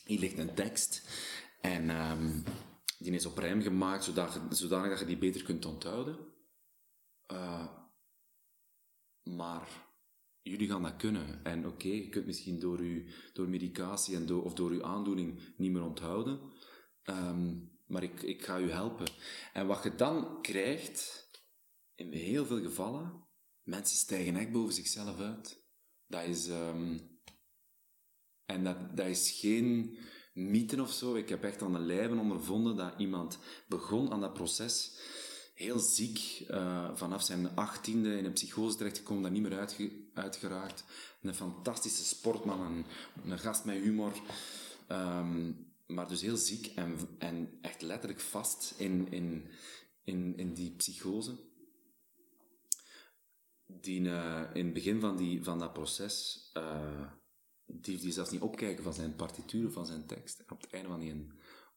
hier 0.04 0.18
ligt 0.18 0.38
een 0.38 0.54
tekst 0.54 1.02
en 1.60 1.90
ehm, 1.90 2.40
die 2.98 3.12
is 3.12 3.26
op 3.26 3.38
rijm 3.38 3.62
gemaakt, 3.62 4.04
zodat, 4.04 4.32
je- 4.32 4.54
zodanig 4.54 4.90
dat 4.90 4.98
je 4.98 5.04
die 5.06 5.18
beter 5.18 5.42
kunt 5.42 5.64
onthouden. 5.64 6.18
Eh, 7.26 7.68
maar 9.22 9.87
jullie 10.42 10.68
gaan 10.68 10.82
dat 10.82 10.96
kunnen. 10.96 11.44
En 11.44 11.66
oké, 11.66 11.88
je 11.88 12.09
kunt 12.09 12.26
misschien 12.26 12.59
door, 12.59 12.80
u, 12.80 13.12
door 13.32 13.49
medicatie 13.49 14.16
en 14.16 14.34
of 14.34 14.55
door 14.55 14.70
uw 14.70 14.84
aandoening 14.84 15.55
niet 15.57 15.72
meer 15.72 15.82
onthouden. 15.82 16.53
Ehm, 17.03 17.57
maar 17.86 18.03
ik, 18.03 18.22
ik 18.22 18.44
ga 18.44 18.59
u 18.59 18.70
helpen. 18.70 19.07
En 19.53 19.66
wat 19.66 19.82
je 19.82 19.94
dan 19.94 20.42
krijgt, 20.42 21.30
in 21.94 22.12
heel 22.12 22.46
veel 22.46 22.61
gevallen, 22.61 23.26
mensen 23.62 23.96
stijgen 23.96 24.36
echt 24.36 24.53
boven 24.53 24.74
zichzelf 24.74 25.18
uit. 25.18 25.64
Dat 26.07 26.24
is... 26.24 26.49
ehm, 26.49 26.99
en 28.44 28.64
dat, 28.64 28.96
dat 28.96 29.07
is 29.07 29.30
geen 29.30 29.99
mythe 30.39 30.82
of 30.82 30.93
zo. 30.93 31.14
Ik 31.14 31.28
heb 31.28 31.45
echt 31.45 31.62
aan 31.62 31.72
de 31.72 31.78
lijve 31.78 32.14
ondervonden 32.14 32.76
dat 32.76 32.93
iemand 32.99 33.39
begon 33.68 34.12
aan 34.12 34.20
dat 34.20 34.32
proces 34.34 34.99
heel 35.55 35.78
ziek, 35.78 36.45
eh, 36.49 36.91
vanaf 36.95 37.22
zijn 37.22 37.57
achttiende 37.57 38.16
in 38.18 38.24
een 38.24 38.32
psychose 38.32 38.76
terechtgekomen, 38.76 39.22
daar 39.22 39.32
niet 39.32 39.43
meer 39.43 39.59
uitge- 39.59 39.93
uitgeraakt. 40.14 40.84
Een 41.22 41.34
fantastische 41.34 42.05
sportman, 42.05 42.61
een, 42.61 42.84
een 43.30 43.39
gast 43.39 43.64
met 43.64 43.82
humor. 43.82 44.12
Ehm, 44.86 45.53
maar 45.86 46.09
dus 46.09 46.20
heel 46.20 46.36
ziek 46.36 46.66
en, 46.66 46.99
en 47.18 47.59
echt 47.61 47.82
letterlijk 47.82 48.20
vast 48.20 48.74
in, 48.76 49.12
in, 49.12 49.51
in, 50.05 50.36
in 50.36 50.55
die 50.55 50.70
psychose. 50.76 51.39
Die 53.66 54.09
eh, 54.11 54.43
in 54.53 54.64
het 54.64 54.74
begin 54.74 55.01
van, 55.01 55.16
die, 55.16 55.45
van 55.45 55.59
dat 55.59 55.72
proces 55.72 56.51
eh, 56.53 57.11
die, 57.68 58.12
zelfs 58.12 58.30
niet 58.30 58.40
opkijken 58.40 58.84
van 58.84 58.94
zijn 58.94 59.16
partituur 59.16 59.70
van 59.70 59.86
zijn 59.86 60.06
tekst. 60.06 60.44
Op 60.50 60.60
het 60.60 60.72
einde 60.72 60.88
van 60.88 61.00
die, 61.00 61.26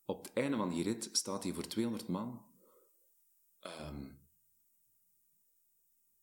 op 0.06 0.24
het 0.24 0.34
einde 0.34 0.58
van 0.58 0.70
die 0.70 0.84
rit 0.84 1.10
staat 1.12 1.44
hij 1.44 1.54
voor 1.54 1.68
200 1.68 2.08
man 2.08 2.46
ehm, 3.60 4.10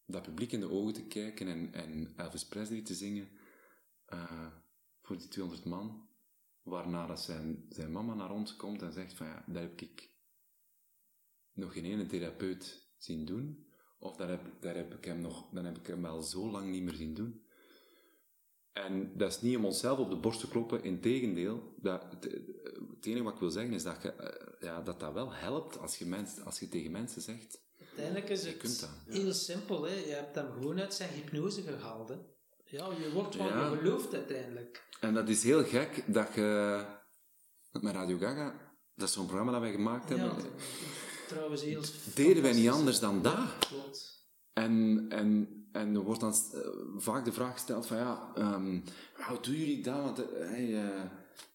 dat 0.06 0.22
publiek 0.22 0.52
in 0.52 0.60
de 0.60 0.70
ogen 0.70 0.92
te 0.92 1.06
kijken 1.06 1.48
en, 1.48 1.72
en 1.72 2.12
Elvis 2.16 2.46
Presley 2.46 2.82
te 2.82 2.94
zingen 2.94 3.28
eh, 4.04 4.52
voor 5.02 5.18
die 5.18 5.28
200 5.28 5.64
man. 5.64 6.06
Waarna 6.62 7.06
dat 7.06 7.20
zijn, 7.20 7.66
zijn 7.68 7.92
mama 7.92 8.14
naar 8.14 8.30
ons 8.30 8.56
komt 8.56 8.82
en 8.82 8.92
zegt 8.92 9.14
van 9.14 9.26
ja, 9.26 9.44
dat 9.46 9.62
heb 9.62 9.80
ik 9.80 10.10
nog 11.52 11.72
geen 11.72 11.84
ene 11.84 12.06
therapeut 12.06 12.90
zien 12.96 13.24
doen. 13.24 13.66
Of 13.98 14.16
dat 14.16 14.28
heb, 14.28 14.62
dat 14.62 14.74
heb 14.74 14.94
ik 14.94 15.04
hem 15.04 15.20
nog, 15.20 15.50
dan 15.50 15.64
heb 15.64 15.78
ik 15.78 15.86
hem 15.86 16.02
wel 16.02 16.22
zo 16.22 16.50
lang 16.50 16.70
niet 16.70 16.82
meer 16.82 16.94
zien 16.94 17.14
doen. 17.14 17.47
En 18.86 19.12
dat 19.14 19.30
is 19.30 19.40
niet 19.40 19.56
om 19.56 19.64
onszelf 19.64 19.98
op 19.98 20.10
de 20.10 20.16
borst 20.16 20.40
te 20.40 20.48
kloppen, 20.48 20.84
integendeel. 20.84 21.74
Dat, 21.76 22.02
het, 22.10 22.24
het 22.94 23.06
enige 23.06 23.22
wat 23.22 23.32
ik 23.32 23.40
wil 23.40 23.50
zeggen 23.50 23.72
is 23.72 23.82
dat, 23.82 24.02
je, 24.02 24.12
eh, 24.12 24.68
ja, 24.68 24.80
dat 24.80 25.00
dat 25.00 25.12
wel 25.12 25.32
helpt 25.32 25.78
als 25.78 25.98
je, 25.98 26.06
mens, 26.06 26.40
als 26.44 26.58
je 26.58 26.68
tegen 26.68 26.90
mensen 26.90 27.22
zegt... 27.22 27.60
Uiteindelijk 27.78 28.28
is 28.28 28.46
het 28.46 28.80
dat, 28.80 28.90
heel 29.06 29.32
simpel. 29.32 29.82
Hè? 29.82 29.94
Je 29.94 30.12
hebt 30.12 30.34
hem 30.34 30.52
gewoon 30.52 30.80
uit 30.80 30.94
zijn 30.94 31.10
hypnose 31.10 31.62
gehaald. 31.62 32.08
Hè? 32.08 32.14
Ja, 32.64 32.88
je 33.00 33.10
wordt 33.12 33.36
van 33.36 33.46
Ja. 33.46 33.70
je 33.70 33.76
gelooft 33.76 34.14
uiteindelijk. 34.14 34.86
En 35.00 35.14
dat 35.14 35.28
is 35.28 35.42
heel 35.42 35.64
gek 35.64 36.04
dat 36.06 36.34
je... 36.34 36.84
Met 37.80 37.94
Radio 37.94 38.18
Gaga, 38.18 38.74
dat 38.94 39.08
is 39.08 39.14
zo'n 39.14 39.26
programma 39.26 39.52
dat 39.52 39.60
wij 39.60 39.72
gemaakt 39.72 40.08
Ja, 40.08 40.16
hebben... 40.16 40.44
trouwens 41.28 41.62
heel 41.62 41.82
deden 42.14 42.42
wij 42.42 42.52
niet 42.52 42.68
anders 42.68 42.98
dan 43.00 43.22
dat. 43.22 43.58
Klopt. 43.58 44.26
En, 44.52 45.06
en, 45.08 45.57
en 45.72 45.94
er 45.94 46.02
wordt 46.02 46.20
dan 46.20 46.32
eh, 46.32 46.60
vaak 46.96 47.24
de 47.24 47.32
vraag 47.32 47.52
gesteld 47.52 47.86
van 47.86 47.96
ja, 47.96 48.30
ehm, 48.34 48.80
hoe 49.16 49.40
doen 49.40 49.54
jullie 49.54 49.82
dat? 49.82 50.02
Want 50.02 50.32
eh, 50.32 50.48
hey, 50.48 50.64
eh, 50.64 51.04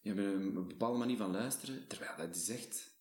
je 0.01 0.13
hebt 0.13 0.19
een 0.19 0.67
bepaalde 0.67 0.97
manier 0.97 1.17
van 1.17 1.31
luisteren. 1.31 1.87
Terwijl 1.87 2.17
dat 2.17 2.35
is 2.35 2.49
echt... 2.49 2.91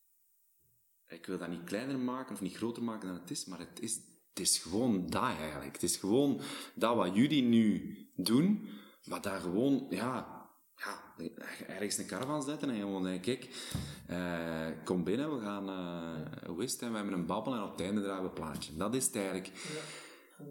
Ik 1.09 1.27
wil 1.27 1.39
dat 1.39 1.49
niet 1.49 1.65
kleiner 1.65 1.99
maken 1.99 2.35
of 2.35 2.41
niet 2.41 2.57
groter 2.57 2.83
maken 2.83 3.09
dan 3.09 3.21
het 3.21 3.31
is, 3.31 3.45
maar 3.45 3.59
het 3.59 3.81
is, 3.81 3.95
het 4.29 4.41
is 4.41 4.59
gewoon 4.59 5.07
dat 5.11 5.23
eigenlijk. 5.23 5.73
Het 5.73 5.83
is 5.83 5.97
gewoon 5.97 6.41
dat 6.75 6.97
wat 6.97 7.15
jullie 7.15 7.43
nu 7.43 7.97
doen, 8.17 8.69
maar 9.05 9.23
daar 9.23 9.41
gewoon, 9.41 9.87
ja... 9.91 10.41
Ja, 10.77 11.27
ergens 11.67 11.99
een 11.99 12.07
caravan 12.07 12.43
zetten 12.43 12.71
en 12.71 12.77
gewoon 12.77 13.21
kijk, 13.21 13.49
eh, 14.07 14.67
kom 14.85 15.05
binnen, 15.05 15.35
we 15.35 15.41
gaan, 15.41 15.69
het? 16.59 16.83
En 16.83 16.91
we 16.91 16.97
hebben 16.97 17.15
een 17.15 17.27
babbel 17.27 17.55
en 17.55 17.63
op 17.63 17.71
het 17.71 17.81
einde 17.81 18.03
draaien 18.03 18.23
we 18.23 18.29
een 18.29 18.35
plaatje. 18.35 18.77
Dat 18.77 18.95
is 18.95 19.07
het 19.07 19.17
eigenlijk. 19.17 19.51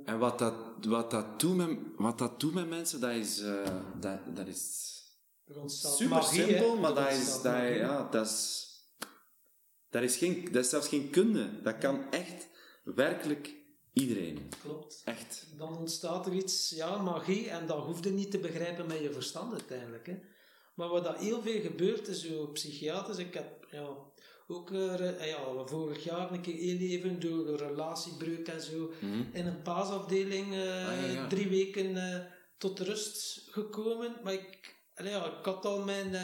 En 0.05 0.19
wat 0.19 0.39
dat, 0.39 0.53
wat, 0.81 1.11
dat 1.11 1.39
doet 1.39 1.55
met, 1.55 1.77
wat 1.97 2.17
dat 2.17 2.39
doet 2.39 2.53
met 2.53 2.69
mensen, 2.69 2.99
dat 2.99 3.11
is, 3.11 3.41
eh, 3.41 3.75
dat, 3.99 4.35
dat 4.35 4.47
is 4.47 4.89
Er 5.47 5.69
super 5.69 6.07
magie, 6.07 6.41
hè. 6.41 6.47
simpel, 6.47 6.77
maar 6.77 6.93
dat 6.93 7.11
is, 7.11 7.41
dat, 7.41 7.67
ja, 7.75 8.07
dat, 8.11 8.25
is, 8.25 8.67
dat, 9.89 10.03
is 10.03 10.17
geen, 10.17 10.51
dat 10.51 10.63
is 10.63 10.69
zelfs 10.69 10.87
geen 10.87 11.09
kunde. 11.09 11.61
Dat 11.61 11.77
kan 11.77 12.11
echt 12.11 12.47
werkelijk 12.83 13.55
iedereen. 13.93 14.49
Klopt. 14.61 15.01
Echt. 15.05 15.47
Dan 15.57 15.77
ontstaat 15.77 16.25
er 16.25 16.33
iets, 16.33 16.69
ja, 16.69 17.01
magie, 17.01 17.49
en 17.49 17.67
dat 17.67 17.83
hoef 17.83 18.03
je 18.03 18.11
niet 18.11 18.31
te 18.31 18.39
begrijpen 18.39 18.87
met 18.87 18.99
je 18.99 19.11
verstand 19.11 19.51
uiteindelijk. 19.51 20.05
Hè. 20.05 20.19
Maar 20.73 20.87
wat 20.89 21.03
dat 21.03 21.17
heel 21.17 21.41
veel 21.41 21.61
gebeurt, 21.61 22.07
is 22.07 22.21
zo 22.27 22.47
psychiaters, 22.47 23.17
ik 23.17 23.33
heb 23.33 23.67
ja, 23.71 23.87
ook 24.47 24.71
eh, 24.71 25.27
ja, 25.27 25.65
vorig 25.65 26.03
jaar 26.03 26.31
een 26.31 26.41
keer 26.41 26.55
heel 26.55 26.77
even 26.77 27.19
door 27.19 27.47
een 27.47 27.57
relatiebreuk 27.57 28.47
en 28.47 28.61
zo 28.61 28.91
in 29.33 29.45
een 29.45 29.61
paasafdeling 29.61 30.53
eh, 30.53 30.59
Mhm. 30.59 30.89
Ah, 30.89 31.01
ja, 31.01 31.07
ja. 31.07 31.27
drie 31.27 31.47
weken 31.49 31.97
eh, 31.97 32.25
tot 32.57 32.79
rust 32.79 33.47
gekomen. 33.51 34.15
Maar 34.23 34.33
ik, 34.33 34.75
ja, 34.95 35.25
ik 35.25 35.45
had 35.45 35.65
al 35.65 35.83
mijn... 35.83 36.15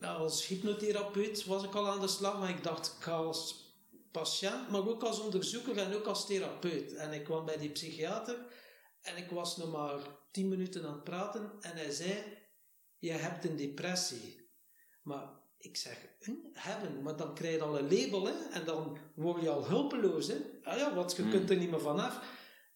als 0.00 0.46
hypnotherapeut 0.46 1.44
was 1.44 1.64
ik 1.64 1.74
al 1.74 1.88
aan 1.88 2.00
de 2.00 2.08
slag, 2.08 2.38
maar 2.38 2.50
ik 2.50 2.62
dacht, 2.62 2.86
ik 2.98 3.02
ga 3.02 3.12
als 3.12 3.64
patiënt, 4.12 4.70
maar 4.70 4.88
ook 4.88 5.02
als 5.02 5.20
onderzoeker 5.20 5.76
en 5.78 5.94
ook 5.94 6.06
als 6.06 6.26
therapeut. 6.26 6.94
En 6.94 7.12
ik 7.12 7.24
kwam 7.24 7.44
bij 7.44 7.58
die 7.58 7.70
psychiater 7.70 8.36
en 9.00 9.16
ik 9.16 9.30
was 9.30 9.56
nog 9.56 9.72
maar 9.72 9.98
tien 10.30 10.48
minuten 10.48 10.86
aan 10.86 10.92
het 10.92 11.04
praten 11.04 11.52
en 11.60 11.76
hij 11.76 11.90
zei, 11.90 12.14
je 12.98 13.12
hebt 13.12 13.44
een 13.44 13.56
depressie. 13.56 14.50
Maar 15.02 15.28
ik 15.58 15.76
zeg, 15.76 16.08
hebben, 16.52 17.02
maar 17.02 17.16
dan 17.16 17.34
krijg 17.34 17.54
je 17.54 17.62
al 17.62 17.78
een 17.78 17.94
label 17.94 18.26
hè? 18.26 18.48
en 18.50 18.64
dan 18.64 18.98
word 19.14 19.42
je 19.42 19.50
al 19.50 19.66
hulpeloos. 19.66 20.26
Hè? 20.26 20.36
Ah 20.62 20.78
ja, 20.78 20.94
want 20.94 21.16
je 21.16 21.28
kunt 21.28 21.50
er 21.50 21.56
niet 21.56 21.70
meer 21.70 21.80
vanaf. 21.80 22.20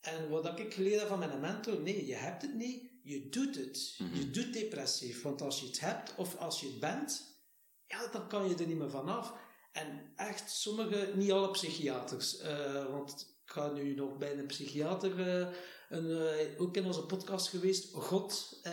En 0.01 0.29
wat 0.29 0.59
ik 0.59 0.75
geleerd 0.75 0.99
heb 0.99 1.09
van 1.09 1.19
mijn 1.19 1.41
mentor, 1.41 1.81
nee, 1.81 2.07
je 2.07 2.15
hebt 2.15 2.43
het 2.43 2.55
niet, 2.55 2.91
je 3.03 3.29
doet 3.29 3.55
het. 3.57 3.97
Je 3.97 4.31
doet 4.31 4.53
depressief, 4.53 5.23
want 5.23 5.43
als 5.43 5.61
je 5.61 5.67
het 5.67 5.81
hebt 5.81 6.15
of 6.17 6.37
als 6.37 6.61
je 6.61 6.67
het 6.67 6.81
bent, 6.81 7.39
ja, 7.87 8.07
dan 8.07 8.29
kan 8.29 8.49
je 8.49 8.55
er 8.55 8.67
niet 8.67 8.79
meer 8.79 8.91
vanaf. 8.91 9.35
En 9.73 10.13
echt, 10.17 10.51
sommige, 10.51 11.13
niet 11.15 11.33
alle 11.33 11.51
psychiaters, 11.51 12.39
eh, 12.39 12.91
want 12.91 13.41
ik 13.45 13.51
ga 13.53 13.71
nu 13.73 13.95
nog 13.95 14.19
bij 14.19 14.39
een 14.39 14.47
psychiater, 14.47 15.29
eh, 15.29 15.49
een, 15.91 16.11
eh, 16.11 16.61
ook 16.61 16.77
in 16.77 16.85
onze 16.85 17.03
podcast 17.03 17.49
geweest, 17.49 17.89
God, 17.93 18.59
eh 18.63 18.73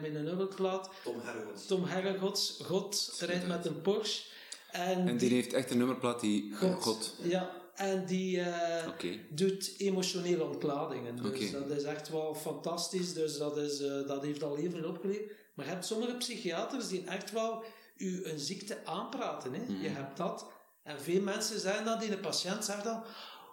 met 0.00 0.14
een 0.14 0.24
nummerplaat, 0.24 0.90
Tom 1.04 1.20
Herregods. 1.20 1.66
Tom 1.66 1.84
Herregods, 1.84 2.60
God 2.62 3.16
rijdt 3.18 3.46
met 3.46 3.66
een 3.66 3.82
Porsche. 3.82 4.22
En, 4.70 5.08
En 5.08 5.16
die 5.16 5.30
heeft 5.30 5.52
echt 5.52 5.70
een 5.70 5.78
nummerplaat 5.78 6.20
die... 6.20 6.54
God, 6.54 6.82
God. 6.82 7.14
Ja, 7.22 7.50
en 7.74 8.04
die 8.04 8.40
eh, 8.40 8.88
doet 9.28 9.74
emotionele 9.78 10.44
ontladingen. 10.44 11.16
Dus 11.16 11.50
dat 11.50 11.70
is 11.70 11.82
echt 11.82 12.08
wel 12.08 12.34
fantastisch. 12.34 13.12
Dus 13.12 13.38
dat, 13.38 13.56
is, 13.56 13.80
eh, 13.80 14.06
dat 14.06 14.22
heeft 14.22 14.42
al 14.42 14.54
heel 14.54 14.70
veel 14.70 14.88
opgeleverd. 14.88 15.32
Maar 15.54 15.66
je 15.66 15.72
hebt 15.72 15.86
sommige 15.86 16.16
psychiaters 16.16 16.88
die 16.88 17.04
echt 17.04 17.32
wel 17.32 17.64
u 17.96 18.24
een 18.24 18.38
ziekte 18.38 18.78
aanpraten. 18.84 19.52
Hè? 19.52 19.60
Mhm. 19.60 19.82
Je 19.82 19.88
hebt 19.88 20.16
dat. 20.16 20.46
En 20.82 21.00
veel 21.00 21.22
mensen 21.22 21.60
zeggen 21.60 21.84
dan, 21.84 21.98
die 21.98 22.10
de 22.10 22.18
patiënt 22.18 22.64
zegt 22.64 22.84
dan... 22.84 23.02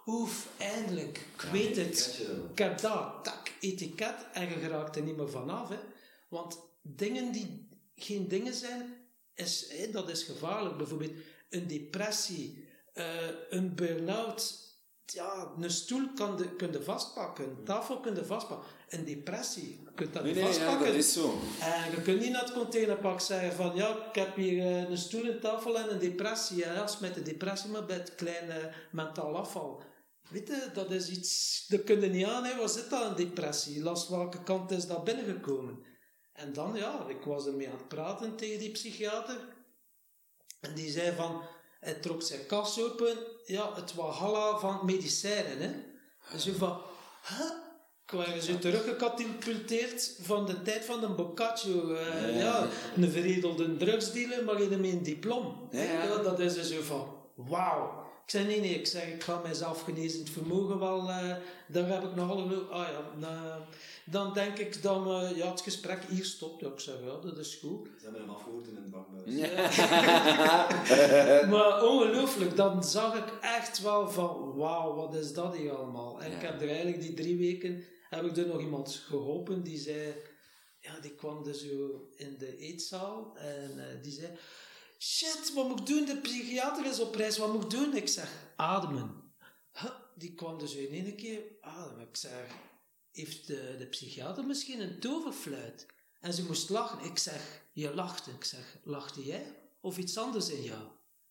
Oef, 0.06 0.48
eindelijk, 0.58 1.18
ik 1.34 1.40
weet 1.52 1.76
het. 1.76 2.20
Ik 2.52 2.58
heb 2.58 2.80
dat, 2.80 3.24
tak, 3.24 3.52
etiket. 3.60 4.14
En 4.32 4.48
je 4.48 4.54
geraakt 4.54 4.96
er 4.96 5.02
niet 5.02 5.16
meer 5.16 5.30
vanaf. 5.30 5.68
Hè? 5.68 5.76
Want 6.28 6.58
dingen 6.82 7.32
die 7.32 7.68
geen 7.94 8.28
dingen 8.28 8.54
zijn, 8.54 8.94
is, 9.34 9.66
hè, 9.68 9.90
dat 9.90 10.08
is 10.08 10.22
gevaarlijk. 10.22 10.76
Bijvoorbeeld 10.76 11.12
een 11.50 11.66
depressie, 11.66 12.68
eh, 12.92 13.06
een 13.50 13.74
burn-out. 13.74 14.64
Ja, 15.06 15.52
een 15.60 15.70
stoel 15.70 16.12
kan 16.14 16.36
de, 16.36 16.56
kun 16.56 16.72
je 16.72 16.82
vastpakken, 16.82 17.44
een 17.44 17.64
tafel 17.64 18.00
kun 18.00 18.14
je 18.14 18.24
vastpakken. 18.24 18.66
Een 18.88 19.04
depressie, 19.04 19.80
je 19.84 19.90
kunt 19.94 20.12
dat 20.12 20.22
Nee, 20.22 20.32
niet 20.34 20.42
nee, 20.42 20.52
ja, 20.52 20.58
vastpakken. 20.58 20.86
dat 20.86 20.96
is 20.96 21.12
zo. 21.12 21.38
En 21.60 21.90
je 21.90 22.02
kunt 22.02 22.20
niet 22.20 22.30
naar 22.30 22.42
het 22.44 22.52
containerpak 22.52 23.20
zeggen 23.20 23.52
van 23.52 23.74
ja, 23.74 24.06
ik 24.08 24.14
heb 24.14 24.36
hier 24.36 24.58
eh, 24.58 24.90
een 24.90 24.98
stoel, 24.98 25.24
een 25.24 25.40
tafel 25.40 25.78
en 25.78 25.90
een 25.90 25.98
depressie. 25.98 26.56
Ja, 26.56 26.74
als 26.74 26.98
met 26.98 27.14
de 27.14 27.22
depressie, 27.22 27.70
maar 27.70 27.84
bij 27.84 27.96
het 27.96 28.14
kleine 28.14 28.72
mentaal 28.92 29.36
afval. 29.36 29.82
Weet 30.28 30.48
je, 30.48 30.70
dat 30.72 30.90
is 30.90 31.08
iets, 31.08 31.64
dat 31.68 31.84
kun 31.84 32.00
je 32.00 32.08
niet 32.08 32.26
aan. 32.26 32.44
Hè. 32.44 32.56
Wat 32.56 32.72
zit 32.72 32.90
dat, 32.90 33.04
een 33.04 33.16
depressie? 33.16 33.82
Last 33.82 34.08
welke 34.08 34.42
kant 34.42 34.70
is 34.70 34.86
dat 34.86 35.04
binnengekomen? 35.04 35.78
En 36.32 36.52
dan, 36.52 36.74
ja, 36.74 37.06
ik 37.08 37.24
was 37.24 37.46
ermee 37.46 37.68
aan 37.68 37.76
het 37.76 37.88
praten 37.88 38.36
tegen 38.36 38.58
die 38.58 38.70
psychiater. 38.70 39.38
En 40.60 40.74
die 40.74 40.90
zei 40.90 41.16
van, 41.16 41.42
hij 41.80 41.94
trok 41.94 42.22
zijn 42.22 42.46
kast 42.46 42.82
open. 42.82 43.16
Ja, 43.44 43.74
het 43.74 43.94
walhalla 43.94 44.58
van 44.58 44.80
medicijnen. 44.84 45.58
Hè. 45.58 45.74
En 46.32 46.40
zo 46.40 46.52
van, 46.52 46.80
huh? 47.28 47.50
Ik 48.06 48.12
werd 48.12 48.44
zo 48.44 48.58
teruggecatapulteerd 48.58 50.18
van 50.20 50.46
de 50.46 50.62
tijd 50.62 50.84
van 50.84 51.00
de 51.00 51.08
Boccaccio. 51.08 51.94
eh, 51.94 52.38
ja. 52.38 52.68
een 52.96 53.10
veredelde 53.10 53.76
drugsdealer, 53.76 54.44
maar 54.44 54.60
in 54.60 54.72
een 54.72 55.02
diploma. 55.02 55.54
Ja, 55.70 56.16
dat 56.22 56.40
is 56.40 56.56
er 56.56 56.64
zo 56.64 56.82
van, 56.82 57.16
wauw. 57.34 58.05
Ik 58.26 58.32
zei, 58.32 58.46
nee, 58.46 58.60
nee, 58.60 58.74
ik 58.74 58.86
zeg, 58.86 59.06
ik 59.06 59.22
ga 59.22 59.40
mijzelf 59.42 59.82
genezend 59.82 60.30
vermogen 60.30 60.78
wel, 60.78 61.08
eh, 61.08 61.36
daar 61.66 61.88
heb 61.88 62.02
ik 62.02 62.14
nog 62.14 62.30
al 62.30 62.38
een... 62.38 62.68
Ah 62.68 62.88
ja, 62.88 63.66
dan 64.04 64.34
denk 64.34 64.58
ik 64.58 64.82
dan, 64.82 65.10
eh, 65.10 65.36
ja, 65.36 65.50
het 65.50 65.60
gesprek 65.60 66.04
hier 66.08 66.24
stopt. 66.24 66.60
Ja, 66.60 66.68
ik 66.68 66.80
zeg, 66.80 66.94
ja, 67.04 67.28
dat 67.28 67.38
is 67.38 67.54
goed. 67.54 67.88
Ze 67.98 68.04
hebben 68.04 68.20
hem 68.20 68.30
afgehoord 68.30 68.66
in 68.66 68.76
een 68.76 68.90
bankbuis. 68.90 69.50
Maar 71.52 71.84
ongelooflijk, 71.84 72.56
dan 72.56 72.84
zag 72.84 73.16
ik 73.16 73.32
echt 73.40 73.82
wel 73.82 74.10
van, 74.10 74.54
wauw, 74.54 74.94
wat 74.94 75.14
is 75.14 75.32
dat 75.32 75.56
hier 75.56 75.72
allemaal? 75.72 76.20
En 76.20 76.32
ik 76.32 76.42
heb 76.42 76.60
er 76.60 76.68
eigenlijk 76.68 77.00
die 77.00 77.14
drie 77.14 77.36
weken, 77.36 77.84
heb 78.10 78.24
ik 78.24 78.36
er 78.36 78.46
nog 78.46 78.60
iemand 78.60 79.02
geholpen 79.06 79.62
die 79.62 79.78
zei, 79.78 80.14
ja, 80.80 81.00
die 81.00 81.14
kwam 81.14 81.42
dus 81.42 81.60
zo 81.68 82.08
in 82.16 82.36
de 82.38 82.58
eetzaal 82.58 83.36
en 83.36 83.78
eh, 83.78 84.02
die 84.02 84.12
zei, 84.12 84.28
shit, 84.98 85.52
wat 85.54 85.68
moet 85.68 85.80
ik 85.80 85.86
doen? 85.86 86.04
De 86.04 86.16
psychiater 86.16 86.86
is 86.86 87.00
op 87.00 87.14
reis, 87.14 87.38
wat 87.38 87.52
moet 87.52 87.62
ik 87.62 87.70
doen? 87.70 87.96
Ik 87.96 88.08
zeg, 88.08 88.32
ademen. 88.56 89.24
Die 90.14 90.34
kwam 90.34 90.58
dus 90.58 90.74
in 90.74 91.04
één 91.04 91.16
keer 91.16 91.42
ademen. 91.60 92.08
Ik 92.08 92.16
zeg, 92.16 92.46
heeft 93.12 93.46
de, 93.46 93.74
de 93.78 93.86
psychiater 93.86 94.44
misschien 94.44 94.80
een 94.80 95.00
toverfluit? 95.00 95.86
En 96.20 96.32
ze 96.32 96.44
moest 96.44 96.68
lachen. 96.68 97.04
Ik 97.04 97.18
zeg, 97.18 97.62
je 97.72 97.94
lacht. 97.94 98.26
Ik 98.26 98.44
zeg, 98.44 98.78
lachte 98.84 99.24
jij? 99.24 99.58
Of 99.80 99.98
iets 99.98 100.18
anders 100.18 100.48
in 100.48 100.62
jou? 100.62 100.82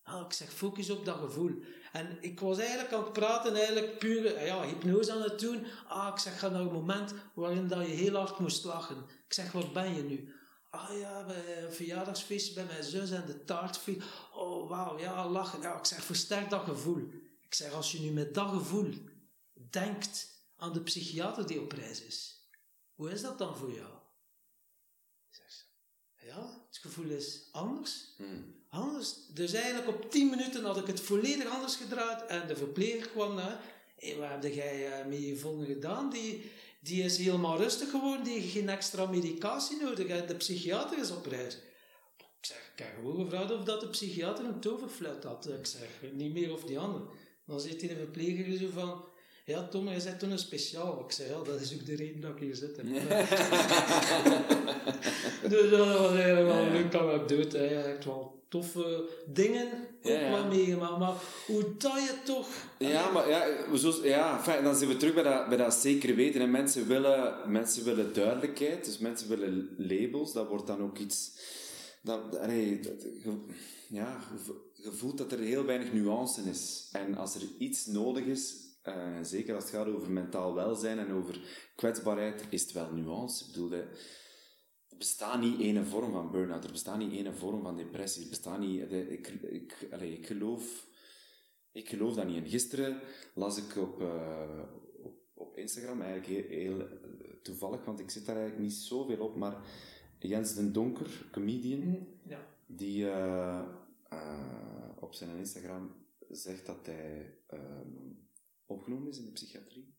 Ah, 0.02 0.24
ik 0.26 0.32
zeg, 0.32 0.52
focus 0.52 0.90
op 0.90 1.04
dat 1.04 1.16
gevoel. 1.16 1.62
En 1.92 2.18
ik 2.20 2.40
was 2.40 2.58
eigenlijk 2.58 2.92
aan 2.92 3.02
het 3.02 3.12
praten, 3.12 3.54
eigenlijk 3.54 3.98
puur 3.98 4.44
ja, 4.44 4.64
hypnose 4.64 5.12
aan 5.12 5.22
het 5.22 5.38
doen. 5.38 5.66
Ah, 5.88 6.12
ik 6.12 6.18
zeg, 6.18 6.38
ga 6.38 6.48
naar 6.48 6.60
een 6.60 6.72
moment 6.72 7.14
waarin 7.34 7.68
dat 7.68 7.86
je 7.86 7.92
heel 7.92 8.14
hard 8.14 8.38
moest 8.38 8.64
lachen. 8.64 8.96
Ik 9.26 9.32
zeg, 9.32 9.52
wat 9.52 9.72
ben 9.72 9.94
je 9.94 10.02
nu? 10.02 10.34
Ah 10.76 10.98
ja, 10.98 11.24
bij 11.24 11.62
een 11.62 11.72
verjaardagsfeestje 11.72 12.54
bij 12.54 12.64
mijn 12.64 12.84
zus 12.84 13.10
en 13.10 13.26
de 13.26 13.44
taart 13.44 13.78
viel. 13.78 13.96
Oh, 14.34 14.68
wauw, 14.68 14.98
ja, 14.98 15.28
lachen. 15.28 15.60
Ja, 15.60 15.78
ik 15.78 15.84
zeg, 15.84 16.04
versterk 16.04 16.50
dat 16.50 16.64
gevoel. 16.64 17.10
Ik 17.40 17.54
zeg, 17.54 17.72
als 17.72 17.92
je 17.92 18.00
nu 18.00 18.10
met 18.10 18.34
dat 18.34 18.48
gevoel 18.48 18.94
denkt 19.70 20.28
aan 20.56 20.72
de 20.72 20.82
psychiater 20.82 21.46
die 21.46 21.60
op 21.60 21.72
reis 21.72 22.02
is, 22.02 22.48
hoe 22.94 23.10
is 23.10 23.22
dat 23.22 23.38
dan 23.38 23.56
voor 23.56 23.72
jou? 23.72 23.96
Ja, 26.26 26.66
het 26.66 26.78
gevoel 26.78 27.10
is 27.10 27.48
anders. 27.52 28.14
Hmm. 28.16 28.54
Anders. 28.68 29.14
Dus 29.34 29.52
eigenlijk 29.52 29.88
op 29.88 30.10
10 30.10 30.30
minuten 30.30 30.64
had 30.64 30.76
ik 30.76 30.86
het 30.86 31.00
volledig 31.00 31.48
anders 31.48 31.76
gedraaid 31.76 32.26
en 32.26 32.46
de 32.46 32.56
verpleger 32.56 33.08
kwam 33.08 33.34
naar. 33.34 33.60
Hey, 33.96 34.16
wat 34.16 34.42
heb 34.42 34.54
jij 34.54 35.00
uh, 35.00 35.06
met 35.06 35.22
je 35.22 35.36
volgende 35.36 35.66
gedaan? 35.66 36.10
Die, 36.10 36.50
die 36.86 37.02
is 37.02 37.18
helemaal 37.18 37.56
rustig 37.56 37.90
geworden, 37.90 38.24
die 38.24 38.38
heeft 38.38 38.52
geen 38.52 38.68
extra 38.68 39.06
medicatie 39.06 39.82
nodig 39.82 40.06
en 40.06 40.26
de 40.26 40.34
psychiater 40.34 40.98
is 40.98 41.10
op 41.10 41.26
reis. 41.26 41.54
Ik 42.16 42.24
zeg, 42.40 42.70
ik 42.74 42.78
heb 42.84 42.94
gewoon 42.94 43.24
gevraagd 43.24 43.52
of 43.52 43.64
dat 43.64 43.80
de 43.80 43.88
psychiater 43.88 44.44
een 44.44 44.60
toverfluit 44.60 45.24
had. 45.24 45.48
Ik 45.48 45.66
zeg, 45.66 45.88
niet 46.12 46.32
meer 46.32 46.52
of 46.52 46.64
die 46.64 46.78
ander. 46.78 47.00
Dan 47.46 47.60
zit 47.60 47.80
hij 47.80 47.88
de 47.88 47.96
verpleger 47.96 48.56
zo 48.56 48.66
van, 48.72 49.04
ja 49.44 49.68
Tom, 49.68 49.88
jij 49.88 50.02
bent 50.04 50.18
toen 50.18 50.30
een 50.30 50.38
speciaal. 50.38 51.04
Ik 51.04 51.12
zeg, 51.12 51.28
ja, 51.28 51.42
dat 51.42 51.60
is 51.60 51.74
ook 51.74 51.86
de 51.86 51.96
reden 51.96 52.20
dat 52.20 52.30
ik 52.30 52.38
hier 52.38 52.54
zit. 52.54 52.76
dus 55.50 55.70
dat 55.70 55.98
was 55.98 56.12
eigenlijk 56.12 56.46
wel 56.46 56.56
een 56.56 56.72
leuke 56.72 56.98
anekdote. 56.98 57.58
Echt 57.58 58.04
wel 58.04 58.35
toffe 58.48 59.08
dingen 59.26 59.66
ook 60.02 60.12
Ja, 60.12 60.44
meegemaakt. 60.44 60.98
Maar 60.98 61.14
hoe 61.46 61.64
dat 61.78 61.92
je 61.92 62.14
toch... 62.24 62.48
Ja, 62.78 63.10
maar 63.10 63.28
ja, 63.28 63.76
zo, 63.76 63.92
ja 64.02 64.42
dan 64.62 64.76
zijn 64.76 64.90
we 64.90 64.96
terug 64.96 65.14
bij 65.14 65.22
dat, 65.22 65.48
bij 65.48 65.56
dat 65.56 65.74
zekere 65.74 66.14
weten. 66.14 66.40
En 66.40 66.50
mensen 66.50 66.86
willen, 66.86 67.50
mensen 67.52 67.84
willen 67.84 68.14
duidelijkheid, 68.14 68.84
dus 68.84 68.98
mensen 68.98 69.28
willen 69.28 69.74
labels. 69.78 70.32
Dat 70.32 70.48
wordt 70.48 70.66
dan 70.66 70.82
ook 70.82 70.98
iets... 70.98 71.38
Dat, 72.02 72.38
allee, 72.38 72.80
dat- 72.80 73.06
ge- 73.22 73.44
ja, 73.88 74.20
je- 74.74 74.92
voelt 74.92 75.18
dat 75.18 75.32
er 75.32 75.38
heel 75.38 75.64
weinig 75.64 75.92
nuance 75.92 76.40
is. 76.42 76.88
En 76.92 77.16
als 77.16 77.34
er 77.34 77.42
iets 77.58 77.86
nodig 77.86 78.24
is, 78.24 78.54
eh, 78.82 78.94
zeker 79.22 79.54
als 79.54 79.64
het 79.64 79.72
gaat 79.72 79.86
over 79.86 80.10
mentaal 80.10 80.54
welzijn 80.54 80.98
en 80.98 81.12
over 81.12 81.40
kwetsbaarheid, 81.76 82.42
is 82.48 82.62
het 82.62 82.72
wel 82.72 82.90
nuance. 82.92 83.44
Ik 83.44 83.52
bedoel, 83.52 83.72
er 84.96 85.02
bestaat 85.02 85.40
niet 85.40 85.60
één 85.60 85.86
vorm 85.86 86.12
van 86.12 86.30
burn-out, 86.30 86.64
er 86.64 86.70
bestaat 86.72 86.98
niet 86.98 87.12
één 87.12 87.34
vorm 87.34 87.62
van 87.62 87.76
depressie, 87.76 88.22
er 88.22 88.28
bestaat 88.28 88.58
niet... 88.58 88.88
de- 88.90 89.08
ik, 89.10 89.28
ik, 89.28 89.88
allee, 89.92 90.12
ik 90.18 90.26
geloof... 90.26 90.86
Ik 91.72 91.88
geloof 91.88 92.14
dat 92.14 92.26
niet. 92.26 92.36
En 92.44 92.48
gisteren 92.50 93.00
las 93.34 93.56
ik 93.58 93.76
op, 93.76 94.00
eh, 94.00 94.62
op, 95.02 95.18
op 95.34 95.56
Instagram, 95.56 96.00
eigenlijk 96.00 96.48
heel, 96.48 96.58
heel, 96.58 96.80
eh, 96.80 96.88
toevallig, 97.42 97.84
want 97.84 98.00
ik 98.00 98.10
zit 98.10 98.26
daar 98.26 98.36
eigenlijk 98.36 98.64
niet 98.68 98.74
zoveel 98.76 99.18
op, 99.18 99.36
maar 99.36 99.56
Jens 100.18 100.54
den 100.54 100.72
Donker, 100.72 101.28
comedian, 101.32 102.06
Ja. 102.22 102.46
die 102.66 103.10
eh, 103.10 103.68
op 105.00 105.14
zijn 105.14 105.36
Instagram 105.38 105.94
zegt 106.28 106.66
dat 106.66 106.86
hij 106.86 107.38
ehm, 107.46 108.12
opgenomen 108.66 109.08
is 109.08 109.18
in 109.18 109.24
de 109.24 109.32
psychiatrie, 109.32 109.94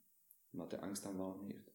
omdat 0.51 0.71
hij 0.71 0.79
angstaanvallen 0.79 1.45
heeft. 1.45 1.71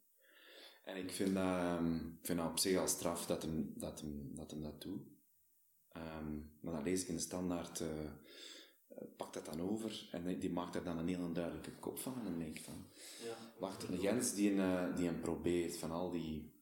En 0.83 0.97
ik 0.97 1.11
vind 1.11 1.35
dat, 1.35 1.45
ehm, 1.45 1.99
vind 2.23 2.39
dat 2.39 2.51
op 2.51 2.59
zich 2.59 2.79
al 2.79 2.89
straf 2.89 3.27
dat 3.27 3.43
hem 3.43 3.73
dat, 3.77 4.01
hem, 4.01 4.31
dat, 4.35 4.51
hem 4.51 4.63
dat 4.63 4.83
doet. 4.83 5.03
Ehm, 5.89 6.37
maar 6.61 6.73
dan 6.75 6.83
lees 6.83 7.03
ik 7.03 7.09
in 7.09 7.15
de 7.15 7.21
standaard, 7.21 7.81
eh, 7.81 8.11
pakt 9.17 9.35
dat 9.35 9.45
dan 9.45 9.61
over 9.61 10.09
en 10.13 10.39
die- 10.39 10.51
maakt 10.51 10.73
daar 10.73 10.85
dan 10.85 10.99
een 10.99 11.09
heel 11.09 11.33
duidelijke 11.33 11.73
kop 11.79 11.99
van. 11.99 12.19
En 12.19 12.25
dan 12.25 12.39
denk 12.39 12.59
ik 12.59 12.65
van, 12.65 12.87
Ja. 13.25 13.37
wacht, 13.59 13.83
een 13.89 14.01
Jens 14.01 14.35
die, 14.35 14.51
een, 14.53 14.59
eh, 14.59 14.97
die 14.97 15.07
hem 15.07 15.21
probeert 15.21 15.77
van 15.77 15.91
al 15.91 16.11
die, 16.11 16.53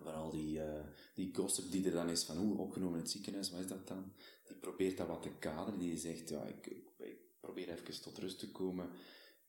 van 0.00 0.14
al 0.14 0.30
die, 0.30 0.60
eh, 0.62 0.84
die 1.14 1.34
gossip 1.34 1.70
die 1.70 1.84
er 1.86 1.92
dan 1.92 2.08
is 2.08 2.24
van 2.24 2.36
hoe 2.36 2.58
opgenomen 2.58 2.94
in 2.94 3.00
het 3.02 3.10
ziekenhuis, 3.10 3.50
wat 3.50 3.60
is 3.60 3.66
dat 3.66 3.86
dan? 3.88 4.12
Die 4.46 4.56
probeert 4.56 4.96
dat 4.96 5.06
wat 5.06 5.22
te 5.22 5.30
kaderen, 5.38 5.78
die 5.78 5.96
zegt, 5.98 6.28
ja, 6.28 6.42
ik, 6.44 6.66
ik, 6.66 6.88
ik 6.98 7.18
probeer 7.40 7.68
even 7.68 8.02
tot 8.02 8.18
rust 8.18 8.38
te 8.38 8.50
komen. 8.52 8.90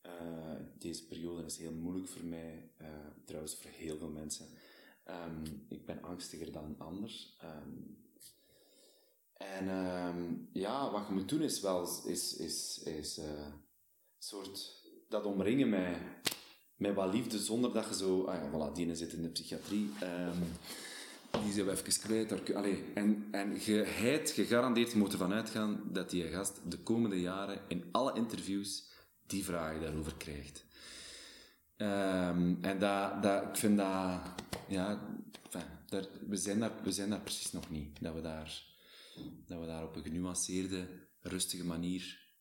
Eh, 0.07 0.55
deze 0.77 1.05
periode 1.05 1.45
is 1.45 1.57
heel 1.57 1.71
moeilijk 1.71 2.07
voor 2.07 2.25
mij, 2.25 2.69
eh, 2.77 2.87
trouwens 3.25 3.55
voor 3.55 3.71
heel 3.71 3.97
veel 3.97 4.09
mensen. 4.09 4.45
Ehm, 5.03 5.45
ik 5.67 5.85
ben 5.85 6.01
angstiger 6.01 6.51
dan 6.51 6.75
anders. 6.77 7.37
Ehm, 7.41 7.71
en 9.33 9.69
ehm, 9.69 10.35
ja, 10.51 10.91
wat 10.91 11.07
je 11.07 11.13
moet 11.13 11.29
doen 11.29 11.41
is 11.41 11.61
wel 11.61 11.81
is, 12.05 12.35
is, 12.35 12.81
is 12.83 13.17
eh, 13.17 13.47
soort 14.17 14.85
dat 15.09 15.25
omringen 15.25 15.69
met, 15.69 15.97
met 16.75 16.95
wat 16.95 17.13
liefde 17.13 17.39
zonder 17.39 17.73
dat 17.73 17.87
je 17.87 17.95
zo. 17.95 18.23
Ah 18.23 18.35
ja, 18.35 18.49
voilà, 18.49 18.73
die 18.73 18.95
zit 18.95 19.13
in 19.13 19.21
de 19.21 19.29
psychiatrie. 19.29 19.89
die 21.43 21.53
zijn 21.53 21.65
we 21.65 21.71
even 21.71 21.99
kwijt. 21.99 22.93
En 22.93 23.27
en 23.31 23.59
je 23.65 23.83
heit 23.83 24.29
gegarandeerd, 24.29 24.91
je 24.91 24.97
moet 24.97 25.11
ervan 25.11 25.33
uitgaan 25.33 25.81
dat 25.91 26.09
die 26.09 26.23
gast 26.23 26.59
de 26.67 26.77
komende 26.77 27.21
jaren 27.21 27.61
in 27.67 27.83
alle 27.91 28.13
interviews 28.13 28.87
die 29.27 29.43
vragen 29.43 29.81
daarover 29.81 30.15
krijgt. 30.17 30.65
Ehm, 31.77 32.55
en 32.61 32.79
dat, 32.79 33.23
dat, 33.23 33.43
ik 33.43 33.55
vind 33.55 33.77
dat, 33.77 34.21
ja, 34.67 35.17
enfin, 35.43 35.67
daar, 35.85 36.05
we, 36.27 36.35
zijn 36.35 36.59
daar, 36.59 36.71
we 36.83 36.91
zijn 36.91 37.09
daar 37.09 37.21
precies 37.21 37.51
nog 37.51 37.69
niet. 37.69 38.01
Dat 38.01 38.13
we 38.13 38.21
daar, 38.21 38.63
dat 39.45 39.59
we 39.59 39.65
daar 39.65 39.83
op 39.83 39.95
een 39.95 40.03
genuanceerde, 40.03 40.87
rustige 41.21 41.65
manier, 41.65 42.33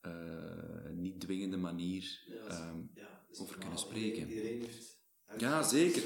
eh, 0.00 0.90
niet 0.90 1.20
dwingende 1.20 1.56
manier, 1.56 2.22
Ja, 2.26 2.46
ehm, 2.46 2.80
ja, 2.94 3.26
over 3.38 3.58
kunnen 3.58 3.78
spreken. 3.78 4.28
Iedereen, 4.28 4.60
heeft... 4.60 4.96
Ja, 5.38 5.62
zeker. 5.62 6.02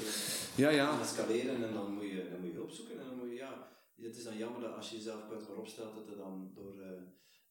Ja, 0.55 0.69
ja. 0.69 1.01
escaleren 1.01 1.63
en 1.63 1.73
dan 1.73 1.93
moet, 1.93 2.03
je, 2.03 2.27
dan 2.29 2.39
moet 2.39 2.49
je 2.49 2.55
hulp 2.55 2.71
zoeken 2.71 2.99
en 2.99 3.05
dan 3.05 3.17
moet 3.17 3.29
je, 3.29 3.35
ja... 3.35 3.71
Het 3.95 4.17
is 4.17 4.23
dan 4.23 4.37
jammer 4.37 4.61
dat 4.61 4.75
als 4.75 4.89
je 4.89 4.95
jezelf 4.95 5.27
kwetsbaar 5.27 5.57
opstelt, 5.57 5.95
dat 5.95 6.09
er 6.09 6.17
dan 6.17 6.51
door 6.53 6.81
eh, 6.81 7.01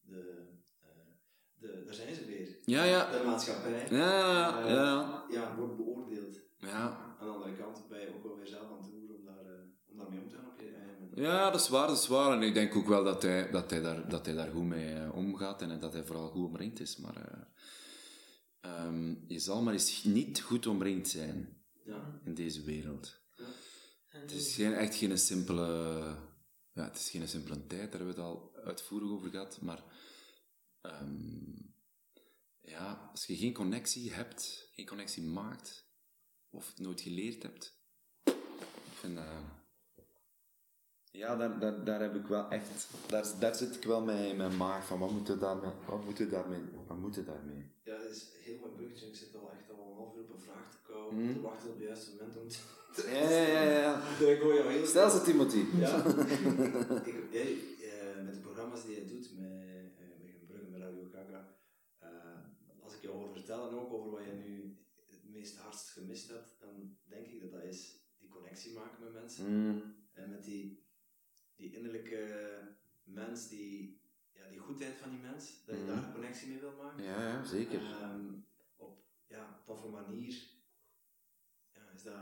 de, 0.01 0.49
de... 1.63 1.83
Daar 1.85 1.95
zijn 1.95 2.15
ze 2.15 2.25
weer. 2.25 2.57
Ja, 2.65 2.85
ja. 2.85 3.11
De 3.11 3.23
maatschappij. 3.25 3.87
Ja, 3.91 4.63
eh, 4.65 4.71
ja. 4.71 5.25
ja, 5.31 5.55
wordt 5.57 5.77
beoordeeld. 5.77 6.37
Ja, 6.59 7.15
Aan 7.21 7.27
de 7.27 7.33
andere 7.33 7.57
kant 7.57 7.89
ben 7.89 8.01
je 8.01 8.15
ook 8.15 8.23
wel 8.23 8.37
weer 8.37 8.47
zelf 8.47 8.71
aan 8.71 8.77
het 8.83 8.91
roer 8.93 9.15
om, 9.17 9.25
daar, 9.25 9.45
eh, 9.45 9.61
om 9.91 9.97
daarmee 9.97 10.21
om 10.21 10.29
te 10.29 10.35
gaan 10.35 10.47
op 10.53 10.61
je 10.61 10.67
eigen 10.67 11.01
moment. 11.01 11.19
ja, 11.19 11.51
dat 11.51 11.61
is 11.61 11.69
waar, 11.69 11.87
dat 11.87 11.99
is 11.99 12.07
waar. 12.09 12.33
En 12.33 12.43
ik 12.43 12.55
denk 12.55 12.77
ook 12.77 12.87
wel 12.89 13.05
dat 13.05 13.23
hij, 13.23 13.51
dat 13.51 13.71
hij, 13.71 13.81
daar, 13.83 14.09
dat 14.09 14.27
hij 14.27 14.35
daar 14.35 14.51
goed 14.51 14.65
mee 14.65 14.95
eh, 14.95 15.15
omgaat 15.17 15.63
en 15.63 15.81
dat 15.81 15.93
hij 15.93 16.05
vooral 16.05 16.29
goed 16.29 16.45
omringd 16.47 16.81
is. 16.81 16.97
Maar 16.97 17.17
eh, 17.17 17.41
ehm, 18.61 19.15
je 19.27 19.39
zal 19.39 19.63
maar 19.63 19.73
eens 19.73 20.05
niet 20.05 20.41
goed 20.41 20.67
omringd 20.67 21.09
zijn 21.09 21.57
Ja. 21.85 22.21
in 22.25 22.35
deze 22.35 22.63
wereld. 22.63 23.21
Het 24.07 24.33
is 24.33 24.55
geen, 24.55 24.75
echt 24.75 24.95
geen 24.95 25.19
simpele... 25.19 25.67
Ja, 26.75 26.85
het 26.85 26.97
is 26.97 27.11
geen 27.11 27.29
simpele 27.29 27.67
tijd, 27.67 27.91
daar 27.93 28.01
hebben 28.01 28.07
we 28.17 28.21
het 28.21 28.31
al 28.31 28.53
uitvoerig 28.65 29.11
over 29.11 29.31
gehad. 29.31 29.59
Maar 29.61 29.83
ehm, 30.83 31.53
ja, 32.61 33.09
als 33.11 33.27
je 33.27 33.37
geen 33.37 33.55
connectie 33.55 34.13
hebt, 34.13 34.69
geen 34.75 34.87
connectie 34.87 35.23
maakt, 35.23 35.87
of 36.51 36.67
het 36.67 36.79
nooit 36.79 37.01
geleerd 37.01 37.43
hebt, 37.43 37.81
ik 38.25 38.99
vind 38.99 39.17
dat... 39.17 39.25
Ja, 41.11 41.37
daar, 41.37 41.59
daar, 41.59 41.85
daar 41.85 42.01
heb 42.01 42.15
ik 42.15 42.27
wel 42.27 42.51
echt... 42.51 42.89
Daar, 43.07 43.27
daar 43.39 43.55
zit 43.55 43.75
ik 43.77 43.85
wel 43.85 44.01
mee 44.01 44.29
in 44.31 44.37
mijn 44.37 44.57
maag 44.57 44.87
van, 44.87 44.99
wat 44.99 45.11
moeten 45.11 45.35
we 45.35 45.41
daarmee... 45.41 45.71
Wat 45.87 46.05
moeten 46.05 46.25
we 46.25 46.31
daarmee... 46.31 46.61
Wat 46.87 46.99
moeten 46.99 47.25
daarmee? 47.25 47.71
Ja, 47.85 47.97
dat 47.99 48.11
is 48.11 48.29
heel 48.45 48.59
mooi 48.59 48.73
bruggetje. 48.73 49.07
Ik 49.07 49.17
zit 49.17 49.35
al 49.37 49.51
echt 49.53 49.71
al 49.71 49.89
een 49.91 49.97
half 49.97 50.17
uur 50.17 50.23
op 50.23 50.33
een 50.35 50.41
vraag 50.41 50.71
te 50.71 50.79
komen, 50.93 51.25
Mhm. 51.25 51.33
te 51.33 51.41
wachten 51.41 51.69
op 51.71 51.75
het 51.79 51.85
juiste 51.87 52.11
moment 52.11 52.37
om 52.37 52.49
te... 52.49 52.59
Ja, 53.11 53.31
ja, 53.31 53.63
ja, 53.63 53.81
ja. 53.81 54.27
Ik 54.27 54.41
hoor 54.41 54.55
jou 54.55 54.69
heel 54.73 54.87
Stel 54.87 55.11
ze, 55.11 55.23
Timothy. 55.23 55.65
Ja. 55.77 55.97
ik, 57.11 57.33
jij, 57.33 57.59
eh, 57.83 58.25
met 58.25 58.35
de 58.35 58.41
programma's 58.41 58.85
die 58.85 58.95
je 58.95 59.05
doet 59.05 59.39
met 59.39 59.51
Gen 59.97 60.47
Brugge, 60.47 60.69
met 60.71 60.81
Radio 60.81 61.09
Gaga, 61.13 61.39
eh, 61.39 61.45
als 62.83 62.95
ik 62.95 63.03
jou 63.03 63.15
hoor 63.15 63.33
vertellen 63.33 63.81
ook 63.81 63.93
over 63.93 64.11
wat 64.11 64.25
je 64.25 64.33
nu 64.33 64.77
het 65.07 65.25
meest 65.31 65.57
hardst 65.57 65.91
gemist 65.91 66.29
hebt, 66.29 66.57
dan 66.61 66.97
denk 67.05 67.27
ik 67.27 67.41
dat 67.41 67.51
dat 67.51 67.63
is 67.63 68.01
die 68.19 68.29
connectie 68.29 68.73
maken 68.73 69.05
met 69.05 69.13
mensen. 69.13 69.47
Mm. 69.71 69.95
En 70.13 70.31
met 70.31 70.45
die, 70.45 70.87
die 71.57 71.75
innerlijke 71.75 72.61
mens, 73.05 73.49
die, 73.49 74.01
ja, 74.33 74.49
die 74.49 74.59
goedheid 74.59 74.97
van 74.97 75.11
die 75.11 75.19
mens, 75.19 75.65
dat 75.65 75.77
je 75.77 75.83
Mhm. 75.83 75.95
daar 75.95 76.05
een 76.05 76.13
connectie 76.13 76.49
mee 76.49 76.61
wil 76.61 76.77
maken. 76.77 77.05
Ja, 77.05 77.23
ja, 77.29 77.45
zeker. 77.45 77.81
Ehm, 77.81 78.33
op, 78.77 79.05
ja, 79.27 79.57
op 79.61 79.67
wat 79.67 79.79
voor 79.81 79.91
manier 79.91 80.49
ja, 81.73 81.91
is, 81.95 82.03
dat, 82.03 82.17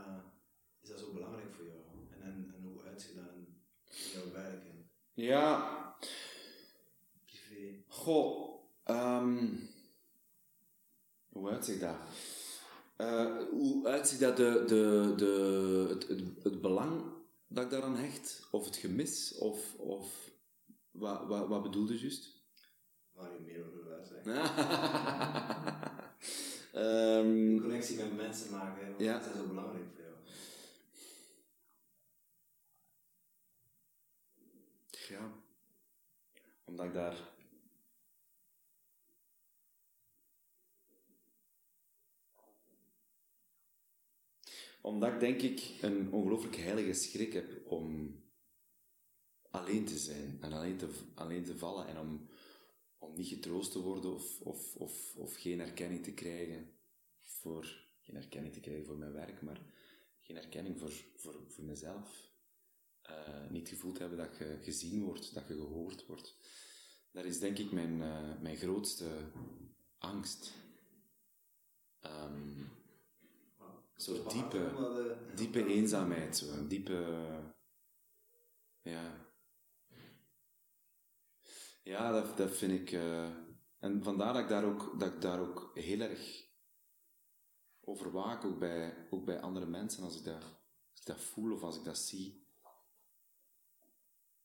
is 0.81 0.89
dat 0.89 0.99
zo 0.99 1.13
belangrijk 1.13 1.53
voor 1.53 1.65
jou? 1.65 1.79
En, 2.11 2.21
en, 2.21 2.51
en 2.55 2.61
hoe 2.63 2.81
uitziet 2.83 3.15
dat 3.15 3.33
in 3.33 3.61
jouw 4.13 4.31
werk 4.31 4.63
en 4.65 4.89
Ja, 5.13 5.95
privé? 7.25 7.83
Goh, 7.87 8.63
ehm, 8.83 9.55
hoe 11.41 11.49
uitziet 11.51 11.79
dat? 11.79 11.95
Eh, 12.95 13.37
hoe 13.49 13.87
uitziet 13.87 14.19
dat 14.19 14.37
de, 14.37 14.63
de, 14.67 15.13
de, 15.17 15.85
het, 15.89 16.07
het, 16.07 16.43
het 16.43 16.61
belang 16.61 17.03
dat 17.47 17.63
ik 17.63 17.69
daaraan 17.69 17.95
hecht? 17.97 18.47
Of 18.51 18.65
het 18.65 18.75
gemis? 18.75 19.35
Of, 19.37 19.75
of 19.75 20.29
Wat, 20.91 21.27
wat, 21.27 21.47
wat 21.47 21.63
bedoelde 21.63 21.99
juist? 21.99 22.39
Waar 23.13 23.33
je 23.33 23.39
meer 23.39 23.65
over 23.67 23.89
luistert. 23.89 24.25
Ehm, 26.71 27.59
Connectie 27.59 27.97
met 27.97 28.15
mensen 28.15 28.51
maken, 28.51 28.87
want 28.87 28.99
Ja. 29.01 29.17
dat 29.19 29.25
is 29.25 29.35
zo 29.35 29.47
belangrijk 29.47 29.85
voor 29.95 30.03
jou. 30.03 30.15
ja. 35.09 35.31
Omdat 36.63 36.85
ik 36.85 36.93
daar... 36.93 37.30
Omdat 44.81 45.13
ik 45.13 45.19
denk 45.19 45.41
ik 45.41 45.77
een 45.81 46.11
ongelooflijk 46.11 46.55
heilige 46.55 46.93
schrik 46.93 47.33
heb 47.33 47.61
om 47.65 48.15
alleen 49.49 49.85
te 49.85 49.97
zijn 49.97 50.37
en 50.41 50.51
alleen 50.51 50.77
te, 50.77 50.89
alleen 51.15 51.43
te 51.43 51.57
vallen 51.57 51.87
en 51.87 51.99
om, 51.99 52.29
om 52.97 53.15
niet 53.15 53.27
getroost 53.27 53.71
te 53.71 53.81
worden 53.81 54.13
of, 54.13 54.41
of, 54.41 54.75
of, 54.75 55.15
of 55.15 55.35
geen 55.35 55.59
erkenning 55.59 56.03
te 56.03 56.13
krijgen 56.13 56.79
voor, 57.19 57.87
geen 58.01 58.15
erkenning 58.15 58.53
te 58.53 58.59
krijgen 58.59 58.85
voor 58.85 58.97
mijn 58.97 59.13
werk, 59.13 59.41
maar 59.41 59.61
geen 60.21 60.37
erkenning 60.37 60.79
voor, 60.79 60.91
voor, 61.15 61.45
voor 61.47 61.63
mezelf. 61.63 62.29
Eh, 63.01 63.49
niet 63.49 63.69
gevoeld 63.69 63.99
hebben 63.99 64.17
dat 64.17 64.37
je 64.37 64.59
gezien 64.61 65.03
wordt, 65.03 65.33
dat 65.33 65.47
je 65.47 65.53
gehoord 65.53 66.05
wordt. 66.05 66.35
Dat 67.11 67.25
is 67.25 67.39
denk 67.39 67.57
ik 67.57 67.71
mijn, 67.71 68.01
eh, 68.01 68.41
mijn 68.41 68.57
grootste 68.57 69.31
angst. 69.97 70.53
Een 71.99 72.67
soort 74.01 74.31
diepe, 74.31 74.71
diepe 75.35 75.65
eenzaamheid, 75.65 76.37
zo. 76.37 76.51
een 76.51 76.67
diepe... 76.67 77.19
Ja. 78.81 79.29
Ja, 81.83 82.11
dat, 82.11 82.37
dat 82.37 82.51
vind 82.57 82.71
ik... 82.71 82.91
eh, 82.91 83.29
en 83.79 84.03
vandaar 84.03 84.33
dat 84.33 84.41
ik 84.41 84.47
daar 84.49 84.63
ook, 84.65 84.99
dat 84.99 85.13
ik 85.13 85.21
daar 85.21 85.39
ook 85.39 85.71
heel 85.73 85.99
erg 85.99 86.49
over 87.79 88.11
waak, 88.11 88.45
ook 88.45 88.59
bij, 88.59 89.07
ook 89.09 89.25
bij 89.25 89.41
andere 89.41 89.65
mensen, 89.65 90.03
als 90.03 90.17
ik, 90.17 90.23
dat, 90.23 90.43
als 90.91 90.99
ik 90.99 91.05
dat 91.05 91.19
voel 91.21 91.53
of 91.53 91.61
als 91.61 91.77
ik 91.77 91.83
dat 91.83 91.97
zie. 91.97 92.47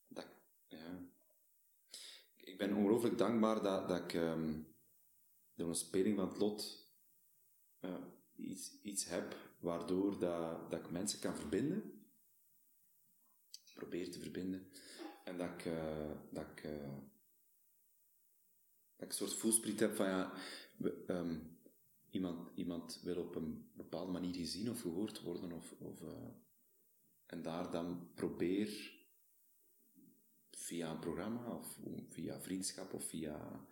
Dat, 0.07 0.23
ik- 0.23 0.41
ja. 0.67 1.05
Ik 2.35 2.57
ben 2.57 2.73
ongelooflijk 2.75 3.17
dankbaar 3.17 3.61
dat, 3.63 3.87
dat 3.89 3.99
ik 3.99 4.13
ehm, 4.13 4.61
door 5.53 5.69
een 5.69 5.75
speling 5.75 6.17
van 6.17 6.27
het 6.27 6.37
lot 6.37 6.91
eh, 7.79 8.03
iets, 8.35 8.81
iets 8.81 9.05
heb 9.05 9.35
waardoor 9.59 10.19
dat, 10.19 10.71
dat 10.71 10.79
ik 10.79 10.91
mensen 10.91 11.19
kan 11.19 11.35
verbinden. 11.35 11.91
Probeer 13.73 14.11
te 14.11 14.19
verbinden. 14.19 14.71
En 15.23 15.37
dat 15.37 15.49
ik, 15.49 15.65
eh, 15.65 16.11
dat 16.31 16.45
ik, 16.49 16.63
eh, 16.63 16.93
dat 18.95 19.05
ik 19.05 19.07
een 19.07 19.11
soort 19.11 19.33
voelspriet 19.33 19.79
heb 19.79 19.95
van 19.95 20.07
ja, 20.07 20.33
ehm, 21.07 21.39
iemand, 22.09 22.51
iemand 22.55 23.01
wil 23.03 23.23
op 23.23 23.35
een 23.35 23.71
bepaalde 23.73 24.11
manier 24.11 24.35
gezien 24.35 24.69
of 24.69 24.81
gehoord 24.81 25.21
worden 25.21 25.51
of, 25.51 25.71
of 25.79 26.01
eh, 26.01 26.29
en 27.25 27.41
daar 27.41 27.71
dan 27.71 28.09
probeer 28.15 28.95
via 30.51 30.91
een 30.91 30.99
programma 30.99 31.55
of 31.55 31.79
via 32.09 32.41
vriendschap 32.41 32.93
of 32.93 33.03
via 33.03 33.67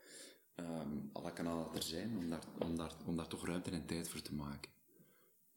ehm, 0.56 1.00
alle 1.14 1.34
kanalen 1.34 1.66
dat 1.66 1.76
er 1.76 1.84
zijn, 1.84 2.18
om 2.18 2.30
daar, 2.30 2.44
om, 2.60 2.76
daar, 2.76 2.94
om 3.06 3.16
daar 3.16 3.28
toch 3.28 3.46
ruimte 3.46 3.72
en 3.72 3.86
tijd 3.86 4.08
voor 4.08 4.22
te 4.22 4.36
maken. 4.36 4.75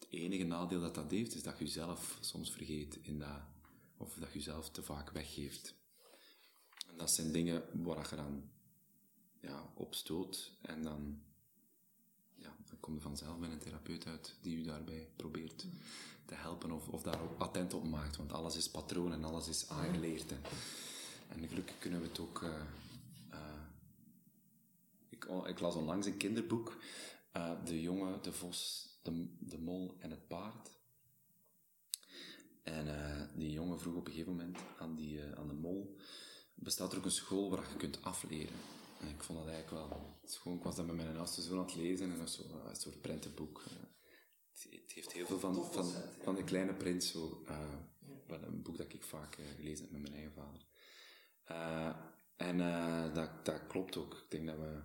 Enige 0.09 0.45
nadeel 0.45 0.81
dat 0.81 0.95
dat 0.95 1.11
heeft, 1.11 1.35
is 1.35 1.43
dat 1.43 1.59
je 1.59 1.65
jezelf 1.65 2.19
soms 2.21 2.51
vergeet 2.53 2.99
in 3.03 3.19
dat, 3.19 3.41
of 3.97 4.15
dat 4.15 4.29
je 4.33 4.39
jezelf 4.39 4.71
te 4.71 4.83
vaak 4.83 5.11
weggeeft. 5.11 5.75
En 6.89 6.97
dat 6.97 7.11
zijn 7.11 7.33
dingen 7.33 7.65
waar 7.85 8.07
je 8.11 8.17
dan 8.17 8.51
ja, 9.41 9.71
op 9.75 9.95
stoot 9.95 10.53
en 10.63 10.83
dan, 10.83 11.23
ja, 12.35 12.57
dan 12.69 12.81
kom 12.81 12.95
je 12.95 13.01
vanzelf 13.01 13.39
bij 13.39 13.51
een 13.51 13.59
therapeut 13.59 14.07
uit 14.07 14.35
die 14.41 14.59
je 14.59 14.65
daarbij 14.65 15.09
probeert 15.17 15.67
te 16.25 16.35
helpen 16.35 16.71
of, 16.73 16.89
of 16.89 17.03
daar 17.03 17.19
attent 17.39 17.75
op 17.75 17.85
maakt, 17.85 18.17
want 18.17 18.33
alles 18.33 18.57
is 18.57 18.71
patroon 18.71 19.13
en 19.13 19.25
alles 19.25 19.49
is 19.49 19.69
aangeleerd. 19.69 20.31
En, 20.33 20.41
en 21.29 21.49
gelukkig 21.49 21.79
kunnen 21.79 22.01
we 22.01 22.07
het 22.09 22.19
ook. 22.21 22.43
eh, 22.43 22.61
eh, 23.31 23.63
ik, 25.09 25.25
ik 25.25 25.61
las 25.61 25.75
onlangs 25.75 26.07
een 26.07 26.17
kinderboek, 26.17 26.77
eh, 27.33 27.65
De 27.65 27.81
jongen, 27.81 28.23
de 28.23 28.33
vos, 28.33 28.88
de, 29.15 29.27
de 29.39 29.59
mol 29.59 29.97
en 29.99 30.11
het 30.11 30.27
paard. 30.27 30.77
En 32.63 32.89
eh, 32.89 33.23
die 33.35 33.53
jongen 33.53 33.81
vroeg 33.81 33.95
op 33.95 34.07
een 34.07 34.13
gegeven 34.13 34.37
moment 34.37 34.59
aan, 34.79 34.95
die, 34.95 35.23
eh, 35.23 35.33
aan 35.33 35.49
de 35.49 35.55
mol: 35.55 35.97
bestaat 36.55 36.93
er 36.93 36.99
ook 36.99 37.05
een 37.05 37.11
school 37.11 37.51
waar 37.51 37.71
je 37.71 37.77
kunt 37.77 38.03
afleren? 38.03 38.57
En 39.01 39.09
ik 39.09 39.23
vond 39.23 39.39
dat 39.39 39.49
eigenlijk 39.49 39.89
wel 39.89 40.21
schoon. 40.25 40.57
Ik 40.57 40.63
was 40.63 40.77
dat 40.77 40.87
met 40.87 40.97
mijn 40.97 41.17
oudste 41.17 41.43
zoon 41.43 41.59
aan 41.59 41.65
het 41.65 41.75
lezen 41.75 42.21
en 42.21 42.29
zo, 42.29 42.43
eh, 42.43 42.69
een 42.69 42.77
soort 42.77 43.01
prentenboek. 43.01 43.65
Het, 44.51 44.67
het 44.71 44.93
heeft 44.93 45.13
heel 45.13 45.27
veel 45.27 45.39
van, 45.39 45.65
van, 45.73 45.93
van 46.23 46.35
de 46.35 46.45
kleine 46.45 46.75
prins, 46.75 47.11
zo, 47.11 47.45
een 48.27 48.63
boek 48.63 48.77
dat 48.77 48.93
ik 48.93 49.03
vaak 49.03 49.39
gelezen 49.57 49.85
heb 49.85 49.93
met 49.93 50.03
mijn 50.03 50.15
eigen 50.15 50.33
vader. 50.33 50.67
En 52.37 52.59
dat, 53.15 53.45
dat 53.45 53.67
klopt 53.67 53.97
ook. 53.97 54.15
Ik 54.15 54.31
denk 54.31 54.47
dat, 54.47 54.57
we, 54.57 54.83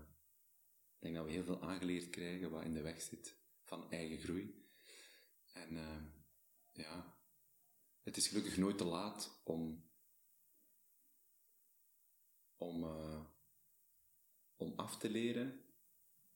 ik 0.95 1.01
denk 1.01 1.15
dat 1.15 1.26
we 1.26 1.32
heel 1.32 1.43
veel 1.43 1.61
aangeleerd 1.61 2.09
krijgen 2.09 2.51
wat 2.51 2.63
in 2.63 2.74
de 2.74 2.82
weg 2.82 3.01
zit 3.01 3.43
van 3.74 3.91
eigen 3.91 4.17
groei. 4.17 4.67
En 5.53 5.78
eh, 5.78 6.03
ja, 6.71 7.17
het 8.03 8.17
is 8.17 8.28
gelukkig 8.28 8.57
nooit 8.57 8.78
te 8.78 8.84
laat 8.84 9.41
om, 9.43 9.89
om, 12.57 12.84
eh, 12.84 13.26
om 14.55 14.74
af 14.76 14.97
te 14.97 15.09
leren 15.09 15.61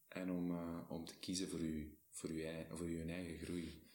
en 0.08 0.32
om, 0.32 0.52
eh, 0.52 0.92
om 0.92 1.06
te 1.06 1.20
kiezen 1.20 1.50
voor 1.50 1.62
je, 1.62 1.98
voor 2.10 2.30
voor 2.78 2.90
je 2.90 3.04
eigen 3.04 3.46
groei. 3.46 3.90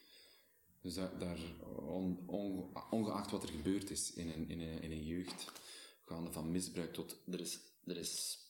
Dus 0.81 0.93
daar, 0.93 1.19
daar 1.19 1.59
on- 1.67 2.29
on- 2.29 2.91
ongeacht 2.91 3.31
wat 3.31 3.43
er 3.43 3.49
gebeurd 3.49 3.89
is 3.89 4.13
in 4.13 4.29
een, 4.29 4.49
in 4.49 4.59
een, 4.59 4.81
in 4.81 4.91
een 4.91 5.05
jeugd, 5.05 5.51
gaande 6.05 6.31
van 6.31 6.51
misbruik 6.51 6.93
tot... 6.93 7.21
Er 7.27 7.39
is, 7.39 7.59
er 7.85 7.97
is... 7.97 8.41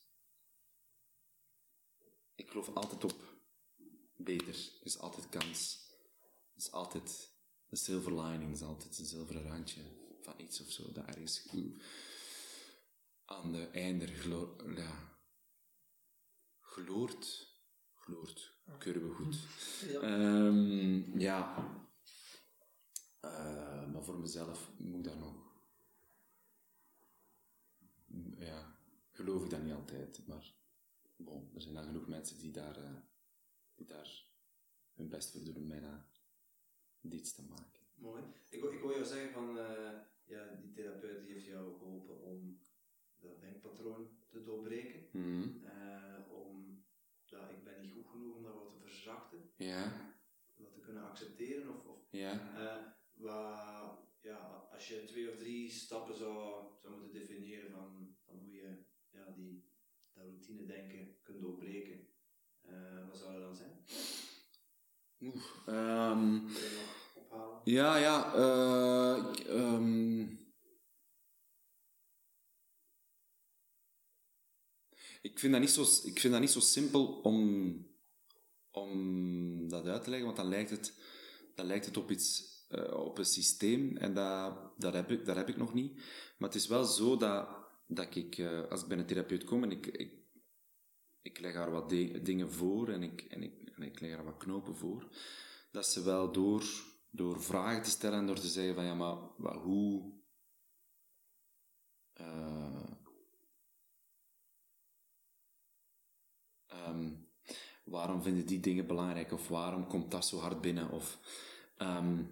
Ik 2.36 2.50
geloof 2.50 2.76
altijd 2.76 3.04
op 3.04 3.33
beter. 4.24 4.56
Er 4.56 4.86
is 4.86 4.98
altijd 5.00 5.30
kans. 5.30 5.88
Er 6.52 6.58
is 6.58 6.72
altijd 6.72 7.32
een 7.70 7.78
silver 7.78 8.22
lining. 8.22 8.44
Er 8.50 8.56
is 8.56 8.62
altijd 8.62 8.98
een 9.00 9.06
zilveren 9.06 9.44
randje 9.48 9.82
van 10.22 10.34
iets 10.38 10.62
of 10.62 10.70
zo. 10.72 10.92
Dat 10.92 11.06
ergens 11.06 11.40
goed 11.40 11.84
aan 13.26 13.52
de 13.52 13.68
einde 13.68 14.08
gelo- 14.08 14.56
ja, 14.76 15.18
gloort. 16.60 17.52
Gloort. 17.94 18.52
Keuren 18.78 19.08
we 19.08 19.14
goed. 19.14 19.38
Ja. 19.92 20.00
Ehm, 20.02 21.20
ja. 21.20 21.68
Eh, 23.20 23.92
maar 23.92 24.04
voor 24.04 24.20
mezelf 24.20 24.72
moet 24.78 24.98
ik 24.98 25.04
daar 25.04 25.18
nog... 25.18 25.52
Ja, 28.38 28.76
geloof 29.12 29.44
ik 29.44 29.50
dat 29.50 29.64
niet 29.64 29.74
altijd. 29.74 30.28
Maar 30.28 30.54
bon, 31.16 31.52
er 31.56 31.62
zijn 31.62 31.74
dan 31.74 31.84
genoeg 31.86 32.08
mensen 32.08 32.38
die 32.40 32.52
daar, 32.52 32.78
eh, 32.78 32.96
daar 33.76 34.26
hun 34.94 35.10
best 35.10 35.32
voor 35.32 35.44
doen 35.44 35.56
om 35.56 35.68
mij 35.68 35.80
dat 35.80 37.12
iets 37.12 37.34
te 37.36 37.44
maken. 37.44 37.82
Mooi. 37.96 38.24
Ik, 38.50 38.64
ik 38.64 38.80
wil 38.82 38.92
jou 38.92 39.06
zeggen 39.06 39.32
van, 39.32 39.58
eh, 39.58 39.92
ja, 40.26 40.56
die 40.56 40.72
therapeut 40.72 41.24
die 41.24 41.34
heeft 41.34 41.46
jou 41.46 41.78
geholpen 41.78 42.22
om 42.22 42.60
dat 43.20 43.40
denkpatroon 43.42 44.18
te 44.30 44.44
doorbreken. 44.44 45.08
Eh, 45.64 46.32
om, 46.32 46.84
dat 47.26 47.50
ik 47.50 47.64
ben 47.64 47.82
niet 47.82 47.92
goed 47.92 48.08
genoeg 48.08 48.36
om 48.36 48.44
dat 48.44 48.54
wat 48.54 48.72
te 48.72 48.80
verzachten, 48.80 49.52
Ja, 49.58 49.84
om 50.56 50.64
dat 50.64 50.74
te 50.74 50.80
kunnen 50.80 51.04
accepteren. 51.04 51.76
Of, 51.76 51.86
of 51.86 52.08
ja. 52.12 52.56
eh, 52.56 52.92
wat, 53.14 54.00
ja, 54.22 54.68
als 54.72 54.88
je 54.88 55.04
twee 55.04 55.30
of 55.30 55.38
drie 55.38 55.70
stappen 55.70 56.16
zou, 56.16 56.66
zou 56.82 56.94
moeten 56.94 57.20
definiëren 57.20 57.72
van, 57.72 58.16
van 58.26 58.38
hoe 58.38 58.54
je 58.54 58.84
ja, 59.10 59.32
die, 59.32 59.64
dat 60.14 60.26
routine 60.26 60.66
denken 60.66 61.18
kunt 61.24 61.42
doorbreken, 61.42 62.08
eh, 62.74 63.08
wat 63.08 63.18
zou 63.18 63.34
dat 63.34 63.42
dan 63.42 63.56
zijn? 63.56 63.86
Oeh, 65.22 65.44
ehm, 65.66 66.40
ophalen? 67.16 67.62
Ja, 67.64 67.96
ja. 67.98 68.26
ik, 69.32 69.40
ehm, 69.40 70.22
ik, 75.22 75.40
vind 75.40 75.52
dat 75.52 75.62
niet 75.62 75.70
zo, 75.70 75.82
ik 75.82 76.20
vind 76.20 76.34
dat 76.34 76.42
niet 76.42 76.52
zo 76.52 76.60
simpel 76.60 77.06
om, 77.06 77.38
om 78.72 79.70
dat 79.70 79.86
uit 79.86 80.04
te 80.04 80.10
leggen, 80.10 80.26
want 80.26 80.38
dan 80.38 80.50
lijkt 80.50 80.70
het, 80.70 80.94
dan 81.56 81.66
lijkt 81.66 81.86
het 81.86 81.98
op 81.98 82.12
iets, 82.12 82.66
eh, 82.68 82.94
op 82.94 83.18
een 83.18 83.26
systeem 83.26 83.98
en 83.98 84.14
dat, 84.14 84.72
dat, 84.78 84.94
heb 84.94 85.12
ik, 85.12 85.26
dat 85.26 85.36
heb 85.36 85.50
ik 85.50 85.58
nog 85.58 85.74
niet. 85.74 85.96
Maar 86.38 86.50
het 86.50 86.56
is 86.56 86.68
wel 86.68 86.84
zo 86.84 87.18
dat, 87.18 87.48
dat 87.88 88.16
ik, 88.16 88.40
als 88.70 88.82
ik 88.82 88.88
bij 88.88 88.98
een 88.98 89.06
therapeut 89.06 89.44
kom 89.44 89.64
en 89.64 89.72
ik, 89.72 89.88
ik, 89.88 90.23
ik 91.24 91.40
leg 91.40 91.54
haar 91.54 91.72
wat 91.72 91.90
dingen 92.22 92.52
voor 92.52 92.90
en 92.90 93.04
ik, 93.04 93.22
en, 93.22 93.44
ik, 93.44 93.72
en 93.76 93.84
ik 93.84 94.00
leg 94.00 94.16
haar 94.16 94.24
wat 94.24 94.38
knopen 94.38 94.76
voor. 94.76 95.08
Dat 95.72 95.86
ze 95.86 96.04
wel 96.04 96.32
door, 96.32 96.64
door 97.10 97.42
vragen 97.42 97.84
te 97.84 97.90
stellen 97.90 98.20
en 98.20 98.26
door 98.26 98.40
te 98.40 98.48
zeggen 98.48 98.76
van 98.76 98.86
ja, 98.86 98.94
maar 99.38 99.56
hoe. 99.56 100.12
Uh, 102.22 102.92
um, 106.88 107.28
waarom 107.84 108.22
vinden 108.22 108.46
die 108.46 108.60
dingen 108.60 108.88
belangrijk? 108.88 109.32
Of 109.32 109.48
waarom 109.48 109.88
komt 109.88 110.12
dat 110.12 110.26
zo 110.26 110.38
hard 110.38 110.62
binnen? 110.62 110.90
Of 110.90 111.20
ehm, 111.78 112.24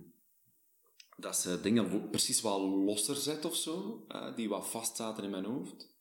dat 1.18 1.38
ze 1.38 1.62
dingen 1.62 2.10
precies 2.10 2.42
wel 2.42 2.70
losser 2.70 3.16
zet 3.16 3.46
of 3.46 3.56
zo, 3.56 4.06
eh, 4.08 4.36
die 4.36 4.50
wat 4.50 4.70
vastzaten 4.70 5.24
in 5.24 5.30
mijn 5.30 5.46
hoofd. 5.46 5.96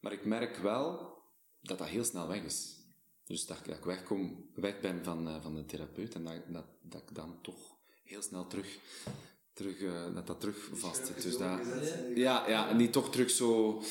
Maar 0.00 0.12
ik 0.12 0.24
merk 0.24 0.56
wel 0.56 1.21
dat 1.62 1.78
dat 1.78 1.88
heel 1.88 2.04
snel 2.04 2.28
weg 2.28 2.42
is. 2.42 2.80
Dus 3.24 3.46
dat, 3.46 3.66
ik 3.66 3.84
wegkom, 3.84 4.50
weg 4.54 4.80
ben 4.80 5.04
van, 5.04 5.28
eh, 5.28 5.42
van 5.42 5.54
de 5.54 5.64
therapeut 5.64 6.14
en 6.14 6.24
dat, 6.24 6.42
dat, 6.48 6.66
dat 6.82 7.02
ik 7.02 7.14
dan 7.14 7.40
toch 7.42 7.76
heel 8.04 8.22
snel 8.22 8.46
terug, 8.46 8.78
terug 9.52 9.80
uh, 9.80 10.14
dat 10.14 10.26
dat 10.26 10.40
terug 10.40 10.70
vast. 10.72 11.22
Dus 11.22 11.36
dat, 11.36 11.60
ja, 12.14 12.48
ja, 12.48 12.68
en 12.68 12.90
toch 12.90 13.10
terug 13.10 13.30
zo... 13.30 13.82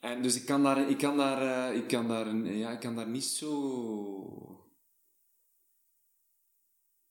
En 0.00 0.22
dus 0.22 0.36
ik 0.36 0.44
kan 0.44 0.62
daar, 0.62 0.90
ik 0.90 0.98
kan 0.98 1.16
daar, 1.16 1.70
uh, 1.72 1.76
ik 1.76 1.88
kan 1.88 2.08
daar, 2.08 2.36
ja, 2.36 2.70
ik 2.70 2.80
kan 2.80 2.94
daar 2.94 3.08
niet 3.08 3.24
zo... 3.24 3.50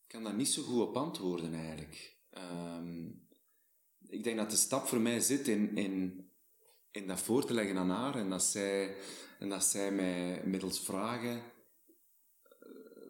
Ik 0.02 0.08
kan 0.08 0.24
daar 0.24 0.34
niet 0.34 0.50
zo 0.50 0.62
goed 0.64 0.82
op 0.82 0.98
antwoorden, 0.98 1.54
eigenlijk. 1.54 2.18
Um, 2.32 3.28
ik 4.08 4.24
denk 4.24 4.38
dat 4.38 4.50
de 4.50 4.56
stap 4.56 4.88
voor 4.88 5.00
mij 5.00 5.20
zit 5.20 5.48
in, 5.48 5.78
in, 5.78 6.23
in 6.94 7.08
dat 7.08 7.22
voor 7.22 7.46
te 7.46 7.54
leggen 7.54 7.78
aan 7.78 7.90
haar 7.90 8.16
en 8.16 8.30
dat 8.30 8.44
zij, 8.44 8.98
en 9.40 9.50
dat 9.50 9.64
zij 9.64 9.92
mij 9.92 10.46
middels 10.46 10.80
vragen 10.80 11.44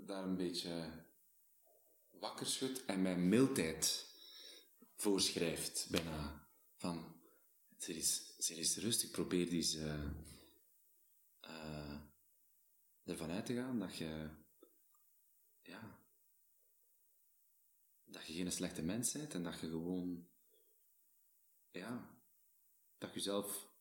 daar 0.05 0.23
een 0.23 0.37
beetje 0.37 1.05
wakker 2.09 2.45
schudt 2.45 2.85
en 2.85 3.01
mij 3.01 3.17
mildheid 3.17 4.11
voorschrijft, 4.95 5.87
bijna. 5.89 6.47
Van, 6.77 7.21
ze 7.77 7.95
is, 7.95 8.37
ze 8.37 8.55
is 8.55 8.77
rustig, 8.77 9.11
probeer 9.11 9.49
die 9.49 9.77
uh, 9.77 10.11
uh, 11.41 11.99
ervan 13.03 13.31
uit 13.31 13.45
te 13.45 13.53
gaan 13.53 13.79
dat 13.79 13.95
je, 13.97 14.29
ja, 15.61 15.99
dat 18.03 18.25
je 18.25 18.33
geen 18.33 18.51
slechte 18.51 18.81
mens 18.81 19.11
bent 19.11 19.33
en 19.33 19.43
dat 19.43 19.59
je 19.59 19.67
gewoon, 19.67 20.27
ja, 21.71 22.17
dat 22.97 23.13
je 23.13 23.19
zelf 23.19 23.72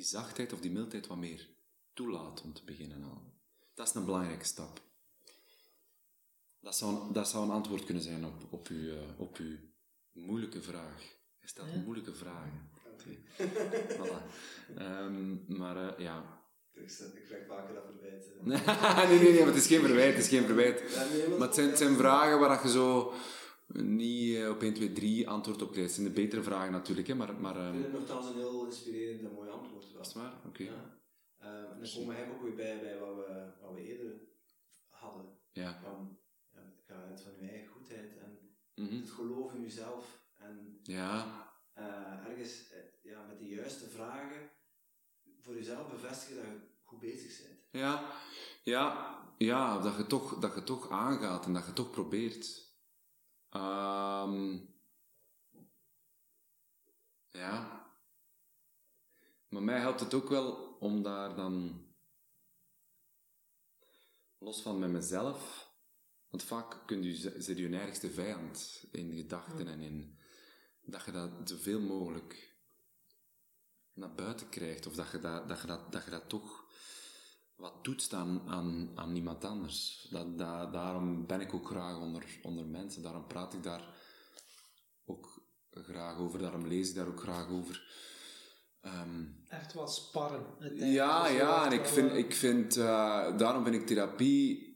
die 0.00 0.08
zachtheid 0.08 0.52
of 0.52 0.60
die 0.60 0.70
mildheid 0.70 1.06
wat 1.06 1.16
meer 1.16 1.48
toelaat 1.92 2.42
om 2.42 2.52
te 2.52 2.64
beginnen 2.64 3.02
al. 3.02 3.22
Dat 3.74 3.88
is 3.88 3.94
een 3.94 4.04
belangrijke 4.04 4.44
stap. 4.44 4.80
Dat 6.60 6.76
zou, 6.76 7.12
dat 7.12 7.28
zou 7.28 7.44
een 7.44 7.50
antwoord 7.50 7.84
kunnen 7.84 8.02
zijn 8.02 8.24
op, 8.24 8.46
op, 8.50 8.68
uw, 8.68 8.92
uh, 8.92 9.00
op 9.16 9.36
uw 9.36 9.56
moeilijke 10.12 10.62
vraag. 10.62 11.02
Je 11.40 11.48
stelt 11.48 11.70
ja. 11.72 11.80
moeilijke 11.80 12.14
vragen. 12.14 12.70
voilà. 13.98 14.22
Um, 14.78 15.44
maar 15.46 15.76
uh, 15.76 15.98
ja. 15.98 16.38
Ik 16.72 17.24
krijg 17.24 17.46
vaker 17.46 17.74
dat 17.74 17.84
verwijt. 17.84 18.24
nee, 19.08 19.18
nee, 19.18 19.30
nee, 19.30 19.38
maar 19.38 19.54
het 19.54 19.62
is 19.62 19.66
geen 19.66 19.80
verwijt. 19.80 20.14
Het 20.14 20.24
is 20.24 20.28
geen 20.28 20.46
verwijt. 20.46 20.92
Ja, 20.94 21.04
nee, 21.04 21.28
maar 21.28 21.46
het 21.46 21.54
zijn, 21.54 21.68
het 21.68 21.78
zijn 21.78 21.96
vragen 21.96 22.38
waar 22.40 22.62
je 22.62 22.70
zo 22.70 23.12
niet 23.72 24.36
uh, 24.36 24.50
op 24.50 24.62
1, 24.62 24.74
2, 24.74 24.92
3 24.92 25.28
antwoord 25.28 25.62
op 25.62 25.70
krijgt. 25.70 25.90
Het 25.90 26.00
zijn 26.00 26.14
de 26.14 26.20
betere 26.20 26.42
vragen 26.42 26.72
natuurlijk. 26.72 27.06
Hè, 27.06 27.14
maar, 27.14 27.34
maar. 27.34 27.56
Ik 27.56 27.72
vind 27.72 27.84
het 27.84 27.92
nogthans 27.92 28.26
een 28.26 28.34
heel 28.34 28.64
inspirerend 28.64 29.24
en 29.24 29.32
mooi 29.32 29.50
antwoord. 29.50 29.92
Wel. 29.92 30.02
Is 30.02 30.12
waar? 30.12 30.32
Oké. 30.46 30.48
Okay. 30.48 30.66
Ja. 30.66 30.98
Uh, 31.42 31.70
en 31.72 31.80
dan 31.80 31.90
komen 31.92 32.08
we 32.08 32.14
eigenlijk 32.14 32.32
ook 32.32 32.42
weer 32.42 32.54
bij, 32.54 32.80
bij 32.80 32.98
wat, 32.98 33.16
we, 33.16 33.52
wat 33.60 33.74
we 33.74 33.84
eerder 33.84 34.20
hadden. 34.88 35.38
Ja. 35.52 35.80
Van, 35.82 36.18
ga 36.86 36.94
uit 36.94 37.20
van 37.20 37.32
je 37.40 37.48
eigen 37.48 37.68
goedheid 37.68 38.16
en 38.18 38.38
mm 38.74 38.88
-hmm. 38.88 39.00
het 39.00 39.10
geloof 39.10 39.54
in 39.54 39.62
jezelf. 39.62 40.24
En 40.36 40.80
ja. 40.82 41.26
uh, 41.78 42.26
ergens 42.26 42.72
ja, 43.02 43.26
met 43.26 43.38
de 43.38 43.48
juiste 43.48 43.88
vragen 43.88 44.50
voor 45.40 45.54
jezelf 45.54 45.90
bevestigen 45.90 46.36
dat 46.36 46.44
je 46.44 46.58
goed 46.82 47.00
bezig 47.00 47.42
bent. 47.42 47.58
Ja, 47.70 48.12
ja, 48.62 49.18
ja 49.38 49.78
dat, 49.78 49.96
je 49.96 50.06
toch, 50.06 50.38
dat 50.38 50.54
je 50.54 50.62
toch 50.62 50.90
aangaat 50.90 51.44
en 51.44 51.52
dat 51.52 51.66
je 51.66 51.72
toch 51.72 51.90
probeert. 51.90 52.69
Um, 53.52 54.68
ja. 57.28 57.88
Maar 59.48 59.62
mij 59.62 59.78
helpt 59.80 60.00
het 60.00 60.14
ook 60.14 60.28
wel 60.28 60.76
om 60.80 61.02
daar 61.02 61.34
dan, 61.34 61.84
los 64.38 64.62
van 64.62 64.78
met 64.78 64.90
mezelf, 64.90 65.70
want 66.28 66.42
vaak 66.42 66.86
kun 66.86 67.02
je, 67.02 67.34
zit 67.38 67.58
je 67.58 67.68
ergste 67.68 68.10
vijand 68.10 68.84
in 68.90 69.14
gedachten 69.16 69.68
en 69.68 69.80
in 69.80 70.18
dat 70.82 71.04
je 71.04 71.10
dat 71.10 71.30
zoveel 71.44 71.80
mogelijk 71.80 72.56
naar 73.92 74.14
buiten 74.14 74.48
krijgt, 74.48 74.86
of 74.86 74.94
dat 74.94 75.10
je 75.10 75.18
dat, 75.18 75.48
dat, 75.48 75.60
je 75.60 75.66
dat, 75.66 75.92
dat, 75.92 76.04
je 76.04 76.10
dat 76.10 76.28
toch 76.28 76.69
wat 77.60 77.84
doet 77.84 78.12
aan, 78.12 78.42
aan, 78.46 78.90
aan 78.94 79.16
iemand 79.16 79.44
anders. 79.44 80.06
Dat, 80.10 80.38
dat, 80.38 80.72
daarom 80.72 81.26
ben 81.26 81.40
ik 81.40 81.54
ook 81.54 81.66
graag 81.66 81.98
onder, 81.98 82.24
onder 82.42 82.66
mensen, 82.66 83.02
daarom 83.02 83.26
praat 83.26 83.54
ik 83.54 83.62
daar 83.62 83.84
ook 85.04 85.42
graag 85.70 86.18
over, 86.18 86.38
daarom 86.38 86.66
lees 86.66 86.88
ik 86.88 86.94
daar 86.94 87.08
ook 87.08 87.20
graag 87.20 87.48
over. 87.48 88.08
Um, 88.82 89.42
echt 89.48 89.72
wat 89.72 89.94
sparren. 89.94 90.44
Ja, 90.74 91.28
ja, 91.28 91.66
en 91.66 91.72
ik 91.72 91.86
vind, 91.86 92.12
ik 92.12 92.34
vind 92.34 92.76
uh, 92.76 93.36
daarom 93.36 93.64
vind 93.64 93.76
ik 93.76 93.86
therapie 93.86 94.68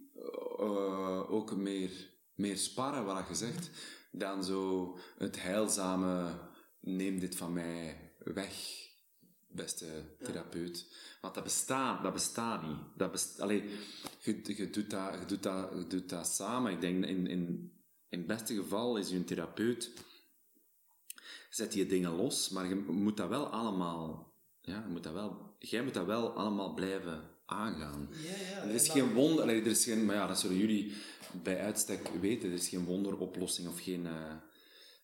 uh, 0.60 1.30
ook 1.30 1.56
meer, 1.56 2.10
meer 2.34 2.56
sparren, 2.56 3.04
wat 3.04 3.28
je 3.28 3.34
zegt, 3.34 3.70
dan 4.12 4.44
zo 4.44 4.96
het 5.18 5.42
heilzame, 5.42 6.40
neem 6.80 7.18
dit 7.18 7.36
van 7.36 7.52
mij 7.52 8.12
weg, 8.18 8.83
beste 9.54 9.86
therapeut. 10.22 10.86
Want 11.20 11.34
dat 11.34 11.44
bestaat, 11.44 12.02
dat 12.02 12.12
bestaat 12.12 12.66
niet. 12.66 12.78
Dat 12.96 13.10
best, 13.10 13.40
allee, 13.40 13.62
je, 14.20 14.40
je, 14.56 14.70
doet 14.70 14.90
dat, 14.90 15.14
je, 15.20 15.24
doet 15.26 15.42
dat, 15.42 15.70
je 15.74 15.86
doet 15.86 16.08
dat 16.08 16.26
samen. 16.26 16.72
Ik 16.72 16.80
denk, 16.80 17.04
in, 17.04 17.26
in, 17.26 17.72
in 18.08 18.18
het 18.18 18.26
beste 18.26 18.54
geval 18.54 18.96
is 18.96 19.08
je 19.08 19.16
een 19.16 19.24
therapeut, 19.24 19.90
zet 21.50 21.74
je 21.74 21.86
dingen 21.86 22.16
los, 22.16 22.48
maar 22.48 22.68
je 22.68 22.74
moet 22.74 23.16
dat 23.16 23.28
wel 23.28 23.46
allemaal, 23.46 24.34
ja, 24.60 24.82
je 24.86 24.92
moet 24.92 25.02
dat 25.02 25.12
wel, 25.12 25.56
jij 25.58 25.82
moet 25.82 25.94
dat 25.94 26.06
wel 26.06 26.32
allemaal 26.32 26.74
blijven 26.74 27.30
aangaan. 27.46 28.08
Ja, 28.10 28.36
ja, 28.36 28.62
er 28.62 28.74
is 28.74 28.88
geen 28.88 29.12
wonder, 29.12 29.42
allee, 29.42 29.60
er 29.60 29.66
is 29.66 29.84
geen, 29.84 30.04
maar 30.04 30.14
ja, 30.14 30.26
dat 30.26 30.40
zullen 30.40 30.56
jullie 30.56 30.92
bij 31.42 31.60
uitstek 31.60 32.08
weten, 32.20 32.48
er 32.48 32.54
is 32.54 32.68
geen 32.68 32.84
wonderoplossing 32.84 33.68
of 33.68 33.80
geen, 33.80 34.04
uh, 34.04 34.32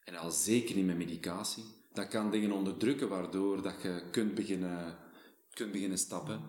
en 0.04 0.16
al 0.16 0.30
zeker 0.30 0.74
niet 0.74 0.86
met 0.86 0.96
medicatie. 0.96 1.64
Dat 1.92 2.08
kan 2.08 2.30
dingen 2.30 2.52
onderdrukken 2.52 3.08
waardoor 3.08 3.62
dat 3.62 3.82
je 3.82 4.02
kunt 4.10 4.34
beginnen, 4.34 4.96
kunt 5.52 5.72
beginnen 5.72 5.98
stappen. 5.98 6.40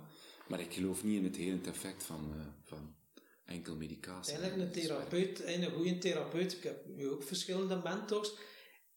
Maar 0.47 0.59
ik 0.59 0.73
geloof 0.73 1.03
niet 1.03 1.17
in 1.17 1.23
het 1.23 1.35
hele 1.35 1.59
effect 1.61 2.03
van, 2.03 2.33
uh, 2.35 2.41
van 2.63 2.95
enkel 3.45 3.75
medicatie. 3.75 4.33
Eigenlijk 4.33 4.61
een 4.61 4.81
therapeut, 4.81 5.41
een 5.45 5.71
goede 5.71 5.97
therapeut, 5.97 6.53
ik 6.53 6.63
heb 6.63 6.85
nu 6.85 7.09
ook 7.09 7.23
verschillende 7.23 7.81
mentors, 7.83 8.33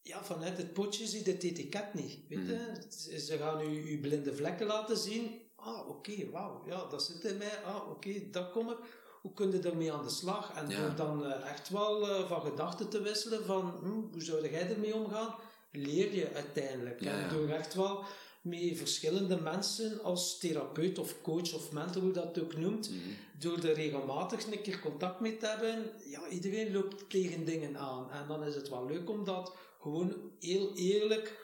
ja, 0.03 0.25
vanuit 0.25 0.57
het 0.57 0.73
potje 0.73 1.07
ziet 1.07 1.27
het 1.27 1.43
etiket 1.43 1.95
niet. 1.95 2.19
Weet 2.29 2.47
je? 2.47 2.73
Mm. 2.75 3.19
Ze 3.19 3.39
gaan 3.39 3.61
u 3.61 3.91
uw 3.91 4.01
blinde 4.01 4.35
vlekken 4.35 4.67
laten 4.67 4.97
zien. 4.97 5.43
Ah, 5.57 5.89
oké, 5.89 6.11
okay, 6.11 6.31
wauw, 6.31 6.63
ja, 6.67 6.87
dat 6.87 7.03
zit 7.03 7.25
in 7.25 7.37
mij. 7.37 7.65
Ah, 7.65 7.77
oké, 7.77 7.91
okay, 7.91 8.29
dat 8.31 8.51
kom 8.51 8.71
ik. 8.71 8.79
Hoe 9.23 9.33
kun 9.33 9.51
je 9.51 9.59
ermee 9.59 9.93
aan 9.93 10.05
de 10.05 10.11
slag? 10.11 10.55
En 10.55 10.69
ja. 10.69 10.81
door 10.81 10.97
dan 10.97 11.27
uh, 11.27 11.51
echt 11.51 11.69
wel 11.69 12.27
van 12.27 12.41
gedachten 12.41 12.89
te 12.89 13.03
wisselen 13.03 13.45
van 13.45 13.71
hm, 13.71 14.13
hoe 14.13 14.23
zou 14.23 14.51
jij 14.51 14.71
ermee 14.71 14.95
omgaan, 14.95 15.35
leer 15.77 16.15
je 16.15 16.29
uiteindelijk. 16.35 17.01
Ja, 17.01 17.13
en 17.21 17.29
door 17.37 17.49
echt 17.49 17.75
wel 17.75 18.05
met 18.43 18.77
verschillende 18.79 19.41
mensen 19.41 20.03
als 20.03 20.39
therapeut 20.39 20.99
of 20.99 21.23
coach 21.23 21.55
of 21.55 21.73
mentor, 21.73 22.03
hoe 22.03 22.13
dat 22.13 22.41
ook 22.41 22.57
noemt, 22.57 22.91
mm. 22.91 23.01
door 23.39 23.59
er 23.59 23.75
regelmatig 23.75 24.47
een 24.47 24.63
keer 24.63 24.81
contact 24.81 25.21
mee 25.21 25.37
te 25.37 25.47
hebben, 25.47 25.91
ja, 26.05 26.29
iedereen 26.29 26.73
loopt 26.73 27.11
tegen 27.11 27.45
dingen 27.45 27.77
aan. 27.77 28.11
En 28.11 28.27
dan 28.29 28.45
is 28.45 28.55
het 28.55 28.69
wel 28.69 28.87
leuk 28.87 29.11
om 29.11 29.25
dat 29.25 29.57
gewoon 29.81 30.15
heel 30.41 30.73
eerlijk 30.75 31.43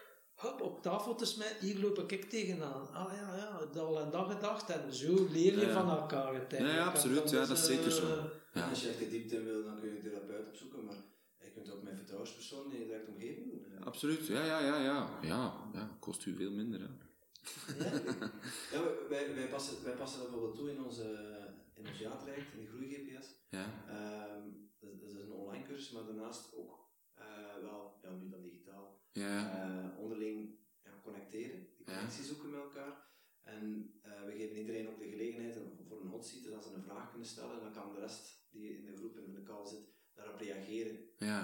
op 0.62 0.82
tafel 0.82 1.14
te 1.14 1.24
smijten, 1.24 1.66
hier 1.66 1.78
loop 1.78 1.98
ik 2.12 2.30
tegenaan. 2.30 2.88
Ah 2.92 3.12
ja, 3.14 3.36
ja, 3.36 3.58
dat 3.72 3.76
al 3.84 4.00
en 4.00 4.10
dat 4.10 4.30
gedacht. 4.30 4.70
En 4.70 4.94
zo 4.94 5.26
leer 5.32 5.58
je 5.58 5.66
Ja. 5.66 5.72
van 5.72 5.90
elkaar 5.90 6.32
uiteindelijk. 6.34 6.78
Ja, 6.78 6.84
ja, 6.84 6.90
absoluut. 6.90 7.30
Ja, 7.30 7.46
dat 7.46 7.58
is 7.58 7.64
zeker 7.66 7.90
zo. 7.90 8.02
eh, 8.06 8.24
Ja. 8.54 8.68
Als 8.68 8.82
je 8.82 8.88
echt 8.88 8.98
de 8.98 9.08
diepte 9.08 9.36
in 9.36 9.44
wil, 9.44 9.64
dan 9.64 9.80
kun 9.80 9.88
je 9.88 9.94
een 9.94 10.02
therapeut 10.02 10.46
opzoeken, 10.48 10.84
maar 10.84 10.94
je 11.54 11.60
kunt 11.60 11.70
ook 11.74 11.82
met 11.82 11.96
vertrouwenspersoon 11.96 12.72
in 12.72 12.78
je 12.78 12.84
directe 12.84 13.10
omgeving 13.10 13.50
doen. 13.50 13.64
hè. 13.70 13.84
Absoluut, 13.84 14.26
ja, 14.26 14.44
ja, 14.44 14.60
ja, 14.64 14.76
ja. 14.82 15.18
Ja, 15.22 15.70
ja 15.72 15.96
kost 16.00 16.26
u 16.26 16.34
veel 16.36 16.50
minder, 16.52 16.80
hè. 16.80 16.88
Ja, 18.72 18.82
wij- 18.82 19.08
wij, 19.08 19.34
wij, 19.34 19.48
passen, 19.48 19.84
wij 19.84 19.94
passen 19.96 20.20
dat 20.20 20.28
bijvoorbeeld 20.30 20.58
toe 20.58 20.70
in 20.70 20.84
onze, 20.84 21.06
in 21.74 21.86
ons 21.88 21.98
jaartraject, 21.98 22.52
in 22.54 22.60
de 22.64 22.66
Groei-GPS. 22.70 23.26
Ja, 23.48 23.66
Ehm, 23.88 24.48
dat, 24.78 25.00
dat 25.00 25.10
is 25.10 25.22
een 25.22 25.32
online 25.32 25.64
cursus, 25.66 25.90
maar 25.90 26.04
daarnaast 26.04 26.54
ook 26.54 26.88
eh, 27.14 27.56
wel, 27.62 27.98
ja, 28.02 28.10
nu 28.10 28.28
dan 28.28 28.42
digitaal, 28.42 29.00
ja, 29.12 29.62
eh, 29.62 29.98
onderling 29.98 30.58
ja, 30.84 30.90
connecteren, 31.02 31.66
die 31.76 31.86
connectie 31.86 32.24
zoeken 32.24 32.50
met 32.50 32.60
elkaar. 32.60 33.08
En 33.42 33.94
eh, 34.02 34.24
we 34.24 34.32
geven 34.32 34.56
iedereen 34.56 34.88
ook 34.88 34.98
de 34.98 35.08
gelegenheid 35.08 35.56
om- 35.56 35.86
voor 35.88 36.00
een 36.00 36.08
hot 36.08 36.26
seat, 36.26 36.50
dat 36.52 36.64
ze 36.64 36.72
een 36.74 36.82
vraag 36.82 37.10
kunnen 37.10 37.28
stellen, 37.28 37.52
en 37.56 37.60
dan 37.60 37.72
kan 37.72 37.94
de 37.94 38.00
rest 38.00 38.46
die 38.50 38.76
in 38.78 38.84
de 38.84 38.96
groep 38.96 39.16
en 39.16 39.24
in 39.24 39.34
de 39.34 39.42
call 39.42 39.66
zit, 39.66 39.88
daarop 40.20 40.40
reageren. 40.40 40.96
ja. 41.18 41.40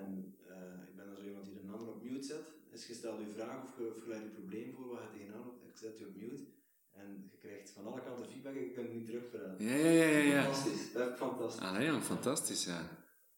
En 0.00 0.34
eh, 0.48 0.88
ik 0.88 0.94
ben 0.96 1.06
dan 1.06 1.16
zo 1.16 1.22
iemand 1.22 1.44
die 1.44 1.60
een 1.60 1.70
ander 1.76 1.88
op 1.88 2.02
mute 2.02 2.26
zet. 2.26 2.46
Dus 2.70 2.86
je 2.86 2.94
stelt 2.94 3.18
je 3.20 3.32
vraag 3.34 3.62
of 3.64 3.78
je, 3.78 3.84
of 3.96 4.02
je 4.02 4.08
leidt 4.08 4.24
je 4.24 4.30
probleem 4.40 4.72
voor 4.74 4.88
wat 4.88 5.02
je 5.02 5.18
tegenaan 5.18 5.44
loopt. 5.44 5.62
Ik 5.72 5.76
zet 5.84 5.98
je 5.98 6.06
op 6.06 6.16
mute. 6.16 6.42
En 6.90 7.30
je 7.32 7.38
krijgt 7.38 7.70
van 7.70 7.86
alle 7.86 8.02
kanten 8.02 8.26
feedback 8.30 8.54
en 8.54 8.64
je 8.64 8.70
kunt 8.70 8.86
het 8.86 8.96
niet 8.96 9.06
terugpraten. 9.06 9.66
Ja, 9.66 9.74
ja, 9.74 9.90
ja, 9.90 10.06
ja. 10.06 10.18
ja. 10.34 10.42
Fantastisch, 10.42 10.92
dat 10.92 11.10
is 11.12 11.16
fantastisch. 11.18 11.64
Ah 11.68 11.82
ja, 11.82 12.00
fantastisch, 12.00 12.64
ja. 12.64 12.80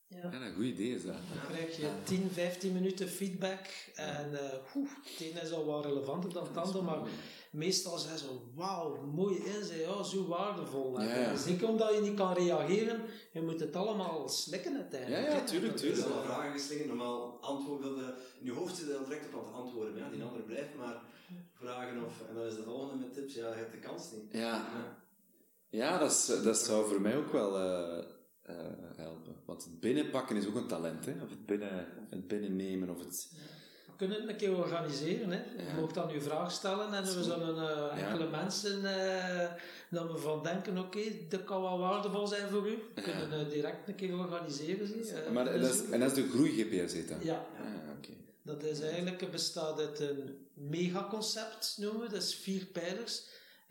Ja. 0.09 0.31
Ja, 0.33 0.47
een 0.47 0.55
goed 0.55 0.65
idee 0.65 0.95
is 0.95 1.05
dat. 1.05 1.15
Dan 1.15 1.47
krijg 1.57 1.77
je 1.77 1.89
10, 2.05 2.31
15 2.31 2.73
minuten 2.73 3.09
feedback 3.09 3.61
en 3.95 4.31
uh, 4.33 4.41
oeh, 4.77 4.91
het 5.05 5.21
ene 5.21 5.41
is 5.41 5.53
al 5.53 5.65
wat 5.65 5.85
relevanter 5.85 6.33
dan 6.33 6.45
het 6.47 6.57
andere, 6.57 6.83
maar 6.83 6.99
meestal 7.51 7.99
zijn 7.99 8.19
ze 8.19 8.27
wauw, 8.55 9.03
mooi 9.07 9.37
inzicht, 9.45 9.81
ja, 9.85 10.03
zo 10.03 10.27
waardevol. 10.27 11.01
Ja, 11.03 11.19
ja. 11.19 11.37
Zeker 11.37 11.69
omdat 11.69 11.95
je 11.95 12.01
niet 12.01 12.15
kan 12.15 12.33
reageren, 12.35 13.01
je 13.33 13.43
moet 13.43 13.61
het 13.61 13.77
allemaal 13.77 14.29
slikken 14.29 14.77
uiteindelijk. 14.77 15.23
Ja, 15.27 15.33
ja, 15.33 15.39
hè. 15.41 15.47
tuurlijk, 15.47 15.73
Er 15.73 15.79
tuurlijk. 15.79 16.01
zijn 16.01 16.13
al 16.13 16.23
vragen 16.23 16.53
geslingen, 16.53 16.87
normaal 16.87 17.39
antwoorden, 17.41 17.95
wilde, 17.95 18.15
in 18.41 18.45
je 18.47 18.53
hoofd 18.53 18.77
zit 18.77 18.87
je 18.87 18.93
dan 18.93 19.05
direct 19.05 19.27
op 19.27 19.41
aan 19.41 19.47
het 19.47 19.55
antwoorden, 19.55 19.93
maar 19.95 20.03
ja, 20.03 20.11
die 20.11 20.23
andere 20.23 20.43
blijft 20.43 20.75
maar 20.77 21.03
vragen 21.53 22.05
of, 22.05 22.13
en 22.29 22.35
dan 22.35 22.45
is 22.47 22.55
de 22.57 22.63
volgende 22.63 23.05
met 23.05 23.15
tips, 23.15 23.35
ja, 23.35 23.49
je 23.49 23.55
hebt 23.55 23.73
de 23.73 23.79
kans 23.79 24.11
niet. 24.13 24.33
Ja, 24.33 24.41
Ja. 24.41 24.97
ja 25.69 25.99
dat, 25.99 26.11
is, 26.11 26.43
dat 26.43 26.59
zou 26.59 26.89
voor 26.89 27.01
mij 27.01 27.17
ook 27.17 27.33
wel 27.33 27.59
eh, 27.59 28.05
eh, 28.47 28.55
helpen. 28.97 29.35
Want 29.45 29.65
het 29.65 29.81
binnenpakken 29.81 30.37
is 30.37 30.47
ook 30.47 30.55
een 30.55 30.67
talent, 30.67 31.05
hè. 31.07 31.13
Of 31.23 31.31
het, 31.31 31.47
binnen, 31.47 31.87
het 32.11 32.29
binnennemen, 32.29 32.91
of 32.91 32.99
het... 32.99 33.29
We 33.87 34.05
kunnen 34.05 34.21
het 34.21 34.29
een 34.31 34.37
keer 34.37 34.57
organiseren. 34.57 35.31
Hè. 35.31 35.37
Je 35.57 35.63
Ja. 35.75 35.81
mag 35.81 35.93
dan 35.93 36.11
uw 36.11 36.21
vraag 36.21 36.53
stellen 36.53 36.93
en 36.95 37.03
we 37.05 37.23
zullen 37.23 37.49
eh, 37.57 37.99
Ja. 37.99 38.07
enkele 38.09 38.31
mensen 38.31 38.81
uh, 38.83 39.51
dat 39.91 40.13
we 40.13 40.19
van 40.19 40.43
denken, 40.43 40.79
oké, 40.79 41.01
dat 41.29 41.45
kan 41.45 41.63
wel 41.63 41.79
waardevol 41.79 42.27
zijn 42.27 42.49
voor 42.49 42.69
u. 42.69 42.79
We 42.95 43.01
kunnen 43.03 43.41
uh, 43.47 43.49
direct 43.53 43.89
een 43.89 43.95
keer 43.95 44.19
organiseren. 44.19 44.99
Uh, 44.99 45.31
Maar 45.33 45.45
dat 45.45 45.55
is, 45.75 45.85
en 45.91 46.01
dat 46.01 46.11
is 46.11 46.25
de 46.25 46.29
groei-GPS, 46.29 46.93
heet 46.93 47.09
dat? 47.09 47.23
Ja, 47.23 47.35
Ah, 47.59 47.97
oké. 47.97 48.11
dat 48.43 48.63
is 48.65 48.81
eigenlijk, 48.81 49.31
bestaat 49.31 49.79
uit 49.81 50.01
een 50.01 50.47
megaconcept, 50.55 51.77
noemen 51.79 52.01
we, 52.03 52.09
dat 52.09 52.23
is 52.23 52.35
vier 52.35 52.65
pijlers. 52.67 53.23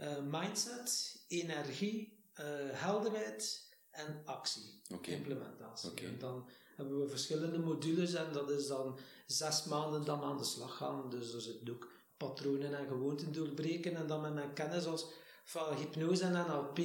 Uh, 0.02 0.08
mindset, 0.32 1.16
energie, 1.28 2.18
uh, 2.40 2.46
helderheid 2.72 3.65
en 3.96 4.22
actie, 4.26 4.64
implementatie. 5.02 5.92
En 6.06 6.16
dan 6.20 6.46
hebben 6.76 7.00
we 7.02 7.08
verschillende 7.10 7.60
modules 7.60 8.14
en 8.14 8.34
dat 8.34 8.50
is 8.50 8.68
dan 8.68 8.98
zes 9.28 9.64
maanden 9.64 10.06
dan 10.06 10.22
aan 10.22 10.38
de 10.38 10.44
slag 10.44 10.78
gaan. 10.78 11.10
Dus 11.10 11.34
er 11.34 11.42
zitten 11.42 11.74
ook 11.74 11.92
patronen 12.18 12.78
en 12.78 12.88
gewoonten 12.88 13.34
doorbreken 13.34 13.96
en 13.96 14.08
dan 14.08 14.22
met 14.22 14.34
mijn 14.34 14.54
kennis 14.54 14.86
als 14.86 15.06
van 15.44 15.76
hypnose 15.76 16.24
en 16.24 16.32
NLP 16.32 16.78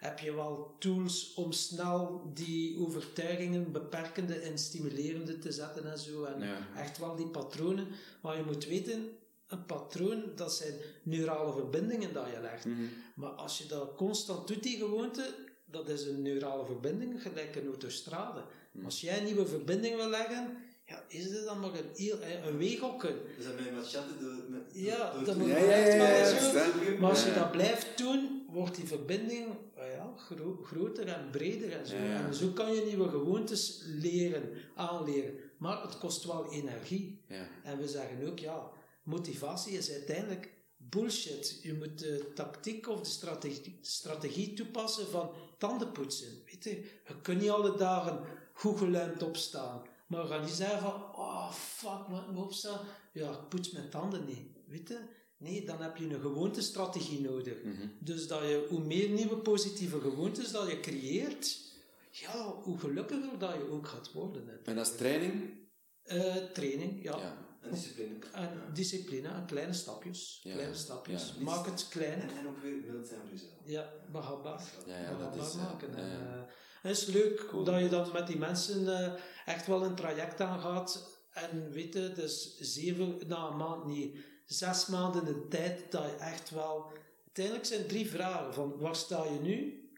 heb 0.00 0.18
je 0.18 0.34
wel 0.34 0.76
tools 0.78 1.34
om 1.34 1.52
snel 1.52 2.30
die 2.34 2.78
overtuigingen 2.78 3.72
beperkende 3.72 4.34
en 4.34 4.58
stimulerende 4.58 5.38
te 5.38 5.52
zetten 5.52 5.90
en 5.90 5.98
zo. 5.98 6.24
En 6.24 6.40
Ja. 6.40 6.58
echt 6.76 6.98
wel 6.98 7.16
die 7.16 7.26
patronen. 7.28 7.86
Maar 8.22 8.36
je 8.36 8.42
moet 8.44 8.66
weten, 8.66 9.08
een 9.46 9.66
patroon, 9.66 10.22
dat 10.34 10.54
zijn 10.54 10.74
neurale 11.02 11.52
verbindingen 11.52 12.12
dat 12.12 12.26
je 12.34 12.40
legt. 12.40 12.64
Mhm. 12.64 12.84
Maar 13.14 13.30
als 13.30 13.58
je 13.58 13.66
dat 13.66 13.94
constant 13.96 14.48
doet, 14.48 14.62
die 14.62 14.76
gewoonte, 14.78 15.34
dat 15.74 15.88
is 15.88 16.06
een 16.06 16.22
neurale 16.22 16.64
verbinding, 16.64 17.22
gelijk 17.22 17.56
een 17.56 17.66
autostrade. 17.66 18.42
Als 18.84 19.00
jij 19.00 19.18
een 19.18 19.24
nieuwe 19.24 19.46
verbinding 19.46 19.96
wil 19.96 20.08
leggen, 20.08 20.56
ja, 20.86 21.02
is 21.08 21.24
het 21.24 21.44
dan 21.44 21.60
maar 21.60 21.70
een, 21.74 21.84
heel, 21.94 22.18
een 22.46 22.56
weegokken. 22.58 23.14
Dus 23.36 23.44
je 23.44 23.70
met 23.74 23.88
chatten 23.88 24.20
door... 24.20 24.34
Met, 24.48 24.60
Ja, 24.72 25.12
door, 25.12 25.24
dat 25.24 25.36
moet 25.36 25.48
Ja, 25.48 25.56
ja, 25.58 25.76
ja, 25.76 26.24
zo. 26.28 26.36
verstaan. 26.36 26.98
Maar 27.00 27.10
als 27.10 27.24
je 27.24 27.32
dat 27.34 27.50
blijft 27.50 27.98
doen, 27.98 28.46
wordt 28.50 28.74
die 28.76 28.86
verbinding 28.86 29.46
eh, 29.76 29.92
ja, 29.94 30.12
gro- 30.16 30.60
groter 30.64 31.06
en 31.06 31.28
breder 31.30 31.72
en 31.72 31.86
zo. 31.86 31.96
Ja, 31.96 32.04
ja. 32.04 32.26
En 32.26 32.34
zo 32.34 32.48
kan 32.48 32.74
je 32.74 32.82
nieuwe 32.86 33.08
gewoontes 33.08 33.82
leren, 33.86 34.42
aanleren. 34.74 35.34
Maar 35.58 35.82
het 35.82 35.98
kost 35.98 36.24
wel 36.24 36.52
energie. 36.52 37.20
Ja. 37.28 37.46
En 37.64 37.78
we 37.78 37.88
zeggen 37.88 38.26
ook, 38.28 38.38
ja, 38.38 38.70
motivatie 39.02 39.76
is 39.78 39.90
uiteindelijk 39.92 40.50
bullshit. 40.94 41.58
Je 41.62 41.74
moet 41.74 41.98
de 41.98 42.32
tactiek 42.34 42.88
of 42.88 43.00
de 43.00 43.08
strategie, 43.08 43.78
strategie 43.80 44.52
toepassen 44.52 45.06
van 45.06 45.30
tandenpoetsen. 45.58 46.28
Weet 46.46 46.64
je, 46.64 46.70
je 47.06 47.20
kunt 47.22 47.40
niet 47.40 47.50
alle 47.50 47.76
dagen 47.76 48.20
goed 48.52 48.78
geluimd 48.78 49.22
opstaan. 49.22 49.82
Maar 50.06 50.26
ga 50.26 50.40
niet 50.40 50.50
zeggen 50.50 50.80
van, 50.80 51.02
oh 51.14 51.52
fuck, 51.52 52.08
moet 52.08 52.20
ik 52.20 52.30
me 52.30 52.40
opstaan? 52.40 52.80
Ja, 53.12 53.30
ik 53.30 53.48
poets 53.48 53.70
mijn 53.70 53.90
tanden 53.90 54.24
niet. 54.24 54.46
Weet 54.66 54.88
je? 54.88 54.98
Nee, 55.36 55.64
dan 55.66 55.82
heb 55.82 55.96
je 55.96 56.04
een 56.04 56.20
gewoontestrategie 56.20 57.20
nodig. 57.20 57.56
Dus 58.00 58.26
dat 58.26 58.40
je, 58.40 58.66
hoe 58.68 58.84
meer 58.84 59.08
nieuwe 59.08 59.36
positieve 59.36 60.00
gewoontes 60.00 60.50
dat 60.50 60.68
je 60.68 60.80
creëert, 60.80 61.72
ja, 62.10 62.54
hoe 62.62 62.78
gelukkiger 62.78 63.38
dat 63.38 63.54
je 63.54 63.70
ook 63.70 63.86
gaat 63.86 64.12
worden. 64.12 64.60
En 64.64 64.76
dat 64.76 64.86
is 64.86 64.96
training? 64.96 65.62
Eh, 66.02 66.34
training, 66.34 67.02
ja. 67.02 67.18
Ja. 67.18 67.43
En 67.64 67.70
discipline. 67.70 68.14
En 68.32 68.50
discipline, 68.72 69.44
kleine 69.46 69.72
stapjes. 69.72 70.40
Ja. 70.42 70.52
Kleine 70.52 70.74
stapjes. 70.74 71.34
Ja. 71.38 71.44
Maak 71.44 71.66
het 71.66 71.88
klein. 71.88 72.20
En, 72.20 72.36
en 72.36 72.48
ook 72.48 72.58
weer 72.58 72.76
mild 72.86 73.06
zijn 73.06 73.20
voor 73.20 73.30
jezelf. 73.30 73.52
Ja, 73.64 73.92
behapbaar. 74.12 74.62
Ja, 74.86 74.98
ja, 74.98 75.18
dat 75.18 75.46
is, 75.46 75.54
eh, 75.54 75.62
maken. 75.62 75.96
En, 75.96 76.46
het 76.82 76.96
is 76.96 77.06
leuk 77.06 77.50
dat 77.64 77.80
je 77.80 77.88
dan 77.88 78.12
met 78.12 78.26
die 78.26 78.38
mensen 78.38 78.98
eh, 78.98 79.12
echt 79.44 79.66
wel 79.66 79.84
een 79.84 79.94
traject 79.94 80.40
aangaat. 80.40 81.12
En 81.32 81.70
weet 81.70 81.94
je, 81.94 82.12
dus 82.14 82.58
zeven, 82.58 83.18
na 83.26 83.46
een 83.46 83.56
maand 83.56 83.86
niet, 83.86 84.16
zes 84.46 84.86
maanden 84.86 85.24
de 85.24 85.48
tijd 85.48 85.92
dat 85.92 86.04
je 86.04 86.16
echt 86.16 86.50
wel... 86.50 86.92
Uiteindelijk 87.24 87.66
zijn 87.66 87.86
drie 87.86 88.10
vragen. 88.10 88.54
Van 88.54 88.78
waar 88.78 88.96
sta 88.96 89.24
je 89.24 89.38
nu? 89.40 89.88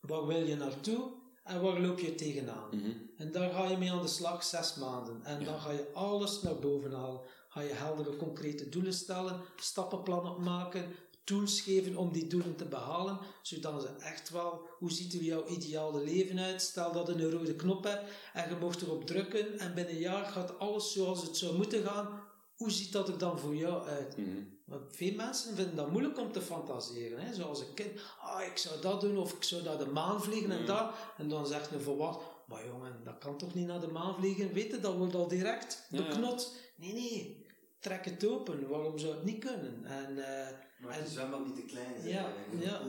Waar 0.00 0.26
wil 0.26 0.42
je 0.46 0.56
naartoe? 0.56 1.12
En 1.44 1.60
waar 1.60 1.80
loop 1.80 1.98
je 1.98 2.14
tegenaan? 2.14 2.68
Mhm. 2.70 2.90
En 3.16 3.32
daar 3.32 3.50
ga 3.50 3.64
je 3.64 3.76
mee 3.76 3.92
aan 3.92 4.02
de 4.02 4.08
slag 4.08 4.44
zes 4.44 4.74
maanden. 4.74 5.20
En 5.24 5.44
dan 5.44 5.60
ga 5.60 5.70
je 5.70 5.90
alles 5.92 6.42
naar 6.42 6.58
boven 6.58 6.92
halen. 6.92 7.20
Ga 7.48 7.60
je 7.60 7.72
heldere, 7.72 8.16
concrete 8.16 8.68
doelen 8.68 8.92
stellen, 8.92 9.40
stappenplannen 9.56 10.42
maken, 10.42 10.94
tools 11.26 11.60
geven 11.60 11.96
om 11.96 12.12
die 12.12 12.26
doelen 12.26 12.56
te 12.56 12.64
behalen, 12.64 13.18
zodat 13.42 13.82
ze 13.82 13.88
echt 13.88 14.30
wel, 14.30 14.66
hoe 14.78 14.90
ziet 14.90 15.14
er 15.14 15.22
jouw 15.22 15.46
ideale 15.46 16.04
leven 16.04 16.38
uit? 16.38 16.62
Stel 16.62 16.92
dat 16.92 17.06
je 17.06 17.12
een 17.12 17.30
rode 17.30 17.54
knop 17.54 17.84
hebt 17.84 18.10
en 18.32 18.48
je 18.48 18.56
mocht 18.60 18.82
erop 18.82 19.06
drukken 19.06 19.58
en 19.58 19.74
binnen 19.74 19.94
een 19.94 20.00
jaar 20.00 20.24
gaat 20.24 20.58
alles 20.58 20.92
zoals 20.92 21.22
het 21.22 21.36
zou 21.36 21.56
moeten 21.56 21.84
gaan. 21.84 22.20
Hoe 22.56 22.70
ziet 22.70 22.92
dat 22.92 23.08
er 23.08 23.18
dan 23.18 23.38
voor 23.38 23.54
jou 23.54 23.86
uit? 23.86 24.16
Mhm. 24.16 24.42
Want 24.64 24.82
veel 24.96 25.14
mensen 25.14 25.56
vinden 25.56 25.76
dat 25.76 25.90
moeilijk 25.90 26.18
om 26.18 26.32
te 26.32 26.40
fantaseren. 26.40 27.20
Hè? 27.20 27.34
Zoals 27.34 27.60
een 27.60 27.74
kind, 27.74 28.00
ah, 28.20 28.42
ik 28.42 28.56
zou 28.56 28.80
dat 28.80 29.00
doen 29.00 29.18
of 29.18 29.32
ik 29.32 29.42
zou 29.42 29.62
naar 29.62 29.78
de 29.78 29.86
maan 29.86 30.22
vliegen 30.22 30.50
en 30.50 30.66
dat. 30.66 30.90
En 31.16 31.28
dan 31.28 31.46
zegt 31.46 31.72
een 31.72 31.80
volwassen, 31.80 32.22
maar 32.46 32.66
jongen, 32.66 32.92
dat 33.04 33.18
kan 33.18 33.38
toch 33.38 33.54
niet 33.54 33.66
naar 33.66 33.80
de 33.80 33.86
maan 33.86 34.14
vliegen? 34.14 34.52
Weet 34.52 34.70
je, 34.70 34.80
dat 34.80 34.96
wordt 34.96 35.14
al 35.14 35.28
direct 35.28 35.86
beknot. 35.90 36.54
Nee, 36.76 36.92
nee, 36.92 37.46
trek 37.80 38.04
het 38.04 38.26
open. 38.26 38.68
Waarom 38.68 38.98
zou 38.98 39.14
het 39.14 39.24
niet 39.24 39.44
kunnen? 39.44 39.84
En, 39.84 40.18
eh, 40.18 40.54
Maar 40.76 40.92
En- 40.92 41.02
het 41.02 41.10
zwembad 41.10 41.46
niet 41.46 41.54
te 41.56 41.62
klein 41.64 41.94
zijn. 42.00 42.08
Ja, 42.12 42.32
en 42.52 42.60
ja. 42.60 42.80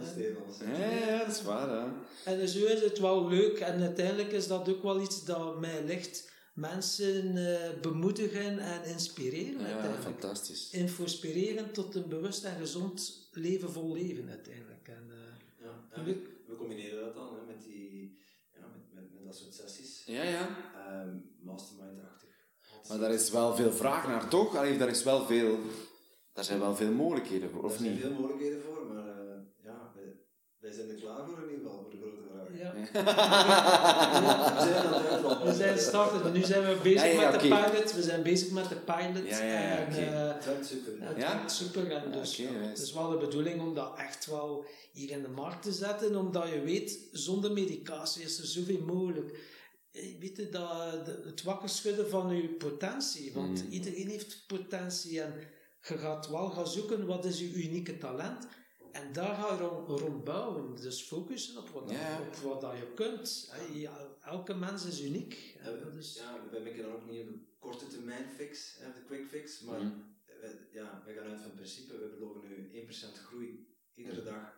Ja, 0.77 1.05
ja, 1.07 1.17
dat 1.25 1.35
is 1.35 1.41
waar, 1.43 1.69
hè. 1.69 1.87
en 2.23 2.47
zo 2.47 2.65
is 2.65 2.81
het 2.81 2.99
wel 2.99 3.27
leuk. 3.27 3.59
En 3.59 3.81
uiteindelijk 3.81 4.31
is 4.31 4.47
dat 4.47 4.69
ook 4.69 4.81
wel 4.83 5.01
iets 5.01 5.25
dat 5.25 5.59
mij 5.59 5.83
ligt. 5.83 6.31
Mensen 6.53 7.37
eh, 7.37 7.79
bemoedigen 7.81 8.59
en 8.59 8.83
inspireren 8.85 9.59
Ja, 9.59 9.65
uiteindelijk. 9.65 10.01
fantastisch. 10.03 10.69
Inspireren 10.71 11.71
tot 11.71 11.95
een 11.95 12.07
bewust 12.09 12.43
en 12.43 12.57
gezond 12.59 13.27
leven 13.31 13.71
vol 13.71 13.93
leven 13.93 14.29
uiteindelijk. 14.29 14.87
En, 14.87 15.07
eh, 15.11 15.65
Ja, 15.65 15.83
en 15.91 16.03
we, 16.03 16.21
we 16.47 16.55
combineren 16.55 16.99
dat 17.05 17.13
dan 17.15 17.35
hè, 17.35 17.45
met, 17.45 17.63
die, 17.63 18.17
ja, 18.53 18.59
met, 18.67 18.93
met, 18.93 19.13
met 19.13 19.16
dat 19.27 19.35
soort 19.35 19.53
sessies. 19.53 20.03
Ja, 20.05 20.23
ja. 20.23 20.47
Ehm, 20.87 21.15
Mastermind-achtig. 21.39 22.29
Maar 22.87 22.97
daar 22.99 23.11
is 23.13 23.29
wel 23.31 23.55
veel 23.55 23.71
vraag 23.71 24.07
naar, 24.07 24.27
toch? 24.29 24.55
Allee, 24.55 24.77
daar 24.77 24.87
is 24.89 25.03
wel 25.03 25.25
veel... 25.25 25.57
Daar 26.33 26.43
zijn 26.45 26.59
wel 26.59 26.75
veel 26.75 26.91
mogelijkheden 26.91 27.49
voor, 27.49 27.59
Er 27.59 27.65
of 27.65 27.75
zijn 27.77 27.91
niet? 27.91 28.01
veel 28.01 28.11
mogelijkheden 28.13 28.61
voor, 28.61 28.85
maar 28.93 29.06
wij 30.67 30.75
zijn 30.75 30.89
er 30.89 30.95
klaar 30.95 31.25
voor 31.27 31.37
in 31.43 31.49
ieder 31.49 31.65
geval, 31.65 31.79
voor 31.81 31.91
de 31.91 31.97
grote 31.97 32.21
vraag. 32.29 32.47
ja. 32.63 32.73
We 34.55 34.61
zijn 34.63 34.85
aan 34.85 35.37
het. 35.37 35.43
We 35.43 35.53
zijn 35.53 35.77
starten. 35.79 36.33
Nu 36.33 36.43
zijn 36.43 36.61
we 36.61 36.79
bezig 36.83 37.01
Ja, 37.13 37.21
ja, 37.21 37.31
met 37.31 37.39
de 37.41 37.47
pilot. 37.47 37.93
We 37.93 38.01
zijn 38.01 38.23
bezig 38.23 38.51
met 38.51 38.69
de 38.69 38.75
pilot. 38.75 39.27
Ja, 39.29 39.43
ja, 39.43 39.61
ja, 39.61 39.77
en, 39.77 39.87
oké. 39.87 40.01
eh, 40.01 40.33
Het 40.35 40.45
werkt 40.45 40.65
super. 40.67 40.93
het 40.99 41.17
Ja? 41.17 41.35
werkt 41.35 41.51
super. 41.51 41.91
En 41.91 42.11
dus, 42.11 42.37
nice. 42.37 42.51
het 42.53 42.77
is 42.79 42.93
wel 42.93 43.09
de 43.09 43.17
bedoeling 43.17 43.61
om 43.61 43.73
dat 43.73 43.97
echt 43.97 44.25
wel 44.25 44.65
hier 44.91 45.09
in 45.11 45.21
de 45.21 45.27
markt 45.29 45.63
te 45.63 45.71
zetten. 45.71 46.15
Omdat 46.15 46.49
je 46.49 46.61
weet, 46.61 46.99
zonder 47.11 47.51
medicatie 47.51 48.23
is 48.23 48.39
er 48.39 48.45
zoveel 48.45 48.81
mogelijk. 48.85 49.39
Eh, 49.91 50.19
Weet 50.19 50.37
je, 50.37 50.49
dat, 50.49 50.69
het 51.25 51.43
wakker 51.43 51.69
schudden 51.69 52.09
van 52.09 52.35
je 52.35 52.47
potentie. 52.47 53.31
Want 53.33 53.63
Mm. 53.65 53.71
iedereen 53.71 54.07
heeft 54.07 54.43
potentie. 54.47 55.21
En 55.21 55.33
je 55.81 55.97
gaat 55.97 56.29
wel 56.29 56.49
gaan 56.49 56.67
zoeken 56.67 57.05
wat 57.05 57.25
is 57.25 57.39
je 57.39 57.53
unieke 57.53 57.97
talent. 57.97 58.47
En 59.01 59.13
daar 59.13 59.35
ga 59.35 59.53
je 59.53 59.59
rond, 59.59 59.99
rond 59.99 60.23
bouwen. 60.23 60.75
Dus 60.75 61.01
focussen 61.03 61.57
op 61.57 61.69
wat, 61.69 61.91
op 62.27 62.35
wat 62.35 62.61
dat 62.61 62.77
je 62.77 62.91
kunt. 62.95 63.53
Ja, 63.73 63.97
elke 64.21 64.53
mens 64.53 64.85
is 64.85 65.01
uniek. 65.01 65.57
We, 65.63 65.95
is, 65.97 66.15
ja, 66.15 66.49
wij 66.51 66.61
mikken 66.61 66.83
dan 66.83 66.91
ook 66.91 67.05
niet 67.09 67.21
op 67.21 67.27
de 67.27 67.39
korte 67.59 67.87
termijn 67.87 68.27
fix, 68.29 68.77
de 68.77 69.03
quick 69.05 69.27
fix, 69.27 69.61
maar 69.61 69.79
Mhm. 69.81 69.97
wij, 70.41 70.67
ja, 70.71 71.01
wij 71.05 71.13
gaan 71.13 71.23
uit 71.27 71.37
van 71.37 71.45
het 71.49 71.55
principe, 71.55 71.97
we 71.97 72.07
beloven 72.07 72.47
nu 72.47 72.69
1% 72.73 73.17
groei 73.17 73.75
iedere 73.93 74.23
dag. 74.23 74.55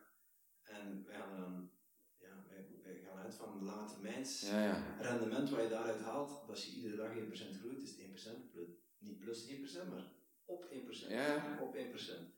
En 0.62 1.04
wij 1.06 1.14
gaan, 1.16 1.40
dan, 1.40 1.70
ja, 2.18 2.44
wij, 2.48 2.66
wij 2.82 3.00
gaan 3.06 3.18
uit 3.18 3.34
van 3.34 3.64
lange 3.64 3.88
termijns 3.88 4.40
Ja, 4.40 4.64
ja. 4.64 4.96
rendement 5.00 5.50
wat 5.50 5.62
je 5.62 5.68
daaruit 5.68 6.00
haalt. 6.00 6.48
Als 6.48 6.66
je 6.66 6.72
iedere 6.72 6.96
dag 6.96 7.16
1% 7.16 7.58
groeit, 7.60 7.82
is 7.82 7.90
het 7.90 8.00
1%, 8.00 8.50
plus, 8.50 8.68
niet 8.98 9.18
plus 9.18 9.46
1%, 9.46 9.88
maar 9.90 10.12
op 10.44 10.64
1%. 10.70 11.08
Ja. 11.10 11.58
Op 11.62 11.74
1%. 11.74 12.34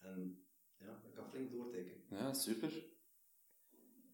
En 0.00 0.44
Ja, 0.80 1.00
dat 1.02 1.12
kan 1.14 1.30
flink 1.30 1.50
doortikken. 1.50 2.02
Ja, 2.08 2.32
super. 2.32 2.88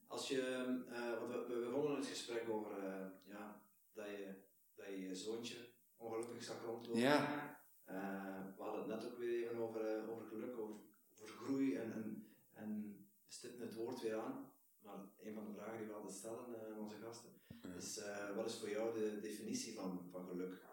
Als 0.06 0.28
je, 0.28 0.40
eh, 0.88 1.18
want 1.18 1.32
we, 1.32 1.54
we 1.54 1.64
begonnen 1.64 1.96
het 1.96 2.06
gesprek 2.06 2.48
over 2.48 2.78
eh, 2.78 3.06
ja, 3.24 3.62
dat, 3.92 4.06
je, 4.06 4.42
dat 4.74 4.86
je 4.86 5.00
je 5.00 5.14
zoontje 5.14 5.68
ongelukkig 5.96 6.42
zag 6.42 6.64
rondlopen. 6.64 7.00
Ja. 7.02 7.54
Eh, 7.84 8.56
we 8.56 8.62
hadden 8.62 8.80
het 8.80 9.02
net 9.02 9.12
ook 9.12 9.18
weer 9.18 9.44
even 9.44 9.62
over, 9.62 10.10
over 10.10 10.26
geluk, 10.26 10.58
over, 10.58 10.76
over 11.12 11.28
groei 11.28 11.76
en, 11.76 11.92
en, 11.92 12.36
en 12.52 13.00
stipten 13.28 13.66
het 13.66 13.74
woord 13.74 14.00
weer 14.00 14.18
aan. 14.18 14.52
Maar 14.80 14.98
een 15.18 15.34
van 15.34 15.44
de 15.44 15.52
vragen 15.52 15.78
die 15.78 15.86
we 15.86 15.92
altijd 15.92 16.14
stellen 16.14 16.72
aan 16.72 16.78
onze 16.78 16.96
gasten 16.96 17.30
is: 17.76 18.00
wat 18.34 18.46
is 18.46 18.58
voor 18.58 18.70
jou 18.70 18.98
de 18.98 19.20
definitie 19.20 19.74
van, 19.74 20.08
van 20.10 20.26
geluk? 20.26 20.64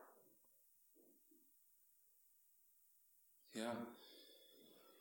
Ja. 3.53 3.95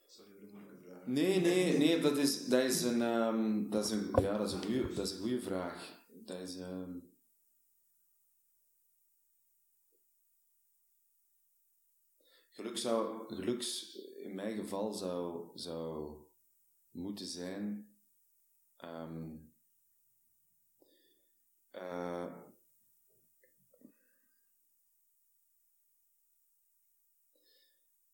Sorry 0.09 0.31
voor 0.33 0.41
de 0.41 0.53
moeilijke 0.53 0.83
vraag. 0.83 0.92
Nee, 1.07 1.41
nee, 1.41 1.79
nee, 1.79 2.01
dat 2.01 2.17
is, 2.19 2.47
dat 2.47 2.63
is 2.63 2.83
een, 2.83 3.03
ehm, 3.03 3.71
dat 3.71 3.85
is 3.85 3.91
een, 3.91 4.11
ja, 4.21 4.37
dat 4.37 4.49
is 4.49 4.53
een 4.55 4.65
goeie, 4.65 4.95
dat 4.95 5.07
is 5.07 5.13
een 5.13 5.21
goede 5.21 5.41
vraag. 5.41 6.01
Dat 6.25 6.39
is, 6.41 6.59
ehm, 6.59 6.99
geluk 12.51 12.77
zou, 12.79 13.35
geluks, 13.35 13.95
in 14.17 14.35
mijn 14.35 14.57
geval 14.57 14.93
zou, 14.93 15.51
zou 15.55 16.17
moeten 16.91 17.27
zijn, 17.27 17.97
ehm, 18.77 19.37
eh, 21.71 22.35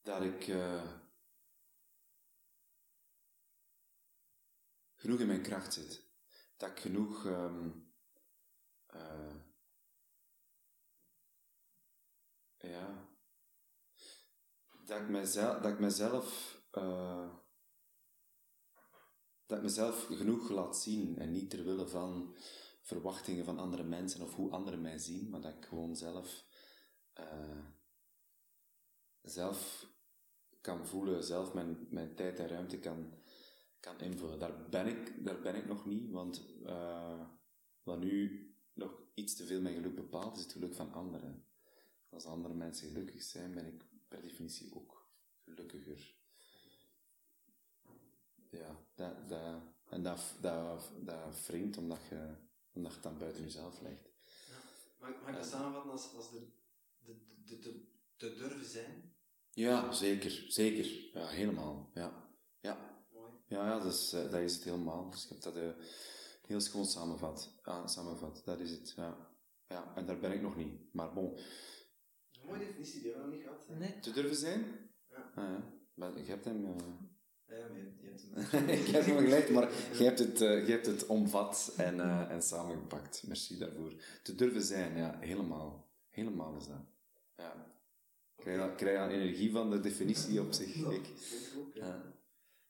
dat 0.02 0.22
ik, 0.22 0.48
eh, 0.48 0.97
genoeg 5.08 5.22
in 5.22 5.32
mijn 5.32 5.42
kracht 5.42 5.72
zit. 5.72 6.06
Dat 6.56 6.70
ik 6.70 6.78
genoeg 6.78 7.26
ehm, 7.26 7.70
eh, 8.86 9.34
ja, 12.58 13.08
dat 14.84 15.00
ik 15.00 15.08
mezelf, 15.08 15.60
dat 15.60 15.72
ik 15.72 15.78
mezelf 15.78 16.60
eh, 16.70 17.34
dat 19.46 19.62
mezelf 19.62 20.06
genoeg 20.06 20.48
laat 20.48 20.78
zien 20.78 21.18
en 21.18 21.32
niet 21.32 21.50
ter 21.50 21.64
wille 21.64 21.88
van 21.88 22.36
verwachtingen 22.82 23.44
van 23.44 23.58
andere 23.58 23.84
mensen 23.84 24.22
of 24.22 24.34
hoe 24.34 24.50
anderen 24.50 24.80
mij 24.80 24.98
zien, 24.98 25.30
maar 25.30 25.40
dat 25.40 25.54
ik 25.54 25.64
gewoon 25.64 25.96
zelf 25.96 26.44
eh, 27.12 27.64
zelf 29.22 29.90
kan 30.60 30.86
voelen, 30.86 31.24
zelf 31.24 31.54
mijn, 31.54 31.86
mijn 31.90 32.14
tijd 32.14 32.38
en 32.38 32.48
ruimte 32.48 32.78
kan, 32.78 33.17
kan 33.80 34.00
invullen. 34.00 34.38
Daar 34.38 34.68
ben 34.68 34.86
ik, 34.86 35.24
daar 35.24 35.40
ben 35.40 35.54
ik 35.54 35.66
nog 35.66 35.86
niet, 35.86 36.10
want 36.10 36.46
eh, 36.64 37.28
wat 37.82 37.98
nu 37.98 38.46
nog 38.72 39.02
iets 39.14 39.34
te 39.34 39.44
veel 39.44 39.60
mijn 39.60 39.74
geluk 39.74 39.94
bepaalt, 39.94 40.36
is 40.36 40.42
het 40.42 40.52
geluk 40.52 40.74
van 40.74 40.92
anderen. 40.92 41.46
Als 42.10 42.24
andere 42.26 42.54
mensen 42.54 42.88
gelukkig 42.88 43.22
zijn, 43.22 43.54
ben 43.54 43.66
ik 43.66 43.84
per 44.08 44.22
definitie 44.22 44.74
ook 44.74 45.10
gelukkiger. 45.44 46.16
Ja, 48.50 48.84
dat, 48.94 49.28
dat, 49.28 49.62
en 49.88 50.02
dat, 50.02 50.34
dat, 50.40 50.92
dat 51.00 51.46
wringt 51.46 51.76
omdat 51.76 52.00
je, 52.10 52.34
omdat 52.72 52.90
je 52.90 52.98
het 52.98 53.02
dan 53.02 53.18
buiten 53.18 53.42
jezelf 53.42 53.80
legt. 53.80 54.08
Mag, 54.98 55.20
mag 55.20 55.28
ik 55.28 55.34
dat 55.34 55.46
samenvatten 55.46 55.90
als, 55.90 56.14
als 56.14 56.30
de, 56.30 56.46
de, 56.98 57.16
de, 57.44 57.58
de, 57.58 57.86
te 58.16 58.34
durven 58.34 58.66
zijn? 58.66 59.16
Ja, 59.50 59.92
zeker, 59.92 60.44
zeker. 60.48 61.10
Ja, 61.12 61.26
helemaal. 61.26 61.90
Ja, 61.94 62.30
ja. 62.60 62.87
Ja, 63.48 63.66
ja 63.66 63.78
dat, 63.78 63.92
is, 63.92 64.12
eh, 64.12 64.30
dat 64.30 64.40
is 64.40 64.54
het 64.54 64.64
helemaal. 64.64 65.10
Dus 65.10 65.24
ik 65.24 65.28
heb 65.28 65.40
dat 65.42 65.56
eh, 65.56 65.68
heel 66.46 66.60
schoon 66.60 66.86
samenvat. 66.86 67.54
Samenvat. 67.84 68.42
Dat 68.44 68.60
is 68.60 68.70
het, 68.70 68.92
ja. 68.96 69.16
ja. 69.68 69.92
En 69.94 70.06
daar 70.06 70.18
ben 70.18 70.32
ik 70.32 70.42
nog 70.42 70.56
niet. 70.56 70.92
Maar 70.92 71.12
bon, 71.12 71.36
Een 71.36 72.46
mooie 72.46 72.58
definitie, 72.58 73.02
die 73.02 73.12
hebben 73.12 73.30
we 73.30 73.36
nog 73.36 73.46
niet 73.46 73.48
gehad. 73.48 73.66
hè? 73.68 73.78
Nee. 73.78 74.00
te 74.00 74.10
durven 74.10 74.36
zijn? 74.36 74.64
Ja. 75.10 75.30
Ah, 75.34 75.44
ja. 75.48 75.62
Maar 75.94 76.18
je 76.18 76.24
hebt 76.24 76.44
hem... 76.44 76.64
eh, 76.66 76.74
Ja, 77.58 77.66
maar 77.68 77.76
je, 77.78 77.92
je 78.00 78.06
hebt 78.08 78.50
hem. 78.52 78.68
ik 78.80 78.86
heb 78.86 79.04
hem 79.04 79.16
geleid, 79.18 79.50
maar 79.50 79.70
je 79.98 80.04
hebt 80.04 80.18
het, 80.18 80.40
eh, 80.40 80.66
je 80.66 80.72
hebt 80.72 80.86
het 80.86 81.06
omvat 81.06 81.72
en, 81.76 82.00
eh, 82.00 82.30
en 82.30 82.42
samengepakt. 82.42 83.22
Merci 83.26 83.58
daarvoor. 83.58 83.92
Te 84.22 84.34
durven 84.34 84.62
zijn, 84.62 84.96
ja, 84.96 85.18
helemaal. 85.18 85.88
Helemaal 86.08 86.56
is 86.56 86.66
dat. 86.66 86.84
Ja. 87.36 87.66
Krijg 88.36 88.62
je, 88.70 88.74
krijg 88.74 89.10
je 89.10 89.16
energie 89.20 89.50
van 89.50 89.70
de 89.70 89.80
definitie 89.80 90.40
op 90.40 90.52
zich? 90.52 90.74
Ja, 90.74 90.90
Ik. 90.90 91.06
vind 91.16 91.46
ik 91.46 91.58
ook, 91.58 91.74
ja. 91.74 92.16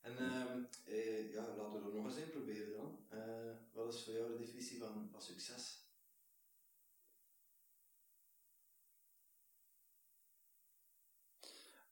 En 0.08 0.18
ehm, 0.18 0.62
eh, 0.84 1.32
ja, 1.32 1.42
laten 1.56 1.72
we 1.72 1.88
er 1.88 1.94
nog 1.94 2.04
eens 2.04 2.16
een 2.16 2.30
proberen 2.30 2.72
dan. 2.76 2.98
Eh, 3.08 3.56
wat 3.72 3.94
is 3.94 4.04
voor 4.04 4.14
jou 4.14 4.32
de 4.32 4.38
definitie 4.38 4.78
van, 4.78 5.10
succes? 5.18 5.86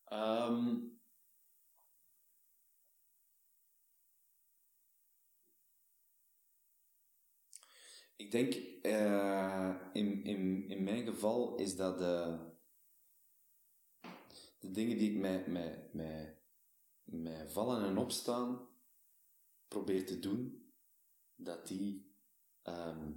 Ehm, 0.05 0.79
ik 8.17 8.31
denk, 8.31 8.55
eh, 8.83 9.75
in, 9.93 10.25
in, 10.25 10.69
in 10.69 10.85
mijn 10.85 11.07
geval 11.07 11.57
is 11.57 11.77
dat 11.77 11.99
de, 11.99 12.39
de 14.59 14.71
dingen 14.71 14.99
die 14.99 15.11
ik 15.11 15.19
mij, 15.19 15.45
mij, 15.49 15.89
mij, 15.93 16.39
mij 17.07 17.49
vallen 17.49 17.85
en 17.85 17.99
opstaan 17.99 18.69
probeer 19.69 20.07
te 20.07 20.19
doen, 20.19 20.73
dat 21.35 21.67
die 21.67 22.15
ehm, 22.63 23.13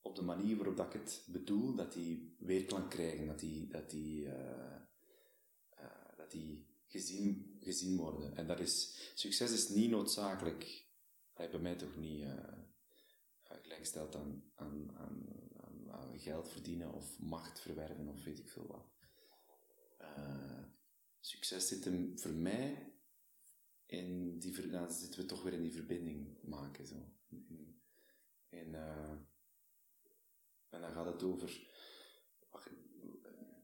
op 0.00 0.16
de 0.16 0.22
manier 0.22 0.56
waarop 0.56 0.76
dat 0.76 0.94
ik 0.94 1.00
het 1.00 1.24
bedoel, 1.26 1.74
dat 1.74 1.92
die 1.92 2.36
weerklank 2.38 2.90
krijgen, 2.90 3.26
dat 3.26 3.38
die, 3.38 3.68
dat 3.68 3.90
die, 3.90 4.26
eh, 4.26 4.76
eh, 5.68 6.16
dat 6.16 6.30
die 6.30 6.66
gezien, 6.92 7.56
gezien 7.60 7.96
worden. 7.96 8.36
En 8.36 8.46
dat 8.46 8.60
is, 8.60 8.98
succes 9.14 9.52
is 9.52 9.68
niet 9.68 9.90
noodzakelijk, 9.90 10.86
eh, 11.32 11.50
bij 11.50 11.60
mij 11.60 11.76
toch 11.76 11.96
niet 11.96 12.22
eh, 12.22 12.30
eh, 13.42 14.10
aan, 14.14 14.42
aan, 14.54 14.90
aan, 14.96 15.90
aan 15.90 16.20
geld 16.20 16.48
verdienen 16.48 16.92
of 16.92 17.18
macht 17.18 17.60
verwerven 17.60 18.08
of 18.08 18.24
weet 18.24 18.38
ik 18.38 18.48
veel 18.48 18.66
wat. 18.66 18.91
Eh, 20.02 20.62
succes 21.20 21.68
zit 21.68 21.84
hem 21.84 22.18
voor 22.18 22.34
mij 22.34 22.92
in 23.86 24.38
die, 24.38 24.70
dan 24.70 24.92
zitten 24.92 25.20
we 25.20 25.26
toch 25.26 25.42
weer 25.42 25.52
in 25.52 25.62
die 25.62 25.72
verbinding 25.72 26.38
maken. 26.42 26.86
Zo. 26.86 26.94
In, 28.48 28.74
eh, 28.74 29.10
en 30.68 30.80
dan 30.80 30.92
gaat 30.92 31.06
het 31.06 31.22
over 31.22 31.70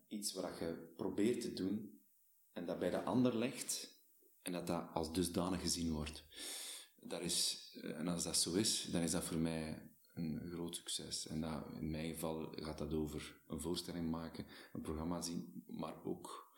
iets 0.09 0.33
wat 0.33 0.59
je 0.59 0.93
probeert 0.97 1.41
te 1.41 1.53
doen 1.53 2.03
en 2.53 2.67
dat 2.67 2.79
bij 2.79 2.91
de 2.91 3.03
ander 3.03 3.37
legt 3.37 3.97
en 4.43 4.53
dat 4.53 4.67
dat 4.67 4.89
als 4.95 5.13
dusdanig 5.13 5.61
gezien 5.61 5.93
wordt. 5.93 6.25
Dat 7.01 7.21
is, 7.21 7.71
en 7.83 8.09
als 8.09 8.25
dat 8.25 8.37
zo 8.37 8.55
is, 8.55 8.89
dan 8.91 9.03
is 9.03 9.11
dat 9.11 9.25
voor 9.25 9.39
mij 9.39 9.88
een 10.19 10.41
groot 10.53 10.77
succes. 10.77 11.27
En 11.27 11.41
dat, 11.41 11.65
in 11.81 11.91
mijn 11.91 12.13
geval 12.13 12.53
gaat 12.57 12.79
dat 12.79 12.93
over 12.93 13.41
een 13.47 13.61
voorstelling 13.61 14.11
maken, 14.11 14.47
een 14.73 14.81
programma 14.81 15.21
zien, 15.23 15.65
maar 15.67 16.05
ook 16.05 16.53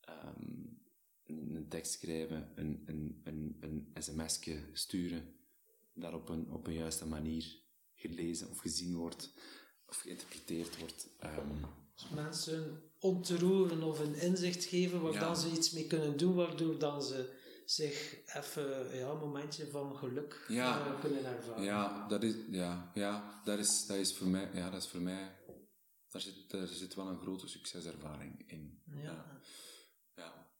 ehm, 0.00 0.66
een 1.26 1.66
tekst 1.68 1.92
schrijven, 1.92 2.52
een, 2.54 2.82
een, 2.86 3.20
een, 3.24 3.56
een 3.60 4.02
sms'je 4.02 4.70
sturen, 4.72 5.34
dat 5.94 6.12
op 6.14 6.28
een, 6.28 6.50
op 6.50 6.66
een 6.66 6.74
juiste 6.74 7.06
manier 7.06 7.62
gelezen 7.94 8.50
of 8.50 8.58
gezien 8.58 8.96
wordt, 8.96 9.32
of 9.86 9.96
geïnterpreteerd 9.96 10.78
wordt. 10.78 11.08
Als 11.94 12.10
mensen 12.10 12.82
ontroeren 12.98 13.82
of 13.82 13.98
een 13.98 14.14
inzicht 14.14 14.64
geven 14.64 15.00
waar 15.00 15.12
Ja. 15.12 15.20
dan 15.20 15.36
ze 15.36 15.50
iets 15.50 15.70
mee 15.70 15.86
kunnen 15.86 16.16
doen, 16.16 16.34
waardoor 16.34 16.78
dan 16.78 17.02
ze 17.02 17.38
zich 17.70 18.24
even 18.26 18.96
ja, 18.96 19.08
een 19.08 19.18
momentje 19.18 19.66
van 19.70 19.96
geluk 19.96 20.44
Ja. 20.48 20.86
eh, 20.86 21.00
kunnen 21.00 21.24
ervaren. 21.24 21.62
Ja, 21.62 22.08
dat 22.08 22.22
is, 22.22 22.34
ja, 22.50 22.90
ja, 22.94 23.40
dat 23.44 23.58
is, 23.58 23.86
dat 23.86 23.96
is 23.96 24.16
voor 24.16 24.26
mij, 24.26 24.50
ja, 24.54 24.70
dat 24.70 24.82
is 24.82 24.88
voor 24.88 25.00
mij, 25.00 25.38
daar 26.08 26.20
zit, 26.20 26.50
daar 26.50 26.66
zit 26.66 26.94
wel 26.94 27.08
een 27.08 27.20
grote 27.20 27.48
succeservaring 27.48 28.50
in. 28.50 28.82
Ja. 28.86 29.40
ja. 30.14 30.50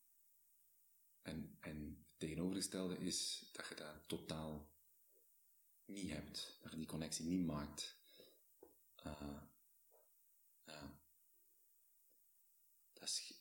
En, 1.23 1.57
en 1.61 2.07
het 2.09 2.19
tegenovergestelde 2.19 2.99
is 2.99 3.49
dat 3.53 3.67
je 3.69 3.75
dat 3.75 4.09
totaal 4.09 4.71
niet 5.85 6.11
hebt, 6.11 6.59
dat 6.63 6.71
je 6.71 6.77
die 6.79 6.87
connectie 6.87 7.25
niet 7.25 7.47
maakt. 7.47 7.99
Eh, 8.95 9.41
ja. 10.65 11.01
Dat 12.93 13.03
is 13.09 13.40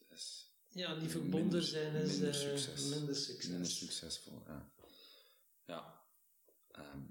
Ja, 0.80 0.96
die 0.96 1.10
verbonden 1.10 1.40
Minder- 1.42 1.62
zijn 1.62 1.96
is 1.96 2.12
minder 2.12 2.30
eh, 2.30 2.58
succes. 2.58 2.90
minder 2.90 3.16
succes. 3.16 3.50
minder 3.50 3.68
succesvol. 3.68 4.42
Ja. 4.48 4.72
Ja. 5.66 6.04
Ehm, 6.72 7.02